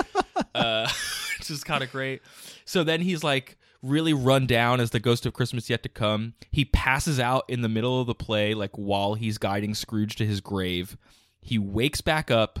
uh, 0.54 0.88
which 1.38 1.50
is 1.50 1.62
kind 1.62 1.84
of 1.84 1.92
great. 1.92 2.22
So 2.64 2.82
then 2.82 3.00
he's 3.00 3.22
like 3.22 3.56
really 3.82 4.12
run 4.12 4.46
down 4.46 4.80
as 4.80 4.90
the 4.90 5.00
ghost 5.00 5.26
of 5.26 5.32
Christmas 5.34 5.70
yet 5.70 5.82
to 5.82 5.88
come. 5.88 6.34
He 6.50 6.64
passes 6.64 7.20
out 7.20 7.44
in 7.48 7.60
the 7.60 7.68
middle 7.68 8.00
of 8.00 8.06
the 8.06 8.14
play, 8.14 8.54
like 8.54 8.72
while 8.72 9.14
he's 9.14 9.38
guiding 9.38 9.74
Scrooge 9.74 10.16
to 10.16 10.26
his 10.26 10.40
grave. 10.40 10.96
He 11.40 11.58
wakes 11.58 12.00
back 12.00 12.30
up, 12.30 12.60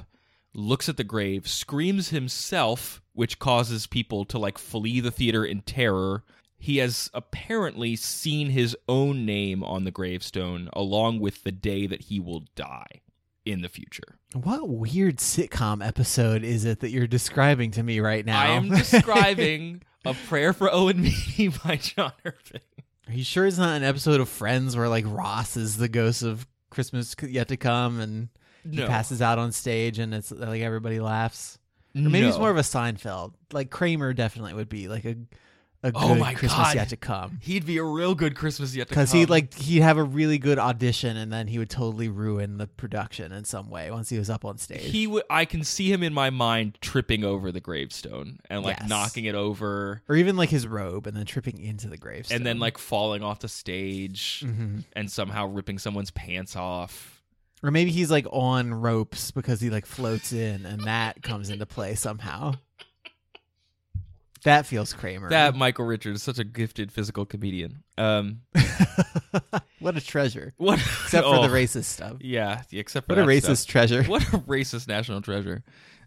looks 0.52 0.88
at 0.88 0.96
the 0.96 1.04
grave, 1.04 1.48
screams 1.48 2.10
himself, 2.10 3.02
which 3.14 3.38
causes 3.38 3.86
people 3.86 4.24
to 4.26 4.38
like 4.38 4.58
flee 4.58 5.00
the 5.00 5.10
theater 5.10 5.44
in 5.44 5.62
terror. 5.62 6.22
He 6.64 6.78
has 6.78 7.10
apparently 7.12 7.94
seen 7.94 8.48
his 8.48 8.74
own 8.88 9.26
name 9.26 9.62
on 9.62 9.84
the 9.84 9.90
gravestone 9.90 10.70
along 10.72 11.20
with 11.20 11.44
the 11.44 11.52
day 11.52 11.86
that 11.86 12.04
he 12.04 12.18
will 12.18 12.44
die 12.54 13.02
in 13.44 13.60
the 13.60 13.68
future. 13.68 14.16
What 14.32 14.66
weird 14.66 15.18
sitcom 15.18 15.86
episode 15.86 16.42
is 16.42 16.64
it 16.64 16.80
that 16.80 16.88
you're 16.88 17.06
describing 17.06 17.72
to 17.72 17.82
me 17.82 18.00
right 18.00 18.24
now? 18.24 18.40
I 18.40 18.46
am 18.52 18.70
describing 18.74 19.82
A 20.06 20.14
Prayer 20.14 20.54
for 20.54 20.72
Owen 20.72 21.02
Meany 21.02 21.48
by 21.64 21.76
John 21.76 22.12
Irving. 22.24 22.62
Are 23.08 23.12
you 23.12 23.24
sure 23.24 23.46
it's 23.46 23.58
not 23.58 23.76
an 23.76 23.84
episode 23.84 24.22
of 24.22 24.30
Friends 24.30 24.74
where 24.74 24.88
like 24.88 25.04
Ross 25.06 25.58
is 25.58 25.76
the 25.76 25.90
ghost 25.90 26.22
of 26.22 26.46
Christmas 26.70 27.14
yet 27.28 27.48
to 27.48 27.58
come 27.58 28.00
and 28.00 28.30
he 28.66 28.78
No. 28.78 28.86
passes 28.86 29.20
out 29.20 29.38
on 29.38 29.52
stage 29.52 29.98
and 29.98 30.14
it's 30.14 30.30
like 30.32 30.62
everybody 30.62 30.98
laughs? 30.98 31.58
Or 31.94 32.00
maybe 32.00 32.26
it's 32.26 32.38
more 32.38 32.50
of 32.50 32.56
a 32.56 32.60
Seinfeld. 32.62 33.34
Like 33.52 33.68
Kramer 33.68 34.14
definitely 34.14 34.54
would 34.54 34.70
be 34.70 34.88
like 34.88 35.04
a 35.04 35.16
a 35.84 35.92
good 35.92 36.02
Oh 36.02 36.14
my 36.16 36.34
Christmas 36.34 36.66
God. 36.68 36.74
yet 36.74 36.88
to 36.88 36.96
come. 36.96 37.38
He'd 37.42 37.64
be 37.64 37.76
a 37.76 37.84
real 37.84 38.14
good 38.16 38.34
Christmas 38.34 38.74
yet 38.74 38.88
to 38.88 38.94
come. 38.94 39.02
Because 39.02 39.12
he'd 39.12 39.30
like 39.30 39.54
he'd 39.54 39.82
have 39.82 39.98
a 39.98 40.02
really 40.02 40.38
good 40.38 40.58
audition 40.58 41.16
and 41.16 41.32
then 41.32 41.46
he 41.46 41.58
would 41.58 41.70
totally 41.70 42.08
ruin 42.08 42.56
the 42.58 42.66
production 42.66 43.30
in 43.32 43.44
some 43.44 43.70
way 43.70 43.90
once 43.90 44.08
he 44.08 44.18
was 44.18 44.28
up 44.30 44.44
on 44.44 44.58
stage. 44.58 44.90
he 44.90 45.06
would. 45.06 45.22
I 45.30 45.44
can 45.44 45.62
see 45.62 45.92
him 45.92 46.02
in 46.02 46.12
my 46.14 46.30
mind 46.30 46.78
tripping 46.80 47.22
over 47.22 47.52
the 47.52 47.60
gravestone 47.60 48.38
and 48.50 48.62
like 48.64 48.78
Yes. 48.80 48.88
knocking 48.88 49.26
it 49.26 49.34
over, 49.36 50.02
or 50.08 50.16
even 50.16 50.36
like 50.36 50.48
his 50.50 50.66
robe 50.66 51.06
and 51.06 51.16
then 51.16 51.26
tripping 51.26 51.60
into 51.60 51.88
the 51.88 51.96
gravestone. 51.98 52.36
and 52.36 52.46
then 52.46 52.58
like 52.58 52.78
falling 52.78 53.22
off 53.22 53.40
the 53.40 53.48
stage 53.48 54.42
Mhm. 54.46 54.84
and 54.94 55.10
somehow 55.12 55.46
ripping 55.46 55.78
someone's 55.78 56.10
pants 56.10 56.56
off. 56.56 57.22
Or 57.62 57.70
maybe 57.70 57.90
he's 57.90 58.10
like 58.10 58.26
on 58.30 58.74
ropes 58.74 59.30
because 59.30 59.60
he 59.60 59.70
like 59.70 59.86
floats 59.86 60.32
in 60.32 60.66
and 60.66 60.84
that 60.84 61.22
comes 61.22 61.48
into 61.50 61.66
play 61.66 61.94
somehow. 61.94 62.54
That 64.44 64.66
feels 64.66 64.92
Kramer. 64.92 65.30
That 65.30 65.56
Michael 65.56 65.86
Richards 65.86 66.20
is 66.20 66.22
such 66.22 66.38
a 66.38 66.44
gifted 66.44 66.92
physical 66.92 67.24
comedian. 67.24 67.82
Um, 67.96 68.42
what 69.80 69.96
a 69.96 70.00
treasure. 70.00 70.52
what 70.58 70.78
Except 70.78 71.26
for 71.26 71.34
oh, 71.36 71.42
the 71.42 71.48
racist 71.48 71.84
stuff. 71.84 72.18
Yeah, 72.20 72.62
except 72.70 73.06
for 73.06 73.14
What 73.16 73.24
a 73.24 73.26
racist 73.26 73.58
stuff. 73.58 73.66
treasure. 73.72 74.04
What 74.04 74.22
a 74.22 74.38
racist 74.38 74.86
national 74.86 75.22
treasure. 75.22 75.64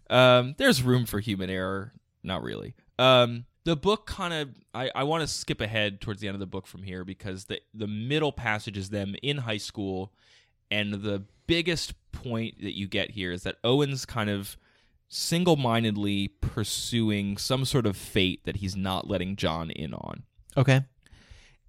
Um, 0.08 0.54
there's 0.56 0.82
room 0.82 1.04
for 1.04 1.18
human 1.20 1.50
error. 1.50 1.92
Not 2.22 2.42
really. 2.42 2.74
Um, 2.98 3.44
the 3.64 3.76
book 3.76 4.06
kind 4.06 4.32
of 4.32 4.48
I, 4.72 4.90
I 4.94 5.02
want 5.04 5.22
to 5.22 5.26
skip 5.26 5.60
ahead 5.60 6.00
towards 6.00 6.20
the 6.20 6.28
end 6.28 6.34
of 6.36 6.40
the 6.40 6.46
book 6.46 6.66
from 6.66 6.82
here 6.82 7.04
because 7.04 7.46
the 7.46 7.60
the 7.74 7.86
middle 7.86 8.32
passage 8.32 8.78
is 8.78 8.90
them 8.90 9.14
in 9.22 9.38
high 9.38 9.58
school, 9.58 10.12
and 10.70 10.94
the 10.94 11.24
biggest 11.46 11.94
point 12.12 12.62
that 12.62 12.76
you 12.76 12.86
get 12.88 13.10
here 13.10 13.32
is 13.32 13.42
that 13.42 13.56
Owen's 13.64 14.06
kind 14.06 14.30
of 14.30 14.56
single 15.08 15.56
mindedly 15.56 16.28
pursuing 16.28 17.36
some 17.36 17.64
sort 17.64 17.86
of 17.86 17.96
fate 17.96 18.44
that 18.44 18.56
he's 18.56 18.76
not 18.76 19.08
letting 19.08 19.36
John 19.36 19.70
in 19.70 19.94
on 19.94 20.22
Okay. 20.56 20.82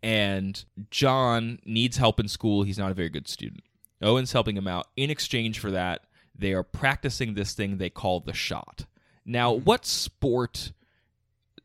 and 0.03 0.63
John 0.91 1.59
needs 1.65 1.97
help 1.97 2.19
in 2.19 2.27
school. 2.27 2.63
He's 2.63 2.77
not 2.77 2.91
a 2.91 2.95
very 2.95 3.09
good 3.09 3.27
student. 3.27 3.63
Owen's 4.01 4.31
helping 4.31 4.55
him 4.57 4.67
out. 4.67 4.87
In 4.95 5.09
exchange 5.09 5.59
for 5.59 5.71
that, 5.71 6.01
they 6.37 6.53
are 6.53 6.63
practicing 6.63 7.33
this 7.33 7.53
thing 7.53 7.77
they 7.77 7.89
call 7.89 8.19
the 8.21 8.33
shot. 8.33 8.85
Now, 9.25 9.51
what 9.51 9.85
sport? 9.85 10.71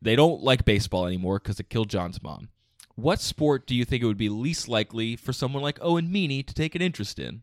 They 0.01 0.15
don't 0.15 0.43
like 0.43 0.65
baseball 0.65 1.07
anymore 1.07 1.39
because 1.39 1.59
it 1.59 1.69
killed 1.69 1.89
John's 1.89 2.21
mom. 2.21 2.49
What 2.95 3.19
sport 3.21 3.65
do 3.67 3.73
you 3.73 3.85
think 3.85 4.03
it 4.03 4.05
would 4.05 4.17
be 4.17 4.29
least 4.29 4.67
likely 4.67 5.15
for 5.15 5.33
someone 5.33 5.63
like 5.63 5.79
Owen 5.81 6.11
Meany 6.11 6.43
to 6.43 6.53
take 6.53 6.75
an 6.75 6.81
interest 6.81 7.17
in? 7.19 7.41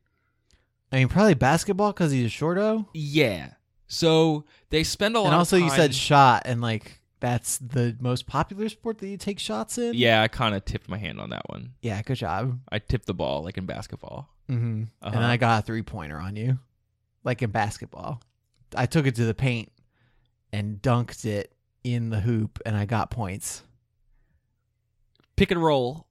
I 0.92 0.96
mean, 0.98 1.08
probably 1.08 1.34
basketball 1.34 1.92
because 1.92 2.12
he's 2.12 2.26
a 2.26 2.28
shorto. 2.28 2.86
Yeah. 2.92 3.52
So 3.93 4.47
they 4.70 4.84
spend 4.84 5.16
a 5.16 5.20
lot. 5.20 5.26
And 5.26 5.34
also, 5.34 5.59
you 5.59 5.68
said 5.68 5.95
shot, 5.95 6.45
and 6.47 6.62
like 6.62 7.03
that's 7.20 7.59
the 7.59 7.95
most 8.01 8.26
popular 8.26 8.70
sport 8.70 8.99
that 8.99 9.07
you 9.07 9.18
take 9.18 9.38
shots 9.38 9.76
in. 9.76 9.93
Yeah, 9.93 10.22
I 10.22 10.28
kind 10.28 10.55
of 10.55 10.64
tipped 10.64 10.88
my 10.88 10.97
hand 10.97 11.20
on 11.20 11.28
that 11.28 11.43
one. 11.51 11.74
Yeah. 11.82 12.01
Good 12.01 12.16
job. 12.16 12.59
I 12.70 12.78
tipped 12.78 13.05
the 13.05 13.12
ball 13.12 13.45
like 13.45 13.59
in 13.59 13.66
basketball. 13.66 14.30
Mm-hmm. 14.51 14.84
Uh-huh. 15.03 15.14
And 15.14 15.22
I 15.22 15.36
got 15.36 15.62
a 15.62 15.66
three 15.66 15.82
pointer 15.82 16.18
on 16.18 16.36
you, 16.36 16.59
like 17.22 17.43
in 17.43 17.51
basketball. 17.51 18.22
I 18.74 18.86
took 18.86 19.07
it 19.07 19.14
to 19.16 19.26
the 19.26 19.34
paint 19.34 19.70
and 20.55 20.80
dunked 20.80 21.26
it 21.26 21.53
in 21.84 22.09
the 22.09 22.20
hoop, 22.20 22.61
and 22.64 22.74
I 22.74 22.86
got 22.86 23.11
points. 23.11 23.62
Pick 25.36 25.51
and 25.51 25.62
roll. 25.62 26.07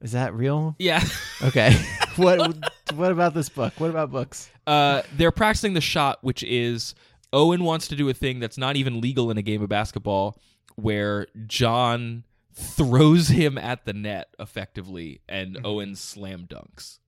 Is 0.00 0.12
that 0.12 0.34
real? 0.34 0.74
Yeah. 0.80 1.04
Okay. 1.40 1.80
what 2.16 2.56
What 2.94 3.12
about 3.12 3.34
this 3.34 3.48
book? 3.48 3.74
What 3.78 3.90
about 3.90 4.10
books? 4.10 4.50
uh, 4.66 5.02
they're 5.16 5.30
practicing 5.32 5.74
the 5.74 5.80
shot, 5.80 6.18
which 6.22 6.42
is 6.42 6.94
Owen 7.32 7.64
wants 7.64 7.88
to 7.88 7.96
do 7.96 8.08
a 8.08 8.14
thing 8.14 8.40
that's 8.40 8.58
not 8.58 8.76
even 8.76 9.00
legal 9.00 9.30
in 9.30 9.38
a 9.38 9.42
game 9.42 9.62
of 9.62 9.68
basketball 9.68 10.38
where 10.76 11.26
John 11.46 12.24
throws 12.52 13.28
him 13.28 13.56
at 13.58 13.84
the 13.84 13.92
net 13.92 14.34
effectively 14.38 15.20
and 15.28 15.58
Owen 15.64 15.94
slam 15.96 16.46
dunks. 16.48 16.98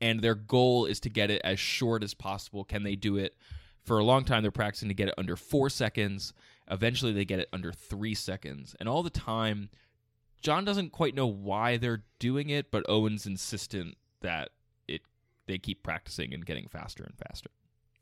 And 0.00 0.20
their 0.20 0.34
goal 0.34 0.84
is 0.86 1.00
to 1.00 1.08
get 1.08 1.30
it 1.30 1.40
as 1.44 1.58
short 1.58 2.02
as 2.02 2.12
possible. 2.14 2.64
Can 2.64 2.82
they 2.82 2.96
do 2.96 3.16
it? 3.16 3.34
For 3.82 3.98
a 3.98 4.04
long 4.04 4.24
time, 4.24 4.42
they're 4.42 4.50
practicing 4.50 4.88
to 4.88 4.94
get 4.94 5.08
it 5.08 5.14
under 5.16 5.36
four 5.36 5.70
seconds. 5.70 6.32
Eventually, 6.70 7.12
they 7.12 7.24
get 7.24 7.38
it 7.38 7.48
under 7.52 7.72
three 7.72 8.14
seconds. 8.14 8.74
And 8.80 8.88
all 8.88 9.02
the 9.02 9.10
time, 9.10 9.70
John 10.42 10.64
doesn't 10.64 10.90
quite 10.90 11.14
know 11.14 11.26
why 11.26 11.76
they're 11.76 12.04
doing 12.18 12.50
it, 12.50 12.70
but 12.70 12.84
Owen's 12.88 13.26
insistent 13.26 13.96
that 14.26 14.50
it 14.88 15.00
they 15.46 15.58
keep 15.58 15.82
practicing 15.82 16.34
and 16.34 16.44
getting 16.44 16.66
faster 16.68 17.02
and 17.04 17.14
faster 17.26 17.50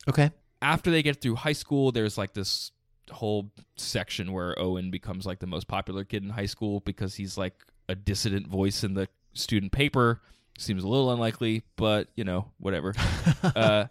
Okay. 0.08 0.30
after 0.60 0.90
they 0.90 1.02
get 1.02 1.20
through 1.20 1.36
high 1.36 1.52
school, 1.54 1.92
there's 1.92 2.18
like 2.18 2.34
this 2.34 2.72
whole 3.10 3.50
section 3.76 4.32
where 4.32 4.58
Owen 4.58 4.90
becomes 4.90 5.26
like 5.26 5.38
the 5.38 5.46
most 5.46 5.68
popular 5.68 6.04
kid 6.04 6.22
in 6.22 6.30
high 6.30 6.46
school 6.46 6.80
because 6.80 7.14
he's 7.14 7.36
like 7.38 7.54
a 7.88 7.94
dissident 7.94 8.46
voice 8.46 8.82
in 8.84 8.94
the 8.94 9.08
student 9.34 9.72
paper. 9.72 10.20
Seems 10.58 10.84
a 10.84 10.88
little 10.88 11.10
unlikely, 11.10 11.62
but 11.76 12.08
you 12.16 12.24
know, 12.24 12.50
whatever. 12.58 12.94
uh, 13.42 13.86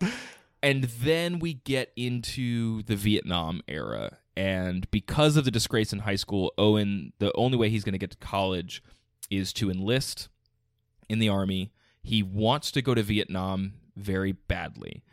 and 0.61 0.83
then 0.85 1.39
we 1.39 1.55
get 1.55 1.91
into 1.95 2.83
the 2.83 2.95
Vietnam 2.95 3.61
era. 3.67 4.17
And 4.35 4.89
because 4.91 5.35
of 5.37 5.45
the 5.45 5.51
disgrace 5.51 5.93
in 5.93 5.99
high 5.99 6.15
school, 6.15 6.53
Owen, 6.57 7.13
the 7.19 7.31
only 7.35 7.57
way 7.57 7.69
he's 7.69 7.83
going 7.83 7.93
to 7.93 7.99
get 7.99 8.11
to 8.11 8.17
college 8.17 8.81
is 9.29 9.53
to 9.53 9.69
enlist 9.69 10.29
in 11.09 11.19
the 11.19 11.29
army. 11.29 11.71
He 12.03 12.21
wants 12.21 12.71
to 12.71 12.81
go 12.81 12.93
to 12.93 13.01
Vietnam 13.01 13.73
very 13.95 14.33
badly. 14.33 15.03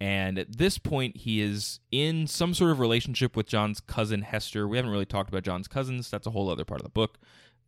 And 0.00 0.36
at 0.36 0.58
this 0.58 0.78
point, 0.78 1.18
he 1.18 1.40
is 1.40 1.78
in 1.92 2.26
some 2.26 2.54
sort 2.54 2.72
of 2.72 2.80
relationship 2.80 3.36
with 3.36 3.46
John's 3.46 3.78
cousin 3.80 4.22
Hester. 4.22 4.66
We 4.66 4.76
haven't 4.76 4.90
really 4.90 5.06
talked 5.06 5.28
about 5.28 5.44
John's 5.44 5.68
cousins. 5.68 6.10
That's 6.10 6.26
a 6.26 6.30
whole 6.30 6.50
other 6.50 6.64
part 6.64 6.80
of 6.80 6.84
the 6.84 6.90
book. 6.90 7.18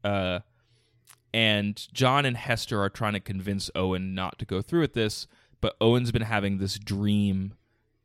Uh, 0.03 0.41
and 1.33 1.87
John 1.93 2.25
and 2.25 2.37
Hester 2.37 2.83
are 2.83 2.91
trying 2.91 3.13
to 3.13 3.21
convince 3.21 3.71
Owen 3.75 4.15
not 4.15 4.39
to 4.41 4.45
go 4.45 4.63
through 4.63 4.81
with 4.81 4.95
this, 4.95 5.29
but 5.61 5.77
Owen's 5.81 6.13
been 6.13 6.23
having 6.23 6.59
this 6.59 6.79
dream 6.79 7.55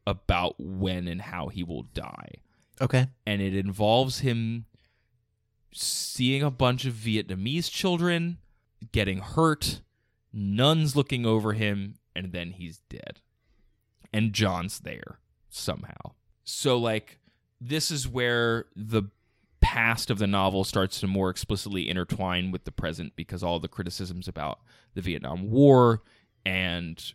about 0.06 0.56
when 0.60 1.08
and 1.08 1.22
how 1.22 1.48
he 1.48 1.64
will 1.64 1.84
die. 1.84 2.36
Okay. 2.82 3.08
And 3.26 3.42
it 3.42 3.56
involves 3.56 4.20
him 4.20 4.66
seeing 5.74 6.44
a 6.44 6.52
bunch 6.52 6.86
of 6.86 6.94
Vietnamese 6.94 7.70
children 7.70 8.38
getting 8.92 9.20
hurt, 9.20 9.82
nuns 10.34 10.96
looking 10.96 11.26
over 11.26 11.54
him, 11.54 11.96
and 12.16 12.32
then 12.32 12.52
he's 12.52 12.80
dead. 12.90 13.22
And 14.14 14.34
John's 14.34 14.80
there 14.80 15.20
somehow. 15.50 16.14
So, 16.44 16.78
like, 16.78 17.20
this 17.62 17.92
is 17.92 18.08
where 18.08 18.66
the 18.76 19.04
past 19.62 20.10
of 20.10 20.18
the 20.20 20.28
novel 20.28 20.64
starts 20.64 21.00
to 21.02 21.08
more 21.08 21.30
explicitly 21.30 21.90
intertwine 21.90 22.50
with 22.50 22.64
the 22.64 22.72
present 22.72 23.14
because 23.16 23.44
all 23.44 23.60
the 23.60 23.68
criticisms 23.68 24.28
about 24.28 24.60
the 24.94 25.02
Vietnam 25.02 25.50
War 25.52 26.02
and 26.46 27.14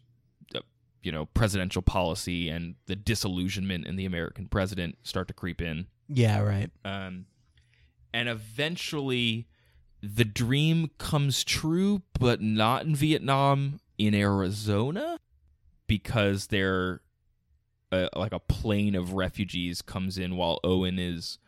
uh, 0.55 0.61
you 1.03 1.11
know 1.11 1.25
presidential 1.25 1.81
policy 1.81 2.51
and 2.51 2.75
the 2.87 2.95
disillusionment 2.95 3.87
in 3.87 3.97
the 3.97 4.05
American 4.05 4.47
president 4.47 4.99
start 5.03 5.27
to 5.29 5.35
creep 5.35 5.63
in 5.63 5.87
Yeah, 6.07 6.41
right. 6.41 6.71
um, 6.85 7.25
and 8.13 8.29
eventually 8.29 9.49
the 10.15 10.25
dream 10.25 10.91
comes 10.99 11.45
true, 11.45 12.03
but 12.19 12.41
not 12.41 12.85
in 12.85 12.95
Vietnam, 12.95 13.81
in 13.97 14.15
Arizona, 14.15 15.19
because 15.87 16.49
they're 16.49 17.01
uh, 17.93 18.09
like 18.15 18.33
a 18.33 18.39
plane 18.41 18.95
of 18.95 19.13
refugees 19.15 19.83
comes 19.83 20.19
in 20.19 20.37
while 20.37 20.61
Owen 20.65 20.99
is. 20.99 21.39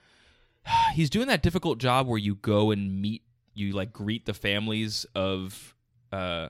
He's 0.94 1.11
doing 1.11 1.28
that 1.28 1.42
difficult 1.42 1.78
job 1.78 2.07
where 2.07 2.18
you 2.18 2.34
go 2.36 2.70
and 2.70 3.00
meet, 3.00 3.22
you 3.54 3.72
like 3.72 3.92
greet 3.92 4.26
the 4.26 4.34
families 4.34 5.07
of 5.14 5.74
uh, 6.12 6.48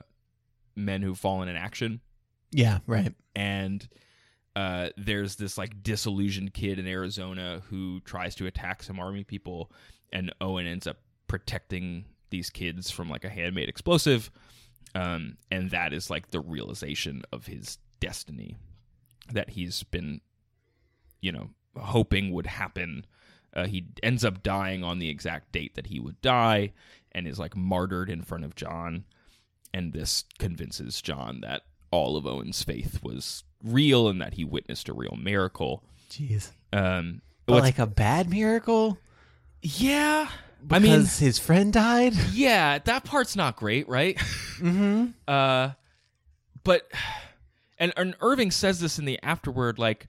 men 0.75 1.01
who've 1.01 1.17
fallen 1.17 1.47
in 1.49 1.55
action 1.55 1.99
Yeah, 2.51 2.79
right. 2.87 3.13
and 3.35 3.87
uh, 4.55 4.89
there's 4.97 5.35
this 5.35 5.57
like 5.57 5.83
disillusioned 5.83 6.53
kid 6.53 6.79
in 6.79 6.87
Arizona 6.87 7.61
who 7.69 7.99
tries 8.01 8.33
to 8.35 8.47
attack 8.47 8.81
some 8.81 8.99
army 8.99 9.23
people, 9.23 9.71
and 10.11 10.33
Owen 10.41 10.65
ends 10.67 10.87
up 10.87 10.97
protecting 11.27 12.05
these 12.29 12.49
kids 12.49 12.91
from 12.91 13.09
like 13.09 13.23
a 13.23 13.29
handmade 13.29 13.69
explosive, 13.69 14.31
um, 14.95 15.37
and 15.51 15.71
that 15.71 15.93
is 15.93 16.09
like 16.09 16.31
the 16.31 16.39
realization 16.39 17.23
of 17.31 17.45
his 17.45 17.77
destiny 17.99 18.55
that 19.31 19.49
he's 19.49 19.83
been, 19.83 20.21
you 21.21 21.31
know, 21.31 21.49
hoping 21.77 22.31
would 22.31 22.47
happen. 22.47 23.05
Uh, 23.53 23.65
he 23.65 23.85
ends 24.03 24.23
up 24.23 24.43
dying 24.43 24.83
on 24.83 24.99
the 24.99 25.09
exact 25.09 25.51
date 25.51 25.75
that 25.75 25.87
he 25.87 25.99
would 25.99 26.21
die, 26.21 26.73
and 27.11 27.27
is 27.27 27.39
like 27.39 27.55
martyred 27.55 28.09
in 28.09 28.21
front 28.21 28.43
of 28.43 28.55
John 28.55 29.05
and 29.73 29.93
this 29.93 30.25
convinces 30.39 31.01
John 31.01 31.41
that 31.41 31.63
all 31.91 32.17
of 32.17 32.25
Owen's 32.25 32.63
faith 32.63 33.01
was 33.03 33.43
real 33.63 34.07
and 34.07 34.21
that 34.21 34.33
he 34.33 34.43
witnessed 34.43 34.89
a 34.89 34.93
real 34.93 35.17
miracle. 35.21 35.83
Jeez. 36.09 36.51
Um, 36.73 37.21
like 37.47 37.79
a 37.79 37.87
bad 37.87 38.29
miracle? 38.29 38.97
yeah, 39.61 40.29
I 40.69 40.79
mean, 40.79 41.05
his 41.05 41.39
friend 41.39 41.71
died? 41.71 42.13
yeah, 42.31 42.79
that 42.79 43.03
part's 43.03 43.35
not 43.35 43.55
great, 43.55 43.87
right? 43.87 44.17
Mm-hmm. 44.57 45.09
uh, 45.27 45.73
but 46.63 46.91
and, 47.77 47.93
and 47.95 48.15
Irving 48.21 48.49
says 48.49 48.79
this 48.79 48.97
in 48.97 49.05
the 49.05 49.19
afterword, 49.21 49.77
like 49.77 50.07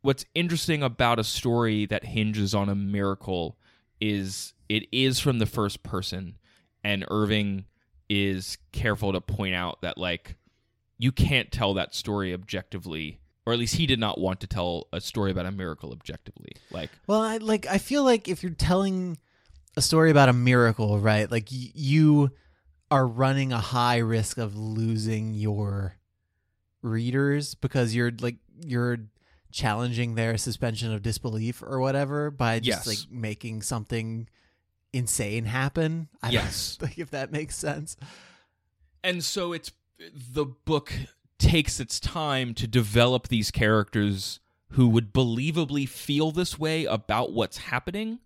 what's 0.00 0.24
interesting 0.34 0.82
about 0.82 1.18
a 1.18 1.24
story 1.24 1.84
that 1.84 2.02
hinges 2.02 2.54
on 2.54 2.70
a 2.70 2.74
miracle 2.74 3.58
is 4.00 4.54
it 4.70 4.88
is 4.90 5.20
from 5.20 5.38
the 5.38 5.44
first 5.44 5.82
person, 5.82 6.38
and 6.82 7.04
Irving 7.10 7.66
is 8.08 8.56
careful 8.72 9.12
to 9.12 9.20
point 9.20 9.54
out 9.54 9.82
that 9.82 9.98
like 9.98 10.36
you 10.96 11.12
can't 11.12 11.52
tell 11.52 11.74
that 11.74 11.94
story 11.94 12.32
objectively 12.32 13.20
or 13.46 13.52
at 13.52 13.58
least 13.58 13.76
he 13.76 13.86
did 13.86 13.98
not 13.98 14.18
want 14.18 14.40
to 14.40 14.46
tell 14.46 14.88
a 14.92 15.00
story 15.00 15.30
about 15.30 15.46
a 15.46 15.52
miracle 15.52 15.92
objectively 15.92 16.52
like 16.70 16.90
Well, 17.06 17.20
I 17.20 17.38
like 17.38 17.66
I 17.66 17.78
feel 17.78 18.04
like 18.04 18.28
if 18.28 18.42
you're 18.42 18.52
telling 18.52 19.18
a 19.76 19.82
story 19.82 20.10
about 20.10 20.28
a 20.28 20.32
miracle, 20.32 20.98
right? 21.00 21.30
Like 21.30 21.48
y- 21.50 21.70
you 21.74 22.30
are 22.90 23.06
running 23.06 23.52
a 23.52 23.58
high 23.58 23.98
risk 23.98 24.38
of 24.38 24.56
losing 24.56 25.34
your 25.34 25.96
readers 26.82 27.54
because 27.54 27.94
you're 27.94 28.12
like 28.20 28.36
you're 28.64 28.98
challenging 29.50 30.14
their 30.14 30.36
suspension 30.36 30.92
of 30.92 31.02
disbelief 31.02 31.62
or 31.62 31.80
whatever 31.80 32.30
by 32.30 32.58
just 32.60 32.86
Yes. 32.86 32.86
like 32.86 33.10
making 33.10 33.62
something 33.62 34.28
insane 34.92 35.44
happen. 35.46 36.08
I 36.22 36.30
Yes. 36.30 36.78
like 36.82 36.98
if 36.98 37.10
that 37.10 37.32
makes 37.32 37.56
sense. 37.56 37.96
and 39.02 39.24
so 39.24 39.52
it's 39.52 39.72
the 40.14 40.44
book 40.44 40.92
takes 41.38 41.78
its 41.80 41.98
time 42.00 42.52
to 42.54 42.66
develop 42.66 43.28
these 43.28 43.50
characters 43.50 44.40
who 44.70 44.88
would 44.88 45.12
believably 45.12 45.88
feel 45.88 46.30
this 46.32 46.58
way 46.58 46.84
about 46.84 47.32
what's 47.32 47.58
happening 47.58 48.18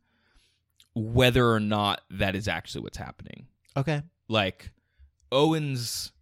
whether 0.98 1.50
or 1.52 1.60
not 1.60 2.02
that 2.10 2.34
is 2.34 2.48
actually 2.48 2.82
what's 2.82 2.98
happening 2.98 3.46
Okay. 3.76 4.02
like 4.28 4.70
Owen's 5.30 6.12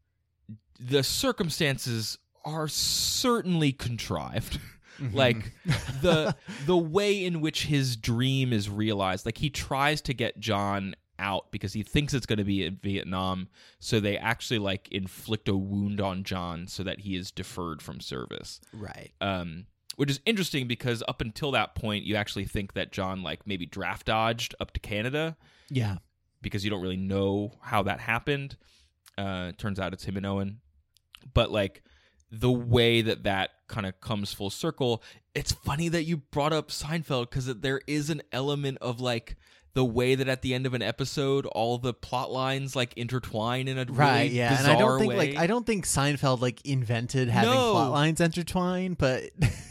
the 0.79 1.03
circumstances 1.03 2.19
are 2.45 2.69
certainly 2.69 3.73
contrived. 3.73 4.61
like 5.13 5.53
the 6.03 6.35
the 6.65 6.77
way 6.77 7.25
in 7.25 7.41
which 7.41 7.67
his 7.67 7.97
dream 7.97 8.53
is 8.53 8.71
realized 8.71 9.27
like 9.27 9.37
he 9.39 9.51
tries 9.51 10.01
to 10.01 10.15
get 10.15 10.41
John 10.41 10.95
out 11.19 11.51
because 11.53 11.73
he 11.75 11.83
thinks 11.83 12.15
it's 12.15 12.25
going 12.27 12.39
to 12.39 12.45
be 12.45 12.65
in 12.65 12.79
Vietnam 12.83 13.49
so 13.79 14.01
they 14.01 14.17
actually 14.17 14.59
like 14.59 14.89
inflict 14.91 15.49
a 15.49 15.57
wound 15.57 16.01
on 16.01 16.25
John 16.25 16.67
so 16.67 16.83
that 16.83 17.01
he 17.01 17.15
is 17.17 17.31
deferred 17.31 17.83
from 17.83 18.01
service 18.01 18.59
right. 18.73 19.13
um, 19.21 19.67
which 19.97 20.11
is 20.11 20.21
interesting 20.25 20.67
because 20.69 21.03
up 21.09 21.21
until 21.21 21.51
that 21.53 21.75
point 21.75 22.05
you 22.05 22.17
actually 22.17 22.45
think 22.45 22.75
that 22.75 22.93
John 22.93 23.23
like 23.23 23.47
maybe 23.47 23.67
draft 23.67 24.07
dodged 24.07 24.55
up 24.61 24.73
to 24.73 24.81
Canada 24.81 25.37
Yeah. 25.71 25.97
because 26.43 26.65
you 26.65 26.71
don't 26.71 26.81
really 26.83 26.97
know 26.97 27.53
how 27.61 27.83
that 27.85 28.01
happened. 28.01 28.57
Uh, 29.19 29.53
turns 29.57 29.81
out 29.81 29.93
it's 29.93 30.05
him 30.05 30.17
and 30.17 30.27
Owen, 30.27 30.61
but 31.35 31.51
like 31.51 31.83
the 32.31 32.51
way 32.53 33.01
that 33.03 33.23
that 33.25 33.51
kind 33.69 33.87
of 33.87 33.99
comes 34.01 34.33
full 34.33 34.51
circle, 34.51 35.03
it's 35.35 35.53
funny 35.53 35.89
that 35.89 36.05
you 36.05 36.19
brought 36.19 36.53
up 36.53 36.69
Seinfeld 36.69 37.31
because 37.31 37.47
there 37.47 37.81
is 37.87 38.11
an 38.11 38.21
element 38.33 38.79
of 38.81 39.01
like 39.01 39.37
the 39.75 39.85
way 39.85 40.15
that 40.15 40.27
at 40.29 40.41
the 40.43 40.55
end 40.55 40.65
of 40.67 40.73
an 40.75 40.81
episode 40.83 41.45
all 41.47 41.77
the 41.79 41.93
plot 41.95 42.31
lines 42.33 42.75
like 42.75 42.93
intertwine 42.97 43.69
in 43.69 43.77
a 43.79 43.85
Right, 43.89 44.23
really 44.25 44.29
yeah. 44.37 44.59
And 44.59 44.67
I 44.67 44.79
don't 44.79 44.99
think 44.99 45.11
way. 45.13 45.17
like 45.33 45.37
I 45.39 45.47
don't 45.47 45.67
think 45.67 45.85
Seinfeld 45.87 46.41
like 46.41 46.65
invented 46.67 47.29
having 47.29 47.51
No. 47.51 47.73
plot 47.73 47.93
lines 47.93 48.21
intertwined, 48.21 48.97
but 48.99 49.25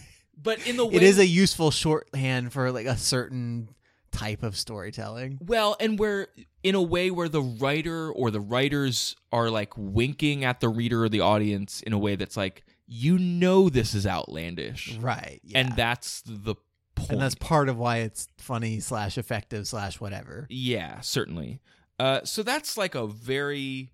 but 0.46 0.66
in 0.66 0.78
the 0.78 0.86
way 0.86 0.96
it 0.96 1.04
is 1.04 1.20
a 1.20 1.26
useful 1.26 1.72
shorthand 1.72 2.54
for 2.54 2.72
like 2.72 2.86
a 2.86 2.96
certain 2.96 3.68
type 4.12 4.44
of 4.44 4.56
storytelling. 4.56 5.40
Well, 5.46 5.76
and 5.80 6.00
where 6.00 6.28
in 6.64 6.76
a 6.76 6.82
way 6.82 7.12
where 7.12 7.28
the 7.28 7.42
writer 7.42 8.12
or 8.12 8.32
the 8.32 8.40
writers 8.40 9.16
are 9.32 9.50
like 9.50 9.74
winking 9.76 10.46
at 10.46 10.62
the 10.62 10.70
reader 10.70 11.04
or 11.04 11.10
the 11.10 11.20
audience 11.20 11.82
in 11.82 11.92
a 11.92 11.98
way 11.98 12.16
that's 12.16 12.38
like 12.38 12.64
you 12.88 13.18
know 13.18 13.70
this 13.70 13.94
is 13.94 14.08
outlandish. 14.08 14.98
Right. 14.98 15.42
Yeah. 15.44 15.60
And 15.60 15.76
that's 15.76 16.22
the 16.22 16.56
point. 16.96 17.12
and 17.12 17.22
that's 17.22 17.36
part 17.36 17.70
of 17.70 17.78
why 17.78 17.98
it's 17.98 18.28
funny 18.38 18.80
slash 18.80 19.18
effective 19.18 19.68
slash 19.68 20.00
whatever. 20.00 20.48
Yeah, 20.50 21.02
certainly. 21.02 21.60
Uh, 22.00 22.22
so 22.24 22.44
that's 22.44 22.78
like 22.78 22.96
a 22.96 23.08
very. 23.08 23.92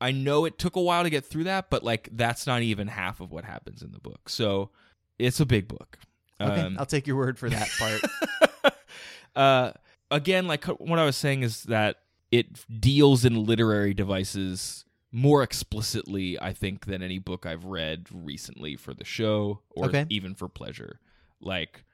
I 0.00 0.12
know 0.12 0.44
it 0.44 0.58
took 0.58 0.76
a 0.76 0.80
while 0.80 1.02
to 1.02 1.10
get 1.10 1.24
through 1.24 1.44
that, 1.44 1.70
but 1.70 1.82
like 1.82 2.08
that's 2.12 2.46
not 2.46 2.62
even 2.62 2.86
half 2.86 3.20
of 3.20 3.32
what 3.32 3.44
happens 3.44 3.82
in 3.82 3.90
the 3.90 3.98
book. 3.98 4.28
So 4.28 4.70
it's 5.18 5.40
a 5.40 5.46
big 5.46 5.68
book. 5.68 5.98
Okay, 6.40 6.60
Um, 6.60 6.76
I'll 6.78 6.86
take 6.86 7.06
your 7.06 7.16
word 7.16 7.38
for 7.38 7.50
that 7.50 7.68
part. 7.78 8.74
uh, 9.36 9.72
again, 10.10 10.46
like 10.46 10.64
what 10.66 10.98
I 10.98 11.04
was 11.04 11.16
saying 11.16 11.42
is 11.42 11.64
that 11.64 11.96
it 12.30 12.64
deals 12.80 13.24
in 13.24 13.44
literary 13.44 13.94
devices 13.94 14.84
more 15.10 15.42
explicitly, 15.42 16.38
I 16.40 16.52
think, 16.52 16.86
than 16.86 17.02
any 17.02 17.18
book 17.18 17.46
I've 17.46 17.64
read 17.64 18.06
recently 18.12 18.76
for 18.76 18.92
the 18.94 19.04
show 19.04 19.60
or 19.70 19.86
Okay. 19.86 20.06
even 20.10 20.34
for 20.34 20.48
pleasure. 20.48 21.00
Like 21.40 21.84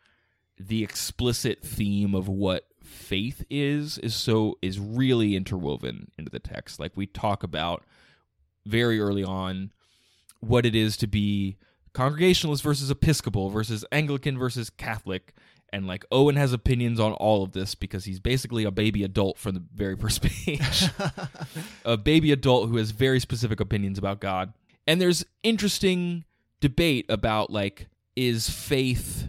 the 0.58 0.82
explicit 0.82 1.62
theme 1.62 2.14
of 2.14 2.28
what 2.28 2.66
faith 2.82 3.44
is 3.48 3.98
is 3.98 4.14
so 4.14 4.58
is 4.60 4.78
really 4.78 5.36
interwoven 5.36 6.10
into 6.18 6.30
the 6.30 6.38
text. 6.38 6.78
Like 6.78 6.92
we 6.96 7.06
talk 7.06 7.42
about 7.42 7.84
very 8.66 9.00
early 9.00 9.24
on 9.24 9.72
what 10.40 10.66
it 10.66 10.74
is 10.74 10.96
to 10.98 11.06
be 11.06 11.56
congregationalist 11.94 12.62
versus 12.62 12.90
episcopal 12.90 13.48
versus 13.48 13.84
Anglican 13.90 14.36
versus 14.36 14.68
Catholic. 14.68 15.32
And 15.72 15.86
like 15.86 16.04
Owen 16.12 16.36
has 16.36 16.52
opinions 16.52 17.00
on 17.00 17.12
all 17.14 17.42
of 17.42 17.52
this 17.52 17.74
because 17.74 18.04
he's 18.04 18.20
basically 18.20 18.64
a 18.64 18.70
baby 18.70 19.02
adult 19.02 19.38
from 19.38 19.54
the 19.54 19.64
very 19.74 19.96
first 19.96 20.22
page. 20.22 20.84
a 21.84 21.96
baby 21.96 22.30
adult 22.30 22.68
who 22.68 22.76
has 22.76 22.90
very 22.90 23.18
specific 23.18 23.58
opinions 23.58 23.98
about 23.98 24.20
God. 24.20 24.52
And 24.86 25.00
there's 25.00 25.24
interesting 25.42 26.24
debate 26.60 27.06
about 27.08 27.50
like 27.50 27.88
is 28.14 28.48
faith 28.48 29.28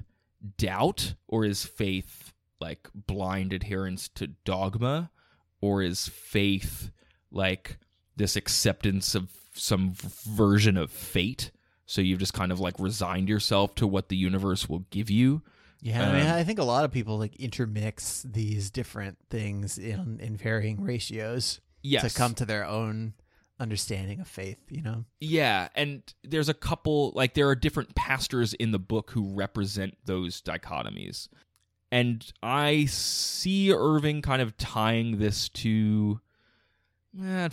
doubt 0.57 1.15
or 1.27 1.45
is 1.45 1.65
faith 1.65 2.33
like 2.61 2.89
blind 2.93 3.53
adherence 3.53 4.07
to 4.09 4.27
dogma 4.27 5.09
or 5.61 5.81
is 5.81 6.07
faith 6.07 6.91
like 7.31 7.77
this 8.15 8.35
acceptance 8.35 9.15
of 9.15 9.31
some 9.53 9.93
version 9.93 10.77
of 10.77 10.91
fate 10.91 11.51
so 11.85 12.01
you've 12.01 12.19
just 12.19 12.33
kind 12.33 12.51
of 12.51 12.59
like 12.59 12.75
resigned 12.79 13.29
yourself 13.29 13.75
to 13.75 13.87
what 13.87 14.09
the 14.09 14.17
universe 14.17 14.67
will 14.69 14.85
give 14.89 15.09
you 15.09 15.41
Yeah, 15.81 16.09
I 16.09 16.13
mean, 16.13 16.27
Um, 16.27 16.33
I 16.33 16.43
think 16.43 16.59
a 16.59 16.63
lot 16.63 16.85
of 16.85 16.91
people 16.91 17.17
like 17.17 17.35
intermix 17.35 18.23
these 18.23 18.71
different 18.71 19.17
things 19.29 19.77
in 19.77 20.19
in 20.19 20.35
varying 20.35 20.81
ratios 20.81 21.59
yes 21.81 22.11
to 22.11 22.17
come 22.17 22.33
to 22.35 22.45
their 22.45 22.65
own 22.65 23.13
understanding 23.59 24.19
of 24.19 24.27
faith. 24.27 24.57
You 24.69 24.81
know, 24.81 25.05
Yeah, 25.19 25.69
and 25.75 26.01
there's 26.23 26.49
a 26.49 26.53
couple 26.53 27.11
like 27.15 27.33
there 27.33 27.47
are 27.47 27.55
different 27.55 27.95
pastors 27.95 28.53
in 28.53 28.71
the 28.71 28.79
book 28.79 29.11
who 29.11 29.33
represent 29.33 29.97
those 30.05 30.41
dichotomies. 30.41 31.27
And 31.91 32.25
I 32.43 32.85
see 32.85 33.71
Irving 33.71 34.21
kind 34.21 34.41
of 34.41 34.57
tying 34.57 35.19
this 35.19 35.49
to 35.49 36.19
eh, 37.23 37.49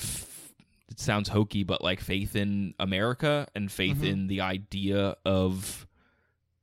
it 0.93 1.01
sounds 1.01 1.29
hokey 1.31 1.65
but 1.65 1.83
like 1.83 2.01
faith 2.01 2.37
in 2.37 2.75
America 2.79 3.49
and 3.55 3.71
faith 3.73 3.99
Mhm. 4.03 4.07
in 4.09 4.27
the 4.29 4.41
idea 4.43 5.17
of 5.25 5.87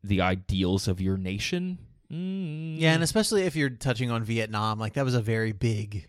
the 0.03 0.21
ideals 0.21 0.87
of 0.87 1.01
your 1.01 1.17
nation. 1.17 1.79
Mm. 2.11 2.79
yeah, 2.79 2.93
and 2.93 3.03
especially 3.03 3.43
if 3.43 3.55
you're 3.55 3.69
touching 3.69 4.09
on 4.09 4.23
Vietnam, 4.23 4.79
like 4.79 4.93
that 4.93 5.05
was 5.05 5.13
a 5.13 5.21
very 5.21 5.51
big 5.51 6.07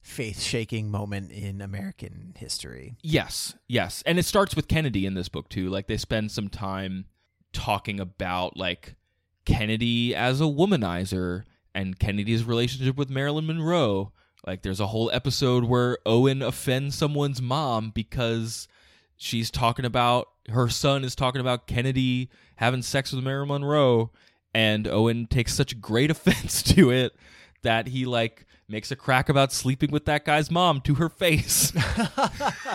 faith 0.00 0.40
shaking 0.40 0.90
moment 0.90 1.32
in 1.32 1.60
American 1.60 2.34
history. 2.36 2.96
Yes, 3.02 3.54
yes. 3.66 4.02
And 4.06 4.18
it 4.18 4.24
starts 4.26 4.54
with 4.54 4.68
Kennedy 4.68 5.06
in 5.06 5.14
this 5.14 5.28
book 5.28 5.48
too. 5.48 5.70
Like 5.70 5.86
they 5.86 5.96
spend 5.96 6.30
some 6.30 6.48
time 6.48 7.06
talking 7.52 7.98
about 7.98 8.56
like 8.56 8.94
Kennedy 9.44 10.14
as 10.14 10.40
a 10.40 10.44
womanizer 10.44 11.44
and 11.74 11.98
Kennedy's 11.98 12.44
relationship 12.44 12.96
with 12.96 13.10
Marilyn 13.10 13.46
Monroe. 13.46 14.12
Like 14.46 14.62
there's 14.62 14.80
a 14.80 14.86
whole 14.88 15.10
episode 15.12 15.64
where 15.64 15.98
Owen 16.04 16.42
offends 16.42 16.96
someone's 16.96 17.40
mom 17.40 17.90
because 17.94 18.68
she's 19.16 19.50
talking 19.50 19.84
about 19.84 20.28
her 20.50 20.68
son 20.68 21.04
is 21.04 21.14
talking 21.14 21.40
about 21.40 21.66
Kennedy 21.66 22.28
having 22.56 22.82
sex 22.82 23.12
with 23.12 23.24
Marilyn 23.24 23.48
Monroe 23.48 24.10
and 24.54 24.86
Owen 24.86 25.26
takes 25.26 25.54
such 25.54 25.80
great 25.80 26.10
offense 26.10 26.62
to 26.62 26.90
it 26.90 27.16
that 27.62 27.88
he 27.88 28.04
like 28.04 28.46
makes 28.68 28.90
a 28.90 28.96
crack 28.96 29.28
about 29.28 29.52
sleeping 29.52 29.90
with 29.90 30.04
that 30.04 30.24
guy's 30.24 30.50
mom 30.50 30.80
to 30.82 30.96
her 30.96 31.08
face. 31.08 31.72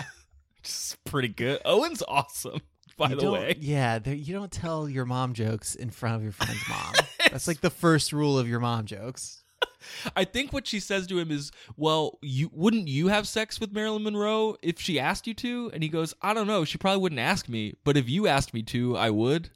Just 0.62 1.02
pretty 1.04 1.28
good. 1.28 1.60
Owen's 1.64 2.02
awesome, 2.06 2.60
by 2.96 3.10
You 3.10 3.16
the 3.16 3.30
way. 3.30 3.56
yeah, 3.60 3.98
you 4.06 4.34
don't 4.34 4.52
tell 4.52 4.88
your 4.88 5.06
mom 5.06 5.32
jokes 5.32 5.74
in 5.74 5.90
front 5.90 6.16
of 6.16 6.22
your 6.22 6.32
friend's 6.32 6.68
mom. 6.68 6.94
That's 7.30 7.48
like 7.48 7.60
the 7.60 7.70
first 7.70 8.12
rule 8.12 8.38
of 8.38 8.48
your 8.48 8.60
mom 8.60 8.84
jokes. 8.86 9.39
I 10.16 10.24
think 10.24 10.52
what 10.52 10.66
she 10.66 10.80
says 10.80 11.06
to 11.08 11.18
him 11.18 11.30
is, 11.30 11.50
"Well, 11.76 12.18
you 12.22 12.50
wouldn't 12.52 12.88
you 12.88 13.08
have 13.08 13.26
sex 13.28 13.58
with 13.60 13.72
Marilyn 13.72 14.02
Monroe 14.02 14.56
if 14.62 14.80
she 14.80 14.98
asked 15.00 15.26
you 15.26 15.34
to?" 15.34 15.70
And 15.72 15.82
he 15.82 15.88
goes, 15.88 16.14
"I 16.22 16.34
don't 16.34 16.46
know. 16.46 16.64
She 16.64 16.78
probably 16.78 17.00
wouldn't 17.00 17.20
ask 17.20 17.48
me, 17.48 17.74
but 17.84 17.96
if 17.96 18.08
you 18.08 18.26
asked 18.26 18.54
me 18.54 18.62
to, 18.64 18.96
I 18.96 19.10
would." 19.10 19.50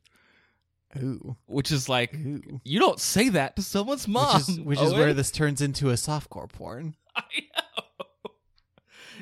Ooh, 0.96 1.36
Which 1.46 1.72
is 1.72 1.88
like, 1.88 2.14
ooh. 2.14 2.60
you 2.62 2.78
don't 2.78 3.00
say 3.00 3.28
that 3.30 3.56
to 3.56 3.62
someone's 3.62 4.06
mom. 4.06 4.36
which 4.36 4.48
is 4.48 4.60
which 4.60 4.80
is 4.80 4.92
where 4.92 5.12
this 5.12 5.32
turns 5.32 5.60
into 5.60 5.90
a 5.90 5.94
softcore 5.94 6.48
porn. 6.48 6.94
I 7.16 7.22
know. 7.56 8.30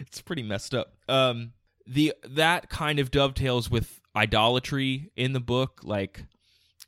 It's 0.00 0.20
pretty 0.20 0.42
messed 0.42 0.74
up. 0.74 0.94
Um 1.08 1.52
the 1.86 2.12
that 2.28 2.68
kind 2.68 2.98
of 2.98 3.10
dovetails 3.10 3.70
with 3.70 4.00
idolatry 4.14 5.10
in 5.16 5.32
the 5.32 5.40
book 5.40 5.80
like 5.82 6.24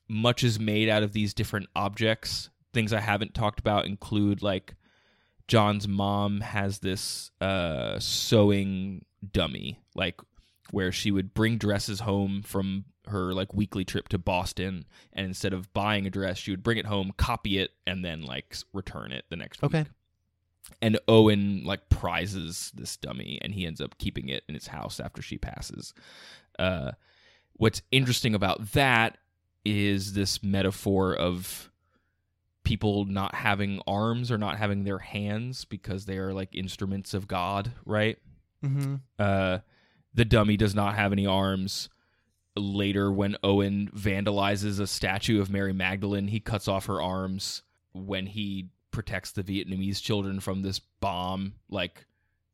much 0.06 0.44
is 0.44 0.60
made 0.60 0.90
out 0.90 1.02
of 1.02 1.12
these 1.14 1.32
different 1.32 1.68
objects. 1.74 2.50
Things 2.74 2.92
I 2.92 3.00
haven't 3.00 3.34
talked 3.34 3.60
about 3.60 3.86
include 3.86 4.42
like 4.42 4.74
John's 5.48 5.88
mom 5.88 6.40
has 6.40 6.80
this 6.80 7.30
uh 7.40 7.98
sewing 8.00 9.04
dummy 9.32 9.80
like 9.94 10.20
where 10.70 10.92
she 10.92 11.10
would 11.10 11.32
bring 11.34 11.56
dresses 11.56 12.00
home 12.00 12.42
from 12.42 12.84
her 13.06 13.32
like 13.32 13.54
weekly 13.54 13.84
trip 13.84 14.08
to 14.08 14.18
Boston 14.18 14.86
and 15.12 15.26
instead 15.26 15.52
of 15.52 15.72
buying 15.72 16.06
a 16.06 16.10
dress 16.10 16.38
she 16.38 16.50
would 16.50 16.62
bring 16.62 16.78
it 16.78 16.86
home, 16.86 17.12
copy 17.16 17.58
it 17.58 17.70
and 17.86 18.04
then 18.04 18.22
like 18.22 18.56
return 18.72 19.12
it 19.12 19.24
the 19.30 19.36
next 19.36 19.62
Okay. 19.62 19.80
week 19.80 19.88
and 20.80 20.98
Owen 21.08 21.62
like 21.64 21.88
prizes 21.90 22.72
this 22.74 22.96
dummy 22.96 23.38
and 23.42 23.54
he 23.54 23.66
ends 23.66 23.80
up 23.80 23.98
keeping 23.98 24.28
it 24.30 24.42
in 24.48 24.54
his 24.54 24.66
house 24.68 24.98
after 24.98 25.20
she 25.20 25.36
passes. 25.36 25.92
Uh, 26.58 26.92
what's 27.54 27.82
interesting 27.92 28.34
about 28.34 28.72
that 28.72 29.18
is 29.66 30.14
this 30.14 30.42
metaphor 30.42 31.14
of 31.14 31.70
people 32.64 33.04
not 33.04 33.34
having 33.34 33.80
arms 33.86 34.32
or 34.32 34.38
not 34.38 34.58
having 34.58 34.84
their 34.84 34.98
hands 34.98 35.64
because 35.64 36.06
they 36.06 36.16
are 36.16 36.32
like 36.32 36.54
instruments 36.54 37.14
of 37.14 37.28
God, 37.28 37.72
right? 37.84 38.18
Mm-hmm. 38.64 38.96
Uh, 39.18 39.58
the 40.14 40.24
dummy 40.24 40.56
does 40.56 40.74
not 40.74 40.94
have 40.94 41.12
any 41.12 41.26
arms. 41.26 41.88
Later, 42.56 43.12
when 43.12 43.36
Owen 43.42 43.90
vandalizes 43.94 44.80
a 44.80 44.86
statue 44.86 45.40
of 45.40 45.50
Mary 45.50 45.72
Magdalene, 45.72 46.28
he 46.28 46.40
cuts 46.40 46.68
off 46.68 46.86
her 46.86 47.02
arms. 47.02 47.62
When 47.92 48.26
he 48.26 48.70
protects 48.90 49.32
the 49.32 49.42
Vietnamese 49.42 50.00
children 50.00 50.40
from 50.40 50.62
this 50.62 50.78
bomb, 50.78 51.54
like 51.68 52.06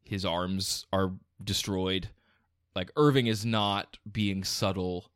his 0.05 0.25
arms 0.25 0.87
are 0.93 1.13
destroyed. 1.43 2.09
Like 2.75 2.91
Irving 2.97 3.27
is 3.27 3.45
not 3.45 3.99
being 4.11 4.43
subtle 4.43 5.11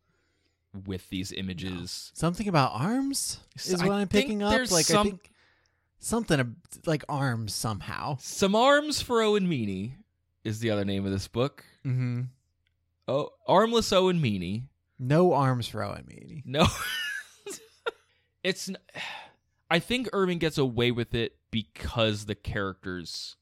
with 0.87 1.09
these 1.11 1.33
images. 1.33 2.11
Something 2.15 2.49
about 2.49 2.73
arms 2.75 3.39
is 3.57 3.81
I 3.81 3.87
what 3.87 3.95
I'm 3.95 4.09
picking 4.09 4.43
up. 4.43 4.51
there's 4.53 4.73
Like 4.73 4.91
I 4.91 4.95
some- 4.95 5.07
think 5.07 5.31
something 5.99 6.57
like 6.87 7.05
arms 7.09 7.55
somehow. 7.55 8.17
Some 8.21 8.55
arms 8.55 9.01
for 9.01 9.23
Owen 9.23 9.49
Meany 9.49 9.97
is 10.45 10.59
the 10.61 10.71
other 10.71 10.85
name 10.85 11.07
of 11.07 11.13
this 11.13 11.29
book. 11.29 11.65
Mm-hmm. 11.87 12.23
Oh, 13.09 13.31
armless 13.47 13.93
Owen 13.93 14.21
Meany. 14.21 14.65
No 14.99 15.33
arms 15.33 15.67
for 15.69 15.83
Owen 15.83 16.05
Meany. 16.09 16.43
No. 16.47 16.67
it's 18.43 18.69
n- 18.69 18.77
I 19.71 19.79
think 19.79 20.09
Irving 20.13 20.39
gets 20.39 20.59
away 20.59 20.91
with 20.91 21.15
it 21.15 21.37
because 21.51 22.27
the 22.27 22.35
characters 22.35 23.37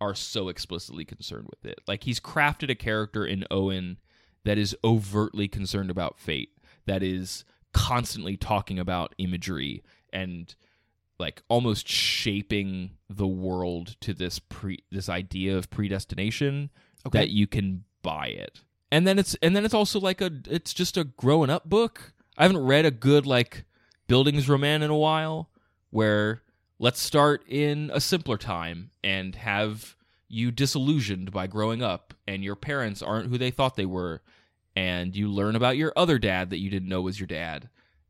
are 0.00 0.14
so 0.14 0.48
explicitly 0.48 1.04
concerned 1.04 1.48
with 1.50 1.70
it. 1.70 1.80
Like 1.86 2.04
he's 2.04 2.20
crafted 2.20 2.70
a 2.70 2.74
character 2.74 3.24
in 3.26 3.44
Owen 3.50 3.98
that 4.44 4.58
is 4.58 4.76
overtly 4.84 5.48
concerned 5.48 5.90
about 5.90 6.18
fate, 6.18 6.50
that 6.86 7.02
is 7.02 7.44
constantly 7.72 8.36
talking 8.36 8.78
about 8.78 9.14
imagery 9.18 9.82
and 10.12 10.54
like 11.18 11.42
almost 11.48 11.88
shaping 11.88 12.90
the 13.08 13.26
world 13.26 13.96
to 14.00 14.12
this 14.14 14.38
pre 14.38 14.78
this 14.90 15.08
idea 15.08 15.56
of 15.56 15.70
predestination 15.70 16.70
Okay. 17.06 17.18
that 17.18 17.30
you 17.30 17.46
can 17.46 17.84
buy 18.02 18.28
it. 18.28 18.60
And 18.90 19.06
then 19.06 19.18
it's 19.18 19.34
and 19.36 19.54
then 19.54 19.64
it's 19.64 19.74
also 19.74 20.00
like 20.00 20.20
a 20.20 20.30
it's 20.48 20.72
just 20.72 20.96
a 20.96 21.04
growing 21.04 21.50
up 21.50 21.68
book. 21.68 22.12
I 22.38 22.44
haven't 22.44 22.64
read 22.64 22.84
a 22.84 22.90
good 22.90 23.26
like 23.26 23.64
bildungsroman 24.08 24.82
in 24.82 24.90
a 24.90 24.96
while 24.96 25.50
where 25.90 26.42
let's 26.78 27.00
start 27.00 27.44
in 27.48 27.90
a 27.92 28.00
simpler 28.00 28.36
time 28.36 28.90
and 29.02 29.34
have 29.36 29.96
you 30.28 30.50
disillusioned 30.50 31.30
by 31.30 31.46
growing 31.46 31.82
up 31.82 32.14
and 32.26 32.42
your 32.42 32.56
parents 32.56 33.02
aren't 33.02 33.28
who 33.28 33.38
they 33.38 33.50
thought 33.50 33.76
they 33.76 33.86
were 33.86 34.20
and 34.76 35.14
you 35.16 35.28
learn 35.28 35.56
about 35.56 35.76
your 35.76 35.92
other 35.96 36.18
dad 36.18 36.50
that 36.50 36.58
you 36.58 36.70
didn't 36.70 36.88
know 36.88 37.00
was 37.02 37.18
your 37.20 37.26
dad 37.26 37.68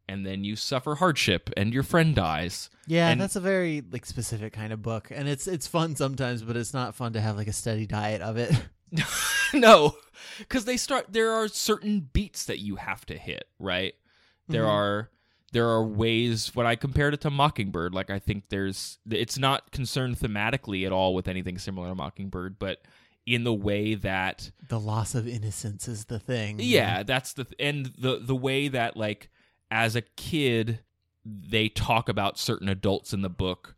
and 0.09 0.25
then 0.27 0.45
you 0.45 0.55
suffer 0.57 0.97
hardship 0.97 1.49
and 1.57 1.73
your 1.73 1.83
friend 1.83 2.15
dies 2.15 2.69
Yeah, 2.87 3.09
And- 3.09 3.21
that's 3.21 3.37
a 3.37 3.41
very 3.41 3.83
like 3.91 4.05
specific 4.07 4.53
kind 4.53 4.73
of 4.73 4.83
book, 4.83 5.09
and 5.11 5.29
it's 5.29 5.47
it's 5.47 5.67
fun 5.67 5.97
sometimes, 5.97 6.43
but 6.43 6.57
it's 6.57 6.75
not 6.75 6.95
fun 6.95 7.15
to 7.15 7.21
have 7.21 7.37
like 7.37 7.49
a 7.49 7.53
steady 7.53 7.87
diet 7.87 8.21
of 8.23 8.37
it. 8.37 8.53
no 9.55 9.95
because 10.39 10.65
they 10.65 10.77
start 10.77 11.07
there 11.11 11.33
are 11.33 11.49
certain 11.49 12.09
beats 12.13 12.45
that 12.45 12.59
you 12.61 12.77
have 12.77 13.05
to 13.07 13.17
hit 13.17 13.45
right 13.59 13.95
there 14.49 14.63
Mhm. 14.65 14.69
are 14.69 15.11
there 15.53 15.67
are 15.69 15.85
ways 15.85 16.55
when 16.55 16.67
i 16.67 16.77
compared 16.77 17.13
it 17.15 17.21
to 17.23 17.31
mockingbird 17.31 17.93
like 17.95 18.11
i 18.11 18.19
think 18.21 18.45
there's 18.51 18.99
it's 19.11 19.39
not 19.39 19.71
concerned 19.73 20.17
thematically 20.19 20.87
at 20.87 20.93
all 20.93 21.15
with 21.15 21.27
anything 21.29 21.59
similar 21.59 21.89
to 21.89 21.95
mockingbird 21.95 22.59
but 22.59 22.83
in 23.27 23.45
the 23.45 23.55
way 23.55 23.95
that 23.95 24.51
the 24.69 24.79
loss 24.81 25.15
of 25.15 25.27
innocence 25.27 25.89
is 25.89 26.05
the 26.07 26.19
thing. 26.19 26.57
yeah 26.61 27.03
that's 27.03 27.33
the 27.33 27.47
and 27.59 27.87
the 27.99 28.19
the 28.21 28.35
way 28.37 28.69
that 28.69 28.97
like 28.97 29.31
as 29.71 29.97
a 29.97 30.03
kid 30.03 30.81
they 31.25 31.69
talk 31.69 32.09
about 32.09 32.39
certain 32.39 32.69
adults 32.69 33.13
in 33.15 33.23
the 33.23 33.31
book 33.31 33.75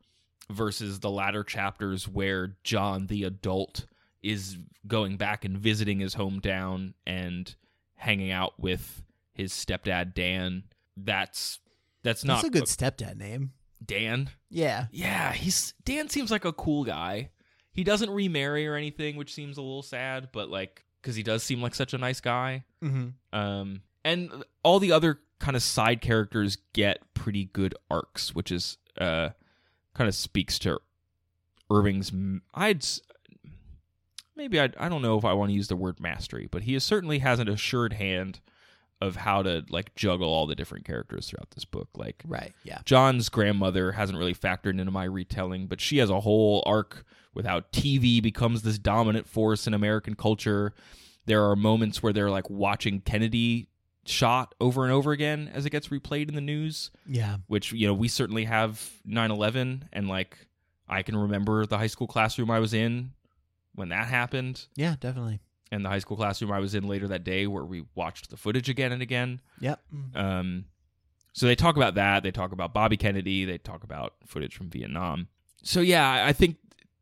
versus 0.51 1.01
the 1.01 1.11
latter 1.11 1.45
chapters 1.45 2.09
where 2.09 2.57
john 2.65 3.07
the 3.07 3.23
adult 3.25 3.87
is 4.23 4.59
going 4.87 5.17
back 5.17 5.45
and 5.45 5.57
visiting 5.59 6.01
his 6.01 6.17
hometown 6.17 6.93
and 7.07 7.55
hanging 7.95 8.31
out 8.33 8.59
with 8.59 9.03
his 9.33 9.53
stepdad 9.53 10.13
dan 10.15 10.65
that's 10.97 11.61
that's 12.03 12.25
not 12.25 12.37
that's 12.37 12.49
a 12.49 12.51
good 12.51 12.65
stepdad 12.65 13.17
name. 13.17 13.53
dan 13.85 14.29
Yeah, 14.51 14.87
yeah 14.91 15.33
he's 15.33 15.75
dan 15.85 16.09
seems 16.09 16.31
like 16.31 16.45
a 16.45 16.53
cool 16.53 16.85
guy 16.85 17.31
he 17.77 17.85
doesn't 17.85 18.11
remarry 18.11 18.67
or 18.67 18.75
anything 18.75 19.17
which 19.17 19.33
seems 19.33 19.57
a 19.57 19.63
little 19.63 19.83
sad 19.83 20.29
but 20.33 20.49
like 20.49 20.85
because 21.01 21.15
he 21.15 21.23
does 21.23 21.43
seem 21.43 21.63
like 21.63 21.75
such 21.75 21.95
a 21.95 21.99
nice 21.99 22.21
guy 22.21 22.65
mm-hmm. 22.83 23.09
um, 23.39 23.81
and 24.05 24.45
all 24.65 24.81
the 24.81 24.93
other 24.93 25.21
kind 25.39 25.57
of 25.57 25.63
side 25.63 26.01
characters 26.01 26.59
get 26.73 27.03
pretty 27.15 27.47
good 27.47 27.75
arcs, 27.91 28.35
which 28.35 28.51
is 28.51 28.79
uh, 28.99 29.31
kind 29.95 30.09
of 30.09 30.15
speaks 30.15 30.59
to 30.61 30.81
Irving's. 31.71 32.13
I'd 32.55 32.85
maybe 34.35 34.61
I 34.61 34.71
I 34.79 34.89
don't 34.89 35.03
know 35.03 35.19
if 35.19 35.25
I 35.25 35.33
want 35.33 35.51
to 35.51 35.55
use 35.55 35.69
the 35.69 35.77
word 35.77 36.01
mastery, 36.01 36.49
but 36.51 36.63
he 36.63 36.79
certainly 36.79 37.19
has 37.19 37.39
an 37.39 37.49
assured 37.49 37.95
hand 37.95 38.41
of 39.03 39.17
how 39.17 39.43
to 39.43 39.65
like 39.69 39.95
juggle 39.95 40.33
all 40.33 40.47
the 40.47 40.55
different 40.55 40.87
characters 40.87 41.29
throughout 41.29 41.51
this 41.51 41.65
book. 41.65 41.89
Like 41.97 42.23
right. 42.27 42.55
Yeah, 42.65 42.79
John's 42.85 43.29
grandmother 43.29 43.93
hasn't 43.93 44.19
really 44.19 44.35
factored 44.35 44.79
into 44.79 44.91
my 44.91 45.05
retelling, 45.05 45.67
but 45.67 45.81
she 45.81 45.99
has 45.99 46.11
a 46.11 46.21
whole 46.21 46.63
arc 46.65 47.05
with 47.37 47.47
how 47.47 47.61
TV 47.73 48.21
becomes 48.21 48.63
this 48.63 48.79
dominant 48.79 49.29
force 49.29 49.67
in 49.69 49.75
American 49.75 50.15
culture. 50.17 50.75
There 51.27 51.45
are 51.49 51.55
moments 51.55 52.03
where 52.03 52.13
they're 52.13 52.31
like 52.31 52.51
watching 52.51 53.01
Kennedy 53.01 53.69
shot 54.07 54.55
over 54.61 54.85
and 54.85 54.93
over 54.93 55.13
again 55.13 55.51
as 55.53 55.67
it 55.67 55.71
gets 55.71 55.89
replayed 55.89 56.29
in 56.29 56.35
the 56.35 56.41
news, 56.41 56.91
yeah, 57.07 57.37
which, 57.49 57.73
you 57.73 57.87
know, 57.87 57.95
we 57.95 58.09
certainly 58.09 58.45
have 58.45 58.91
9 59.05 59.31
11. 59.31 59.89
And 59.93 60.09
like, 60.09 60.39
I 60.89 61.03
can 61.03 61.17
remember 61.17 61.67
the 61.67 61.77
high 61.79 61.89
school 61.89 62.07
classroom 62.07 62.51
I 62.51 62.59
was 62.61 62.73
in 62.73 63.13
when 63.75 63.89
that 63.91 64.07
happened, 64.07 64.67
yeah, 64.77 64.95
definitely. 64.99 65.41
and 65.73 65.85
the 65.85 65.89
high 65.89 65.99
school 65.99 66.17
classroom 66.17 66.51
I 66.53 66.61
was 66.61 66.75
in 66.75 66.87
later 66.89 67.09
that 67.09 67.25
day 67.25 67.47
where 67.49 67.65
we 67.65 67.85
watched 67.95 68.31
the 68.31 68.37
footage 68.37 68.69
again 68.71 68.93
and 68.93 69.03
again. 69.03 69.41
Yep. 69.61 69.81
Um, 70.15 70.65
so 71.33 71.45
they 71.47 71.57
talk 71.57 71.77
about 71.77 71.97
that. 71.97 72.23
They 72.23 72.31
talk 72.31 72.53
about 72.53 72.73
Bobby 72.73 72.97
Kennedy. 72.97 73.45
They 73.45 73.59
talk 73.59 73.83
about 73.85 74.15
footage 74.25 74.57
from 74.57 74.71
Vietnam. 74.71 75.29
So 75.65 75.81
yeah, 75.81 76.09
I- 76.09 76.29
I 76.29 76.33
think 76.33 76.57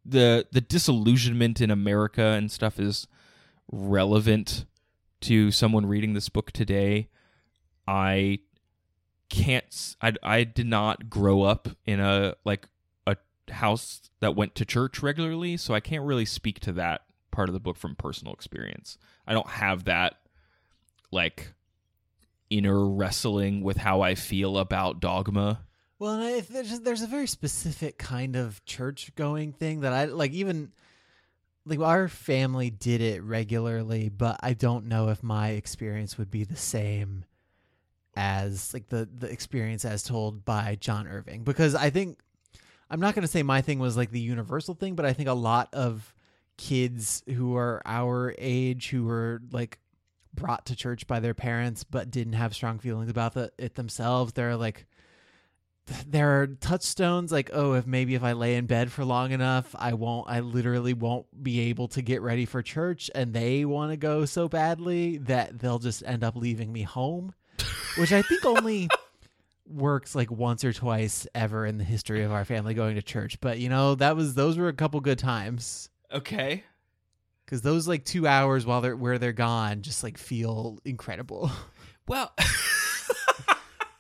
the 0.05 0.47
the 0.53 0.61
disillusionment 0.61 1.61
in 1.61 1.71
America 1.71 2.23
and 2.23 2.51
stuff 2.51 2.79
is 2.79 3.07
relevant 3.71 4.67
to 5.23 5.51
someone 5.51 5.87
reading 5.87 6.15
this 6.15 6.29
book 6.29 6.53
today. 6.53 7.09
I 7.87 8.41
can't. 9.29 9.97
I, 10.01 10.13
I 10.23 10.45
did 10.45 10.67
not 10.67 11.09
grow 11.09 11.43
up 11.43 11.69
in 11.87 12.01
a 12.01 12.35
like 12.45 12.69
a 13.07 13.17
house 13.51 14.03
that 14.21 14.37
went 14.37 14.55
to 14.57 14.65
church 14.65 15.03
regularly, 15.03 15.57
so 15.57 15.75
I 15.75 15.81
can't 15.81 16.05
really 16.05 16.25
speak 16.25 16.61
to 16.61 16.73
that 16.73 17.03
part 17.31 17.49
of 17.49 17.53
the 17.53 17.61
book 17.61 17.77
from 17.77 17.97
personal 17.97 18.35
experience. 18.35 18.99
I 19.27 19.33
don't 19.33 19.49
have 19.49 19.85
that 19.85 20.17
like 21.11 21.55
inner 22.51 22.87
wrestling 22.87 23.63
with 23.63 23.79
how 23.79 24.03
I 24.03 24.15
feel 24.15 24.59
about 24.59 25.01
dogma. 25.01 25.63
Well, 26.05 26.43
there's 26.51 26.81
there's 26.81 27.01
a 27.01 27.07
very 27.07 27.27
specific 27.27 27.97
kind 27.97 28.37
of 28.37 28.63
church 28.67 29.15
going 29.15 29.55
thing 29.55 29.81
that 29.81 29.95
I 29.95 30.05
like. 30.05 30.33
Even 30.33 30.71
like 31.65 31.81
our 31.81 32.09
family 32.09 32.69
did 32.69 33.01
it 33.01 33.23
regularly, 33.23 34.11
but 34.11 34.39
I 34.43 34.53
don't 34.53 34.85
know 34.85 35.09
if 35.09 35.23
my 35.23 35.53
experience 35.53 36.19
would 36.19 36.31
be 36.31 36.45
the 36.45 36.57
same 36.57 37.25
as 38.15 38.75
like 38.75 38.91
the 38.91 39.09
the 39.17 39.31
experience 39.31 39.87
as 39.87 40.03
told 40.03 40.45
by 40.45 40.77
John 40.79 41.09
Irving 41.09 41.43
because 41.43 41.75
I 41.75 41.89
think 41.89 42.19
I'm 42.91 43.01
not 43.01 43.15
going 43.15 43.23
to 43.23 43.33
say 43.33 43.43
my 43.43 43.63
thing 43.63 43.79
was 43.79 43.97
like 43.97 44.11
the 44.11 44.21
universal 44.21 44.75
thing, 44.75 44.97
but 44.97 45.07
I 45.07 45.15
think 45.15 45.31
a 45.31 45.33
lot 45.33 45.71
of 45.73 46.13
kids 46.59 47.23
who 47.35 47.57
are 47.57 47.81
our 47.87 48.35
age 48.37 48.91
who 48.91 49.05
were 49.05 49.41
like 49.53 49.79
brought 50.35 50.67
to 50.67 50.77
church 50.77 51.07
by 51.07 51.21
their 51.21 51.33
parents 51.33 51.83
but 51.83 52.11
didn't 52.11 52.35
have 52.35 52.55
strong 52.55 52.79
feelings 52.79 53.09
about 53.09 53.33
the, 53.33 53.53
it 53.57 53.75
themselves 53.75 54.35
they're 54.35 54.57
like 54.57 54.85
there 56.07 56.41
are 56.41 56.47
touchstones 56.47 57.31
like 57.31 57.51
oh 57.53 57.75
if 57.75 57.87
maybe 57.87 58.15
if 58.15 58.23
i 58.23 58.33
lay 58.33 58.57
in 58.57 58.65
bed 58.67 58.91
for 58.91 59.05
long 59.05 59.33
enough 59.33 59.75
i 59.79 59.93
won't 59.93 60.27
i 60.31 60.41
literally 60.41 60.95
won't 60.95 61.27
be 61.43 61.61
able 61.61 61.89
to 61.89 62.01
get 62.01 62.23
ready 62.23 62.47
for 62.47 62.63
church 62.63 63.11
and 63.15 63.35
they 63.35 63.65
want 63.67 63.91
to 63.93 63.97
go 63.97 64.25
so 64.25 64.49
badly 64.49 65.19
that 65.19 65.59
they'll 65.59 65.79
just 65.79 66.03
end 66.07 66.25
up 66.25 66.37
leaving 66.37 66.73
me 66.73 66.83
home 66.83 67.35
which 67.99 68.13
i 68.13 68.23
think 68.23 68.45
only 68.47 68.89
works 69.67 70.15
like 70.15 70.31
once 70.31 70.65
or 70.65 70.73
twice 70.73 71.27
ever 71.35 71.67
in 71.67 71.77
the 71.79 71.85
history 71.85 72.23
of 72.23 72.33
our 72.33 72.45
family 72.45 72.73
going 72.75 72.95
to 72.95 73.03
church 73.03 73.39
but 73.41 73.59
you 73.59 73.69
know 73.69 73.95
that 73.95 74.17
was 74.17 74.35
those 74.35 74.57
were 74.57 74.69
a 74.69 74.73
couple 74.75 75.01
good 75.01 75.19
times 75.19 75.89
Okay. 76.13 76.63
because 77.45 77.61
those 77.63 77.89
like 77.89 78.05
two 78.05 78.27
hours 78.27 78.65
while 78.65 78.81
they're 78.81 78.97
where 78.97 79.19
they're 79.19 79.33
gone 79.33 79.83
just 79.83 80.03
like 80.03 80.17
feel 80.17 80.79
incredible 80.85 81.51
Well, 82.07 82.33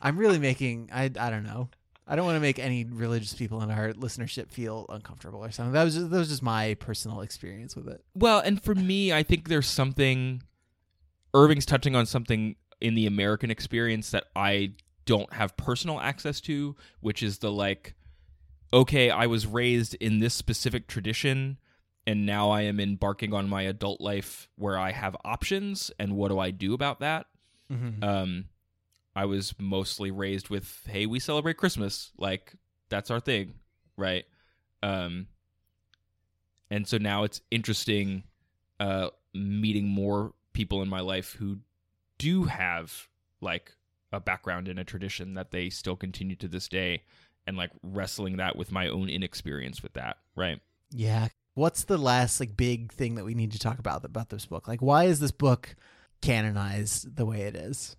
i'm 0.05 0.17
really 0.17 0.39
making 0.39 0.89
i 0.93 1.05
i 1.19 1.31
don't 1.31 1.45
know 1.45 1.69
i 2.07 2.15
don't 2.15 2.25
want 2.25 2.37
to 2.37 2.41
make 2.41 2.59
any 2.59 2.85
religious 2.85 3.33
people 3.33 3.63
in 3.63 3.71
our 3.71 3.93
listenership 3.95 4.51
feel 4.51 4.87
uncomfortable 4.91 5.43
or 5.45 5.51
something 5.51 5.73
that 5.73 5.83
was 5.85 5.95
just 5.95 6.11
that 6.11 6.19
was 6.19 6.29
just 6.29 6.43
my 6.43 6.75
personal 6.75 7.21
experience 7.23 7.75
with 7.75 7.89
it 7.89 8.05
well, 8.15 8.39
and 8.39 8.63
for 8.63 8.75
me, 8.75 9.13
I 9.13 9.23
think 9.23 9.49
there's 9.49 9.67
something 9.67 10.43
Irving's 11.33 11.67
touching 11.67 11.97
on 11.97 12.07
something 12.07 12.57
in 12.81 12.95
the 12.95 13.07
American 13.07 13.51
experience 13.51 14.11
that 14.11 14.25
I 14.37 14.75
don't 15.05 15.33
have 15.33 15.57
personal 15.57 16.01
access 16.01 16.41
to, 16.43 16.77
which 17.01 17.23
is 17.23 17.39
the 17.39 17.51
like 17.51 17.95
okay, 18.73 19.11
I 19.11 19.27
was 19.27 19.47
raised 19.47 19.95
in 19.97 20.19
this 20.19 20.35
specific 20.35 20.89
tradition 20.89 21.59
and 22.07 22.27
now 22.27 22.51
I 22.51 22.63
am 22.63 22.81
embarking 22.81 23.33
on 23.33 23.49
my 23.49 23.63
adult 23.63 24.01
life 24.01 24.49
where 24.57 24.77
I 24.77 24.91
have 24.91 25.17
options 25.25 25.93
and 25.99 26.17
what 26.17 26.29
do 26.29 26.39
I 26.39 26.51
do 26.51 26.75
about 26.75 27.01
that? 27.01 27.27
mm-hmm. 27.73 28.05
um 28.05 28.45
i 29.17 29.25
was 29.25 29.55
mostly 29.59 30.11
raised 30.11 30.49
with 30.49 30.81
hey 30.87 31.07
we 31.07 31.19
celebrate 31.19 31.57
christmas. 31.57 32.11
Like 32.19 32.55
that's 32.89 33.11
our 33.11 33.21
thing. 33.21 33.55
Right? 33.97 34.25
Um 34.83 35.29
and 36.71 36.87
so 36.87 36.99
now 36.99 37.25
it's 37.25 37.41
interesting 37.51 38.25
uh 38.81 39.09
meeting 39.33 39.89
more 39.89 40.33
people 40.53 40.83
in 40.83 40.89
my 40.89 41.01
life 41.01 41.33
who 41.33 41.59
do 42.19 42.45
have 42.45 43.09
like 43.41 43.73
a 44.13 44.21
background 44.21 44.69
in 44.69 44.79
a 44.79 44.85
tradition 44.85 45.35
that 45.35 45.51
they 45.51 45.69
still 45.71 45.97
continue 45.97 46.37
to 46.37 46.49
this 46.49 46.69
day 46.69 47.03
and 47.47 47.57
like 47.57 47.71
wrestling 47.83 48.37
that 48.37 48.57
with 48.57 48.71
my 48.71 48.89
own 48.89 49.09
inexperience 49.09 49.83
with 49.83 49.95
that. 49.95 50.19
Right? 50.37 50.61
Yeah. 50.91 51.29
What's 51.55 51.85
the 51.85 51.99
last 51.99 52.41
like 52.41 52.57
big 52.57 52.93
thing 52.93 53.15
that 53.15 53.25
we 53.25 53.35
need 53.35 53.53
to 53.53 53.59
talk 53.59 53.79
about 53.79 54.05
about 54.05 54.29
this 54.31 54.47
book? 54.47 54.67
Like 54.69 54.83
why 54.83 55.05
is 55.05 55.21
this 55.21 55.33
book 55.33 55.77
canonized 56.21 57.17
the 57.17 57.27
way 57.27 57.43
it 57.43 57.55
is? 57.55 57.97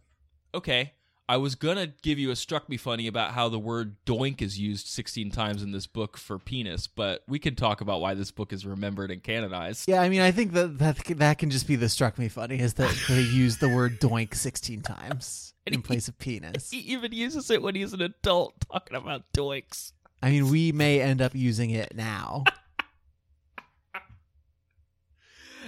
Okay 0.54 0.94
i 1.28 1.38
was 1.38 1.56
gonna 1.56 1.88
give 2.04 2.20
you 2.20 2.30
a 2.32 2.36
struck 2.36 2.70
me 2.70 2.78
funny 2.78 3.08
about 3.08 3.32
how 3.32 3.50
the 3.50 3.58
word 3.60 3.96
doink 4.06 4.42
is 4.42 4.60
used 4.60 4.88
16 4.88 5.32
times 5.32 5.64
in 5.64 5.72
this 5.72 5.88
book 5.88 6.18
for 6.18 6.38
penis 6.38 6.88
but 6.88 7.24
we 7.28 7.40
can 7.40 7.56
talk 7.56 7.82
about 7.82 8.00
why 8.02 8.14
this 8.14 8.32
book 8.32 8.54
is 8.54 8.66
remembered 8.66 9.10
and 9.12 9.24
canonized. 9.24 9.88
Yeah 9.88 10.02
i 10.02 10.10
mean 10.10 10.22
i 10.22 10.32
think 10.32 10.54
that 10.54 10.78
that, 10.80 10.98
that 11.18 11.38
can 11.38 11.50
just 11.50 11.68
be 11.68 11.76
the 11.76 11.90
struck 11.90 12.18
me 12.18 12.28
funny 12.30 12.60
is 12.60 12.76
that 12.76 12.96
they 13.08 13.22
use 13.22 13.58
the 13.58 13.70
word 13.70 14.00
doink 14.00 14.36
16 14.36 14.82
times 14.82 15.54
in 15.66 15.74
he- 15.74 15.80
place 15.80 16.08
of 16.08 16.18
penis. 16.20 16.70
he 16.70 16.78
even 16.80 17.12
uses 17.12 17.50
it 17.50 17.62
when 17.62 17.74
he's 17.76 17.94
an 17.94 18.02
adult 18.02 18.54
talking 18.72 18.96
about 18.96 19.24
doinks. 19.36 19.94
I 20.22 20.30
mean 20.30 20.50
we 20.50 20.72
may 20.72 21.02
end 21.02 21.22
up 21.22 21.34
using 21.36 21.72
it 21.72 21.96
now. 21.96 22.44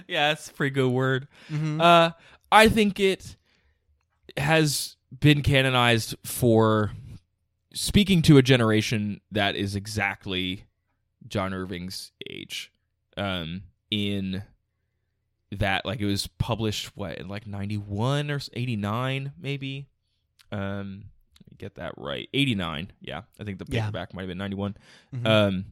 Yeah 0.07 0.31
it's 0.31 0.47
a 0.49 0.53
pretty 0.53 0.73
good 0.75 0.91
word. 0.91 1.27
Mhm. 1.49 1.81
Uh, 1.81 2.11
I 2.51 2.69
think 2.69 2.99
it 2.99 3.35
has 4.37 4.95
been 5.19 5.41
canonized 5.41 6.15
for 6.23 6.91
speaking 7.73 8.21
to 8.23 8.37
a 8.37 8.41
generation 8.41 9.21
that 9.31 9.55
is 9.55 9.75
exactly 9.75 10.65
John 11.27 11.53
Irving's 11.53 12.11
age. 12.29 12.71
Um, 13.15 13.63
in 13.89 14.43
that 15.51 15.85
like 15.85 16.01
it 16.01 16.05
was 16.05 16.27
published 16.27 16.91
what 16.95 17.17
in 17.19 17.29
like 17.29 17.47
91 17.47 18.29
or 18.29 18.39
89 18.51 19.31
maybe 19.39 19.87
um 20.51 21.05
let 21.41 21.51
me 21.51 21.55
get 21.57 21.75
that 21.75 21.93
right 21.95 22.27
89 22.33 22.91
yeah 22.99 23.21
i 23.39 23.45
think 23.45 23.57
the 23.57 23.65
Yeah. 23.69 23.85
paperback 23.85 24.13
might 24.13 24.23
have 24.23 24.27
been 24.27 24.37
91 24.37 24.75
Mhm. 25.15 25.25
um 25.25 25.65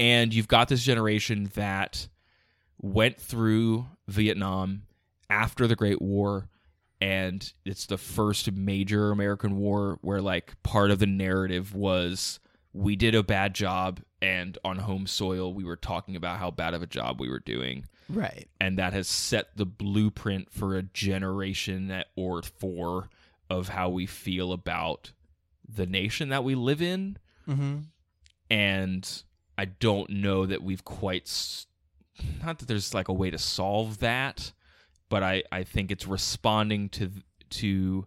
and 0.00 0.34
you've 0.34 0.48
got 0.48 0.66
this 0.66 0.82
generation 0.82 1.52
that 1.54 2.08
went 2.78 3.20
through 3.20 3.86
vietnam 4.08 4.82
after 5.30 5.68
the 5.68 5.76
great 5.76 6.02
war 6.02 6.48
and 7.02 7.52
it's 7.64 7.86
the 7.86 7.98
first 7.98 8.50
major 8.52 9.10
american 9.10 9.56
war 9.56 9.98
where 10.02 10.20
like 10.22 10.60
part 10.62 10.90
of 10.90 10.98
the 11.00 11.06
narrative 11.06 11.74
was 11.74 12.38
we 12.72 12.94
did 12.96 13.14
a 13.14 13.22
bad 13.22 13.54
job 13.54 14.00
and 14.20 14.56
on 14.64 14.78
home 14.78 15.06
soil 15.06 15.52
we 15.52 15.64
were 15.64 15.76
talking 15.76 16.14
about 16.16 16.38
how 16.38 16.50
bad 16.50 16.74
of 16.74 16.82
a 16.82 16.86
job 16.86 17.20
we 17.20 17.28
were 17.28 17.40
doing 17.40 17.84
right. 18.08 18.46
and 18.60 18.78
that 18.78 18.92
has 18.92 19.08
set 19.08 19.56
the 19.56 19.66
blueprint 19.66 20.50
for 20.52 20.76
a 20.76 20.82
generation 20.82 22.04
or 22.16 22.40
four 22.42 23.08
of 23.50 23.68
how 23.68 23.88
we 23.88 24.06
feel 24.06 24.52
about 24.52 25.12
the 25.68 25.86
nation 25.86 26.28
that 26.30 26.44
we 26.44 26.54
live 26.54 26.80
in 26.80 27.16
Mm-hmm. 27.48 27.78
and 28.50 29.22
i 29.58 29.64
don't 29.64 30.10
know 30.10 30.46
that 30.46 30.62
we've 30.62 30.84
quite 30.84 31.22
s- 31.24 31.66
not 32.44 32.58
that 32.58 32.68
there's 32.68 32.94
like 32.94 33.08
a 33.08 33.12
way 33.12 33.30
to 33.30 33.38
solve 33.38 33.98
that 33.98 34.52
but 35.12 35.22
i 35.22 35.42
i 35.52 35.62
think 35.62 35.90
it's 35.90 36.06
responding 36.06 36.88
to 36.88 37.10
to 37.50 38.06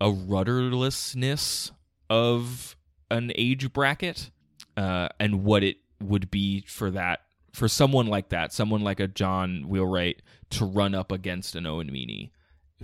a 0.00 0.06
rudderlessness 0.06 1.72
of 2.08 2.74
an 3.10 3.30
age 3.34 3.70
bracket 3.70 4.30
uh 4.78 5.08
and 5.20 5.44
what 5.44 5.62
it 5.62 5.76
would 6.02 6.30
be 6.30 6.64
for 6.66 6.90
that 6.90 7.20
for 7.52 7.68
someone 7.68 8.06
like 8.06 8.30
that 8.30 8.50
someone 8.50 8.80
like 8.80 8.98
a 8.98 9.06
john 9.06 9.68
wheelwright 9.68 10.22
to 10.48 10.64
run 10.64 10.94
up 10.94 11.12
against 11.12 11.54
an 11.54 11.66
owen 11.66 11.92
meany 11.92 12.32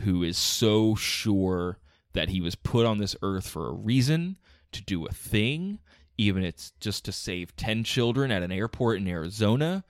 who 0.00 0.22
is 0.22 0.36
so 0.36 0.94
sure 0.94 1.78
that 2.12 2.28
he 2.28 2.42
was 2.42 2.54
put 2.54 2.84
on 2.84 2.98
this 2.98 3.16
earth 3.22 3.48
for 3.48 3.66
a 3.66 3.72
reason 3.72 4.36
to 4.72 4.82
do 4.82 5.06
a 5.06 5.10
thing 5.10 5.78
even 6.18 6.44
it's 6.44 6.72
just 6.80 7.06
to 7.06 7.12
save 7.12 7.56
10 7.56 7.82
children 7.84 8.30
at 8.30 8.42
an 8.42 8.52
airport 8.52 8.98
in 8.98 9.08
Arizona 9.08 9.84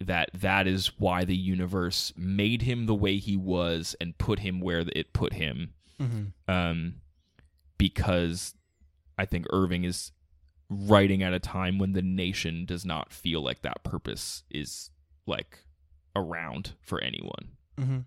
that 0.00 0.30
that 0.34 0.66
is 0.66 0.88
why 0.98 1.24
the 1.24 1.36
universe 1.36 2.12
made 2.16 2.62
him 2.62 2.86
the 2.86 2.94
way 2.94 3.16
he 3.18 3.36
was 3.36 3.94
and 4.00 4.16
put 4.18 4.40
him 4.40 4.60
where 4.60 4.84
it 4.94 5.12
put 5.12 5.34
him 5.34 5.74
Mm-hmm. 6.00 6.52
um 6.52 6.94
because 7.78 8.54
I 9.16 9.26
think 9.26 9.46
Irving 9.50 9.84
is 9.84 10.10
writing 10.68 11.22
at 11.22 11.32
a 11.32 11.38
time 11.38 11.78
when 11.78 11.92
the 11.92 12.02
nation 12.02 12.64
does 12.64 12.84
not 12.84 13.12
feel 13.12 13.42
like 13.42 13.62
that 13.62 13.84
purpose 13.84 14.42
is 14.50 14.90
like 15.26 15.58
around 16.16 16.72
for 16.80 17.00
anyone. 17.00 17.52
Mm-hmm. 17.78 17.98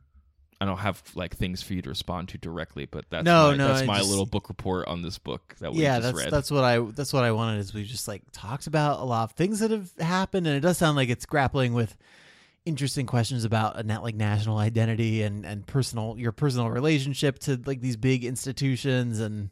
I 0.59 0.65
don't 0.65 0.77
have 0.79 1.03
like 1.13 1.35
things 1.35 1.61
for 1.61 1.73
you 1.73 1.81
to 1.83 1.89
respond 1.89 2.29
to 2.29 2.37
directly, 2.39 2.85
but 2.85 3.05
that's 3.09 3.23
No, 3.25 3.51
my, 3.51 3.57
no, 3.57 3.67
that's 3.67 3.81
I 3.81 3.85
my 3.85 3.97
just- 3.99 4.09
little 4.09 4.25
book 4.25 4.49
report 4.49 4.87
on 4.87 5.01
this 5.03 5.17
book 5.19 5.55
that 5.59 5.71
we 5.73 5.83
yeah, 5.83 5.99
just 5.99 6.03
that's 6.15 6.17
read. 6.25 6.33
that's 6.33 6.49
what 6.51 6.63
I 6.63 6.79
that's 6.79 7.13
what 7.13 7.23
I 7.23 7.31
wanted. 7.31 7.59
Is 7.59 7.73
we 7.73 7.83
just 7.83 8.07
like 8.07 8.23
talked 8.31 8.65
about 8.67 8.99
a 8.99 9.03
lot 9.03 9.25
of 9.25 9.31
things 9.33 9.59
that 9.59 9.69
have 9.71 9.91
happened, 9.99 10.47
and 10.47 10.55
it 10.55 10.61
does 10.61 10.77
sound 10.77 10.95
like 10.97 11.09
it's 11.09 11.25
grappling 11.27 11.73
with 11.73 11.95
interesting 12.65 13.05
questions 13.05 13.45
about 13.45 13.79
a 13.79 13.83
net 13.83 14.03
like 14.03 14.15
national 14.15 14.57
identity 14.57 15.21
and 15.21 15.45
and 15.45 15.65
personal 15.67 16.15
your 16.17 16.31
personal 16.33 16.69
relationship 16.69 17.39
to 17.39 17.61
like 17.65 17.79
these 17.79 17.95
big 17.95 18.25
institutions 18.25 19.19
and 19.19 19.51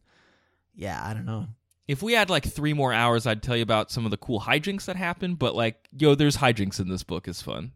yeah, 0.76 1.02
I 1.02 1.14
don't 1.14 1.26
know. 1.26 1.48
if 1.88 2.04
we 2.04 2.12
had 2.14 2.30
like 2.30 2.44
three 2.46 2.74
more 2.74 2.92
hours, 2.92 3.26
I'd 3.28 3.42
tell 3.44 3.56
you 3.56 3.64
about 3.64 3.92
some 3.92 4.04
of 4.06 4.12
the 4.12 4.18
cool 4.18 4.42
hijinks 4.42 4.86
that 4.86 4.96
happened. 4.98 5.40
But 5.40 5.56
like, 5.56 5.88
yo, 5.98 6.16
there's 6.16 6.36
hijinks 6.38 6.80
in 6.82 6.90
this 6.90 7.04
book. 7.04 7.28
is 7.30 7.42
fun. 7.42 7.72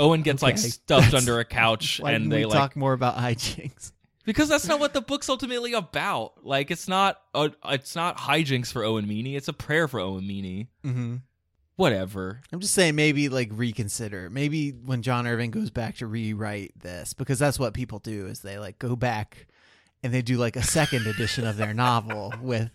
Owen 0.00 0.22
gets 0.22 0.42
like 0.42 0.58
stuffed 0.58 0.86
that's- 0.88 1.14
under 1.14 1.38
a 1.38 1.44
couch, 1.44 2.00
and 2.04 2.32
they 2.32 2.38
we 2.38 2.46
like 2.46 2.58
talk 2.58 2.76
more 2.76 2.92
about 2.92 3.16
hijinks? 3.16 3.92
because 4.24 4.48
that's 4.48 4.66
not 4.66 4.80
what 4.80 4.94
the 4.94 5.00
book's 5.00 5.28
ultimately 5.28 5.72
about. 5.74 6.44
Like, 6.44 6.70
it's 6.70 6.88
not 6.88 7.20
a, 7.34 7.50
it's 7.66 7.94
not 7.94 8.16
hijinks 8.18 8.72
for 8.72 8.84
Owen 8.84 9.06
Meany. 9.06 9.36
It's 9.36 9.48
a 9.48 9.52
prayer 9.52 9.86
for 9.88 10.00
Owen 10.00 10.26
Meany. 10.26 10.68
Mm-hmm. 10.84 11.16
Whatever. 11.76 12.42
I'm 12.52 12.60
just 12.60 12.74
saying, 12.74 12.94
maybe 12.94 13.28
like 13.28 13.48
reconsider. 13.52 14.28
Maybe 14.28 14.70
when 14.70 15.02
John 15.02 15.26
Irving 15.26 15.50
goes 15.50 15.70
back 15.70 15.96
to 15.96 16.06
rewrite 16.06 16.72
this, 16.78 17.14
because 17.14 17.38
that's 17.38 17.58
what 17.58 17.72
people 17.72 17.98
do 17.98 18.26
is 18.26 18.40
they 18.40 18.58
like 18.58 18.78
go 18.78 18.96
back 18.96 19.46
and 20.02 20.12
they 20.12 20.22
do 20.22 20.36
like 20.36 20.56
a 20.56 20.62
second 20.62 21.06
edition 21.06 21.46
of 21.46 21.56
their 21.56 21.72
novel 21.72 22.34
with 22.42 22.70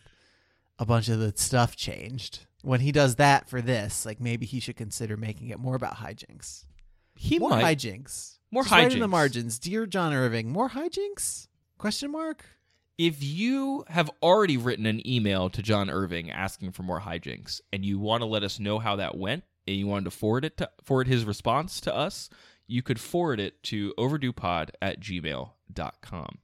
a 0.79 0.85
bunch 0.85 1.07
of 1.09 1.19
the 1.19 1.33
stuff 1.35 1.75
changed. 1.75 2.47
When 2.63 2.79
he 2.79 2.91
does 2.91 3.15
that 3.17 3.47
for 3.47 3.61
this, 3.61 4.07
like 4.07 4.19
maybe 4.19 4.47
he 4.47 4.59
should 4.59 4.75
consider 4.75 5.17
making 5.17 5.49
it 5.49 5.59
more 5.59 5.75
about 5.75 5.97
hijinks. 5.97 6.65
He 7.15 7.39
more 7.39 7.51
might. 7.51 7.77
hijinks. 7.77 8.37
More 8.51 8.63
Just 8.63 8.71
write 8.71 8.93
in 8.93 8.99
the 8.99 9.07
margins, 9.07 9.59
dear 9.59 9.85
John 9.85 10.13
Irving. 10.13 10.49
More 10.49 10.69
hijinks? 10.69 11.47
Question 11.77 12.11
mark. 12.11 12.45
if 12.97 13.21
you 13.21 13.83
have 13.89 14.09
already 14.23 14.55
written 14.55 14.85
an 14.85 15.05
email 15.05 15.49
to 15.49 15.61
John 15.61 15.89
Irving 15.89 16.31
asking 16.31 16.71
for 16.71 16.83
more 16.83 17.01
hijinks 17.01 17.59
and 17.73 17.83
you 17.83 17.99
want 17.99 18.21
to 18.21 18.25
let 18.25 18.43
us 18.43 18.59
know 18.59 18.79
how 18.79 18.95
that 18.95 19.17
went 19.17 19.43
and 19.67 19.75
you 19.75 19.87
wanted 19.87 20.05
to 20.05 20.11
forward 20.11 20.45
it 20.45 20.55
to 20.57 20.69
forward 20.83 21.07
his 21.07 21.25
response 21.25 21.81
to 21.81 21.93
us, 21.93 22.29
you 22.67 22.81
could 22.81 22.99
forward 22.99 23.39
it 23.41 23.61
to 23.63 23.93
overduepod 23.97 24.69
at 24.81 25.01
gmail.com. 25.01 26.37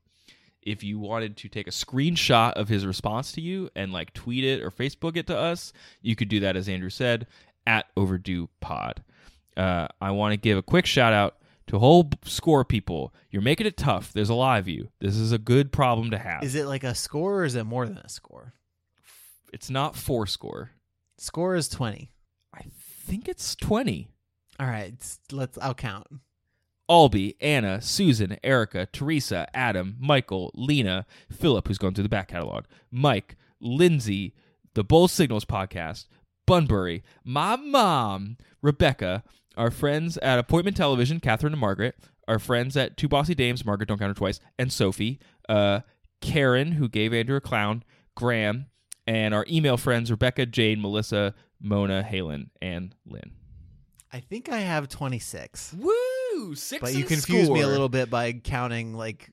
If 0.61 0.83
you 0.83 0.99
wanted 0.99 1.37
to 1.37 1.49
take 1.49 1.67
a 1.67 1.71
screenshot 1.71 2.53
of 2.53 2.67
his 2.67 2.85
response 2.85 3.31
to 3.33 3.41
you 3.41 3.69
and 3.75 3.91
like 3.93 4.13
tweet 4.13 4.43
it 4.43 4.61
or 4.61 4.69
Facebook 4.69 5.15
it 5.17 5.27
to 5.27 5.37
us, 5.37 5.71
you 6.01 6.15
could 6.15 6.27
do 6.29 6.39
that 6.41 6.55
as 6.57 6.67
Andrew 6.69 6.89
said 6.89 7.27
at 7.65 7.85
overdue 7.95 8.49
pod. 8.59 9.03
Uh, 9.57 9.87
I 9.99 10.11
want 10.11 10.33
to 10.33 10.37
give 10.37 10.57
a 10.57 10.63
quick 10.63 10.85
shout 10.85 11.13
out 11.13 11.37
to 11.67 11.79
whole 11.79 12.09
score 12.25 12.65
people. 12.65 13.13
You're 13.29 13.41
making 13.41 13.67
it 13.67 13.77
tough. 13.77 14.13
There's 14.13 14.29
a 14.29 14.33
lot 14.33 14.59
of 14.59 14.67
you. 14.67 14.89
This 14.99 15.15
is 15.15 15.31
a 15.31 15.37
good 15.37 15.71
problem 15.71 16.11
to 16.11 16.17
have. 16.17 16.43
Is 16.43 16.55
it 16.55 16.65
like 16.65 16.83
a 16.83 16.95
score 16.95 17.41
or 17.41 17.45
is 17.45 17.55
it 17.55 17.65
more 17.65 17.85
than 17.87 17.97
a 17.97 18.09
score? 18.09 18.53
It's 19.53 19.69
not 19.69 19.95
four 19.95 20.27
score. 20.27 20.71
Score 21.17 21.55
is 21.55 21.69
20. 21.69 22.11
I 22.53 22.63
think 23.05 23.27
it's 23.27 23.55
20. 23.55 24.07
All 24.59 24.67
right, 24.67 24.93
let's 25.31 25.57
I'll 25.59 25.73
count. 25.73 26.07
Albie, 26.89 27.35
Anna, 27.39 27.81
Susan, 27.81 28.37
Erica, 28.43 28.85
Teresa, 28.85 29.47
Adam, 29.55 29.95
Michael, 29.97 30.51
Lena, 30.53 31.05
Philip, 31.31 31.67
who's 31.67 31.77
going 31.77 31.93
through 31.93 32.03
the 32.03 32.09
back 32.09 32.27
catalog, 32.27 32.65
Mike, 32.91 33.37
Lindsay, 33.61 34.33
the 34.73 34.83
Bull 34.83 35.07
Signals 35.07 35.45
podcast, 35.45 36.07
Bunbury, 36.45 37.01
my 37.23 37.55
mom, 37.55 38.35
Rebecca, 38.61 39.23
our 39.57 39.71
friends 39.71 40.17
at 40.17 40.39
Appointment 40.39 40.77
Television, 40.77 41.19
Catherine 41.19 41.53
and 41.53 41.59
Margaret, 41.59 41.95
our 42.27 42.39
friends 42.39 42.77
at 42.77 42.97
Two 42.97 43.07
Bossy 43.07 43.35
Dames, 43.35 43.65
Margaret 43.65 43.87
Don't 43.87 43.97
Count 43.97 44.09
Her 44.09 44.13
Twice, 44.15 44.39
and 44.57 44.71
Sophie, 44.71 45.19
uh, 45.49 45.81
Karen, 46.21 46.73
who 46.73 46.87
gave 46.87 47.13
Andrew 47.13 47.35
a 47.35 47.41
clown, 47.41 47.83
Graham, 48.15 48.67
and 49.07 49.33
our 49.33 49.45
email 49.49 49.77
friends, 49.77 50.11
Rebecca, 50.11 50.45
Jane, 50.45 50.81
Melissa, 50.81 51.33
Mona, 51.59 52.07
Halen, 52.09 52.49
and 52.61 52.95
Lynn. 53.05 53.31
I 54.13 54.19
think 54.19 54.49
I 54.49 54.59
have 54.59 54.87
26. 54.89 55.73
Woo! 55.73 56.55
Six 56.55 56.81
But 56.81 56.93
you 56.93 56.99
and 56.99 57.07
confused 57.07 57.51
me 57.51 57.61
a 57.61 57.67
little 57.67 57.89
bit 57.89 58.09
by 58.09 58.33
counting 58.33 58.93
like 58.93 59.31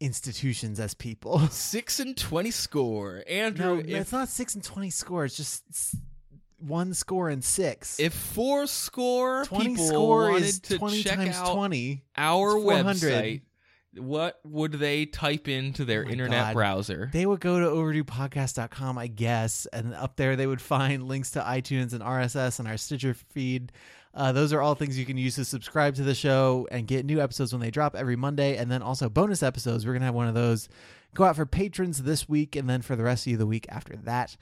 institutions 0.00 0.80
as 0.80 0.94
people. 0.94 1.38
Six 1.50 2.00
and 2.00 2.16
twenty 2.16 2.50
score, 2.50 3.22
Andrew. 3.28 3.76
No, 3.76 3.80
if, 3.80 3.88
it's 3.88 4.12
not 4.12 4.28
6 4.28 4.54
and 4.56 4.64
20 4.64 4.90
score. 4.90 5.24
It's 5.24 5.36
just 5.36 5.64
s- 5.70 5.96
one 6.66 6.94
score 6.94 7.28
and 7.28 7.42
6. 7.44 8.00
if 8.00 8.12
four 8.14 8.66
score 8.66 9.44
20 9.44 9.68
people 9.70 9.86
score 9.86 10.30
wanted 10.30 10.44
is 10.44 10.60
to 10.60 10.78
20 10.78 11.02
check 11.02 11.16
times 11.18 11.36
out 11.36 11.54
20. 11.54 12.02
our 12.16 12.56
It's 12.56 12.64
400. 12.64 12.96
website, 12.96 13.40
what 13.96 14.40
would 14.44 14.72
they 14.72 15.06
type 15.06 15.46
into 15.46 15.84
their 15.84 16.04
Oh 16.06 16.10
internet 16.10 16.46
God. 16.46 16.54
browser? 16.54 17.10
They 17.12 17.26
would 17.26 17.40
go 17.40 17.60
to 17.60 17.66
overduepodcast.com, 17.66 18.98
I 18.98 19.06
guess, 19.06 19.66
and 19.72 19.94
up 19.94 20.16
there 20.16 20.36
they 20.36 20.46
would 20.46 20.60
find 20.60 21.06
links 21.08 21.30
to 21.32 21.40
iTunes 21.40 21.92
and 21.92 22.02
RSS 22.02 22.58
and 22.58 22.68
our 22.68 22.76
Stitcher 22.76 23.14
feed. 23.14 23.72
Uh, 24.12 24.30
those 24.32 24.52
are 24.52 24.60
all 24.60 24.74
things 24.76 24.96
you 24.98 25.04
can 25.04 25.16
use 25.16 25.34
to 25.34 25.44
subscribe 25.44 25.94
to 25.96 26.02
the 26.04 26.14
show 26.14 26.68
and 26.70 26.86
get 26.86 27.04
new 27.04 27.20
episodes 27.20 27.52
when 27.52 27.60
they 27.60 27.70
drop 27.70 27.96
every 27.96 28.14
Monday, 28.16 28.56
and 28.56 28.70
then 28.70 28.80
also 28.80 29.08
bonus 29.08 29.42
episodes. 29.42 29.84
We're 29.86 29.92
gonna 29.92 30.04
have 30.04 30.14
one 30.14 30.28
of 30.28 30.34
those 30.34 30.68
go 31.14 31.24
out 31.24 31.34
for 31.36 31.46
patrons 31.46 32.02
this 32.02 32.28
week, 32.28 32.54
and 32.56 32.68
then 32.70 32.80
for 32.82 32.94
the 32.96 33.02
rest 33.04 33.26
of 33.26 33.32
you 33.32 33.36
the 33.36 33.46
week 33.46 33.66
after 33.68 33.96
that. 34.04 34.36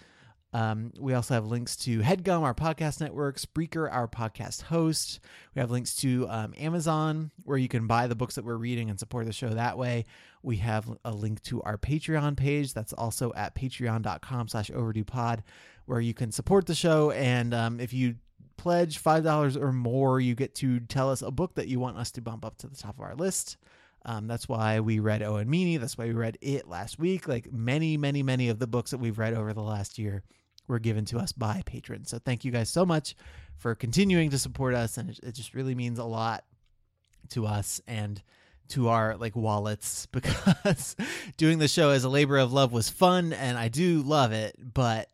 Um, 0.55 0.93
we 0.99 1.15
also 1.15 1.33
have 1.35 1.47
links 1.47 1.77
to 1.77 2.01
HeadGum, 2.01 2.43
our 2.43 2.55
podcast 2.55 3.01
network, 3.01 3.39
Spreaker, 3.39 3.91
our 3.91 4.07
podcast 4.07 4.63
host. 4.63 5.21
We 5.55 5.61
have 5.61 5.71
links 5.71 5.95
to 5.97 6.27
um, 6.29 6.53
Amazon, 6.59 7.31
where 7.45 7.57
you 7.57 7.69
can 7.69 7.87
buy 7.87 8.07
the 8.07 8.15
books 8.15 8.35
that 8.35 8.45
we're 8.45 8.57
reading 8.57 8.91
and 8.91 8.99
support 8.99 9.25
the 9.25 9.33
show 9.33 9.49
that 9.49 9.79
way. 9.79 10.05
We 10.43 10.57
have 10.59 10.91
a 11.05 11.11
link 11.11 11.43
to 11.45 11.63
our 11.63 11.79
Patreon 11.79 12.37
page. 12.37 12.75
That's 12.75 12.93
also 12.93 13.33
at 13.35 13.55
patreon.com 13.55 14.49
slash 14.49 14.71
overdue 14.71 15.05
pod, 15.05 15.43
where 15.87 16.01
you 16.01 16.13
can 16.13 16.33
support 16.33 16.67
the 16.67 16.75
show. 16.75 17.13
And 17.13 17.55
um, 17.55 17.81
if 17.81 17.95
you 17.95 18.17
pledge 18.59 19.03
$5 19.03 19.57
or 19.57 19.73
more, 19.73 20.21
you 20.21 20.35
get 20.35 20.55
to 20.57 20.81
tell 20.81 21.11
us 21.11 21.23
a 21.23 21.31
book 21.31 21.55
that 21.55 21.69
you 21.69 21.81
want 21.81 21.97
us 21.97 22.11
to 22.13 22.21
bump 22.21 22.45
up 22.45 22.59
to 22.59 22.69
the 22.69 22.77
top 22.77 22.99
of 22.99 23.05
our 23.05 23.15
list. 23.15 23.57
Um, 24.05 24.27
that's 24.27 24.49
why 24.49 24.81
we 24.81 24.99
read 24.99 25.23
Owen 25.23 25.49
Meany. 25.49 25.79
That's 25.79 25.97
why 25.97 26.07
we 26.07 26.13
read 26.13 26.37
It 26.43 26.69
last 26.69 26.99
week. 26.99 27.27
Like 27.27 27.51
many, 27.53 27.97
many, 27.97 28.23
many 28.23 28.51
of 28.51 28.59
the 28.59 28.67
books 28.67 28.91
that 28.91 28.99
we've 28.99 29.19
read 29.19 29.33
over 29.33 29.55
the 29.55 29.63
last 29.63 29.99
year 29.99 30.25
were 30.73 30.81
given 30.81 31.05
to 31.07 31.19
us 31.19 31.31
by 31.31 31.63
patrons. 31.65 32.11
So 32.11 32.19
thank 32.19 32.45
you 32.45 32.51
guys 32.51 32.69
so 32.69 32.85
much 32.85 33.15
for 33.59 33.77
continuing 33.77 34.31
to 34.31 34.39
support 34.39 34.75
us, 34.75 34.99
and 34.99 35.11
it, 35.11 35.21
it 35.23 35.35
just 35.37 35.55
really 35.55 35.77
means 35.77 36.01
a 36.01 36.05
lot. 36.05 36.45
to 37.31 37.47
us 37.47 37.81
and 37.87 38.21
to 38.69 38.89
our 38.89 39.17
like 39.17 39.37
wallets 39.37 40.07
because 40.13 40.97
doing 41.37 41.59
the 41.59 41.69
show 41.69 41.91
as 41.91 42.05
a 42.05 42.09
labor 42.09 42.39
of 42.39 42.53
love 42.53 42.73
was 42.73 42.89
fun 42.89 43.33
and 43.33 43.59
I 43.59 43.69
do 43.69 44.03
love 44.03 44.33
it, 44.33 44.57
but 44.59 45.09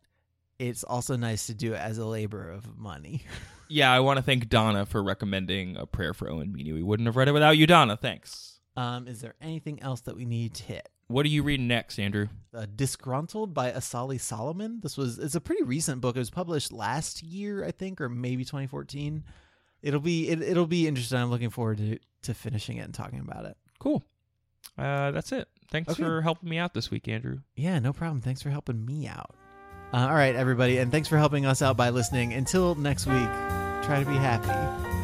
it's 0.59 0.85
also 0.85 1.17
nice 1.17 1.47
to 1.49 1.55
do 1.55 1.75
it 1.75 1.81
as 1.81 1.99
a 1.99 2.07
labor 2.07 2.51
of 2.51 2.79
money. 2.79 3.25
Yeah, 3.71 3.93
I 3.93 4.01
want 4.01 4.17
to 4.17 4.23
thank 4.23 4.49
Donna 4.49 4.87
for 4.87 5.03
recommending 5.03 5.77
a 5.77 5.85
prayer 5.85 6.15
for 6.15 6.31
Owen 6.31 6.51
Meany. 6.51 6.73
We 6.73 6.83
wouldn't 6.83 7.07
have 7.07 7.17
read 7.17 7.29
it 7.29 7.33
without 7.33 7.59
you, 7.59 7.67
Donna. 7.67 7.99
Thanks. 7.99 8.61
Um, 8.79 9.07
is 9.07 9.21
there 9.21 9.35
anything 9.43 9.83
else 9.83 10.01
that 10.03 10.17
we 10.17 10.25
need 10.25 10.55
to 10.55 10.63
hit? 10.63 10.89
What 11.09 11.25
are 11.25 11.31
you 11.31 11.43
reading 11.43 11.69
next, 11.69 11.99
Andrew? 11.99 12.29
uh, 12.55 12.67
Disgruntled 12.75 13.55
by 13.55 13.73
Asali 13.73 14.21
Solomon. 14.21 14.81
This 14.83 14.97
was 14.97 15.19
it's 15.19 15.35
a 15.35 15.41
pretty 15.41 15.63
recent 15.63 16.01
book. 16.01 16.17
It 16.17 16.21
was 16.21 16.31
published 16.31 16.73
last 16.73 17.23
year, 17.23 17.65
I 17.65 17.71
think, 17.71 18.01
or 18.01 18.09
maybe 18.09 18.45
2014. 18.45 19.25
It'll 19.83 20.01
be 20.01 20.29
it, 20.29 20.43
it'll 20.43 20.67
be 20.67 20.87
interesting. 20.87 21.19
I'm 21.19 21.31
looking 21.31 21.51
forward 21.51 21.79
to 21.79 21.99
to 22.23 22.35
finishing 22.35 22.77
it 22.79 22.83
and 22.83 22.93
talking 22.95 23.21
about 23.21 23.45
it. 23.47 23.57
Cool. 23.79 24.05
Uh, 24.77 25.11
that's 25.13 25.33
it. 25.33 25.49
Thanks 25.71 25.93
Okay. 25.93 26.03
for 26.03 26.21
helping 26.21 26.49
me 26.49 26.59
out 26.59 26.75
this 26.75 26.91
week, 26.91 27.09
Andrew. 27.09 27.39
Yeah, 27.57 27.79
no 27.79 27.93
problem. 27.93 28.21
Thanks 28.21 28.43
for 28.43 28.51
helping 28.51 28.85
me 28.85 29.07
out. 29.07 29.35
Uh, 29.93 29.99
all 30.09 30.15
right, 30.15 30.35
everybody, 30.35 30.79
and 30.79 30.91
thanks 30.93 31.09
for 31.09 31.17
helping 31.17 31.47
us 31.47 31.63
out 31.63 31.77
by 31.77 31.91
listening. 31.91 32.33
Until 32.35 32.75
next 32.75 33.07
week, 33.07 33.29
try 33.83 34.01
to 34.03 34.07
be 34.07 34.17
happy. 34.17 34.98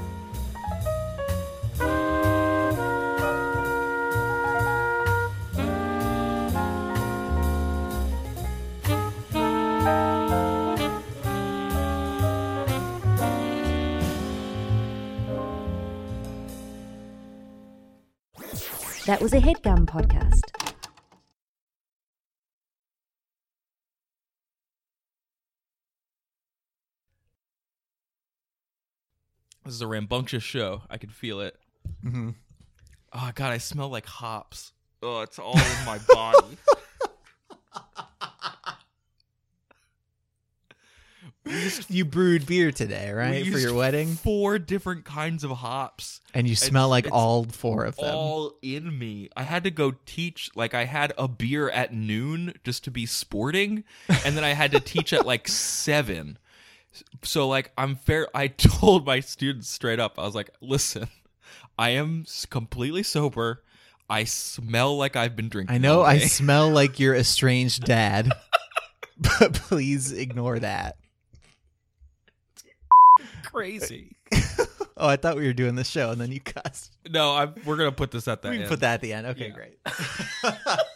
That 19.07 19.21
was 19.21 19.35
a 19.35 19.39
headgum 19.39 19.85
podcast. 19.85 20.41
This 29.65 29.75
is 29.75 29.83
a 29.83 29.87
rambunctious 29.87 30.43
show. 30.43 30.83
I 30.89 30.97
can 30.97 31.11
feel 31.11 31.41
it. 31.41 31.59
Mm-hmm. 32.03 32.31
Oh 33.13 33.31
God, 33.35 33.53
I 33.53 33.59
smell 33.59 33.91
like 33.91 34.07
hops. 34.07 34.73
Oh, 35.03 35.21
it's 35.21 35.39
all 35.39 35.53
in 35.59 35.85
my 35.85 35.99
body. 36.09 36.57
You 41.89 42.05
brewed 42.05 42.47
beer 42.47 42.73
today, 42.73 43.11
right, 43.13 43.47
for 43.47 43.59
your 43.59 43.75
wedding, 43.75 44.15
Four 44.15 44.59
different 44.59 45.05
kinds 45.05 45.45
of 45.45 45.51
hops. 45.51 46.21
and 46.33 46.49
you 46.49 46.57
smell 46.57 46.89
like 46.89 47.05
it's 47.05 47.13
all 47.13 47.45
four 47.45 47.85
of 47.85 47.97
them. 47.97 48.15
all 48.15 48.55
in 48.63 48.99
me. 48.99 49.29
I 49.37 49.43
had 49.43 49.65
to 49.65 49.71
go 49.71 49.95
teach 50.07 50.51
like 50.55 50.73
I 50.75 50.85
had 50.87 51.13
a 51.19 51.29
beer 51.29 51.69
at 51.69 51.93
noon 51.93 52.55
just 52.65 52.85
to 52.85 52.91
be 52.91 53.05
sporting, 53.07 53.85
and 54.25 54.37
then 54.37 54.43
I 54.45 54.51
had 54.55 54.73
to 54.73 54.81
teach 54.81 55.13
at 55.13 55.27
like 55.27 55.47
seven. 55.49 56.39
So 57.23 57.47
like 57.47 57.73
I'm 57.77 57.97
fair. 57.97 58.29
I 58.35 58.47
told 58.49 59.05
my 59.05 59.21
students 59.21 59.69
straight 59.69 60.01
up. 60.01 60.19
I 60.19 60.25
was 60.25 60.35
like, 60.35 60.51
"Listen, 60.63 61.09
I 61.79 61.91
am 61.91 62.25
completely 62.51 63.03
sober. 63.03 63.63
I 64.09 64.25
smell 64.25 64.97
like 64.97 65.17
I've 65.17 65.37
been 65.37 65.49
drinking. 65.49 65.75
I 65.75 65.79
know 65.79 66.03
I 66.03 66.19
smell 66.19 66.71
like 66.71 66.99
your 67.01 67.15
estranged 67.15 67.85
dad, 67.85 68.33
but 69.19 69.55
please 69.55 70.13
ignore 70.13 70.59
that. 70.59 70.97
Crazy. 73.55 74.17
Oh, 74.97 75.09
I 75.09 75.17
thought 75.17 75.35
we 75.37 75.45
were 75.45 75.53
doing 75.53 75.75
the 75.75 75.83
show, 75.83 76.13
and 76.13 76.21
then 76.21 76.31
you 76.31 76.39
cussed. 76.45 76.93
No, 77.11 77.35
I'm, 77.35 77.53
we're 77.67 77.77
gonna 77.77 77.91
put 77.91 78.13
this 78.13 78.29
at 78.29 78.43
that. 78.43 78.51
We 78.51 78.55
can 78.59 78.63
end. 78.63 78.71
put 78.71 78.79
that 78.81 78.95
at 78.95 79.01
the 79.01 79.13
end. 79.13 79.27
Okay, 79.27 79.49
Yeah. 79.49 79.55
great. 79.55 79.79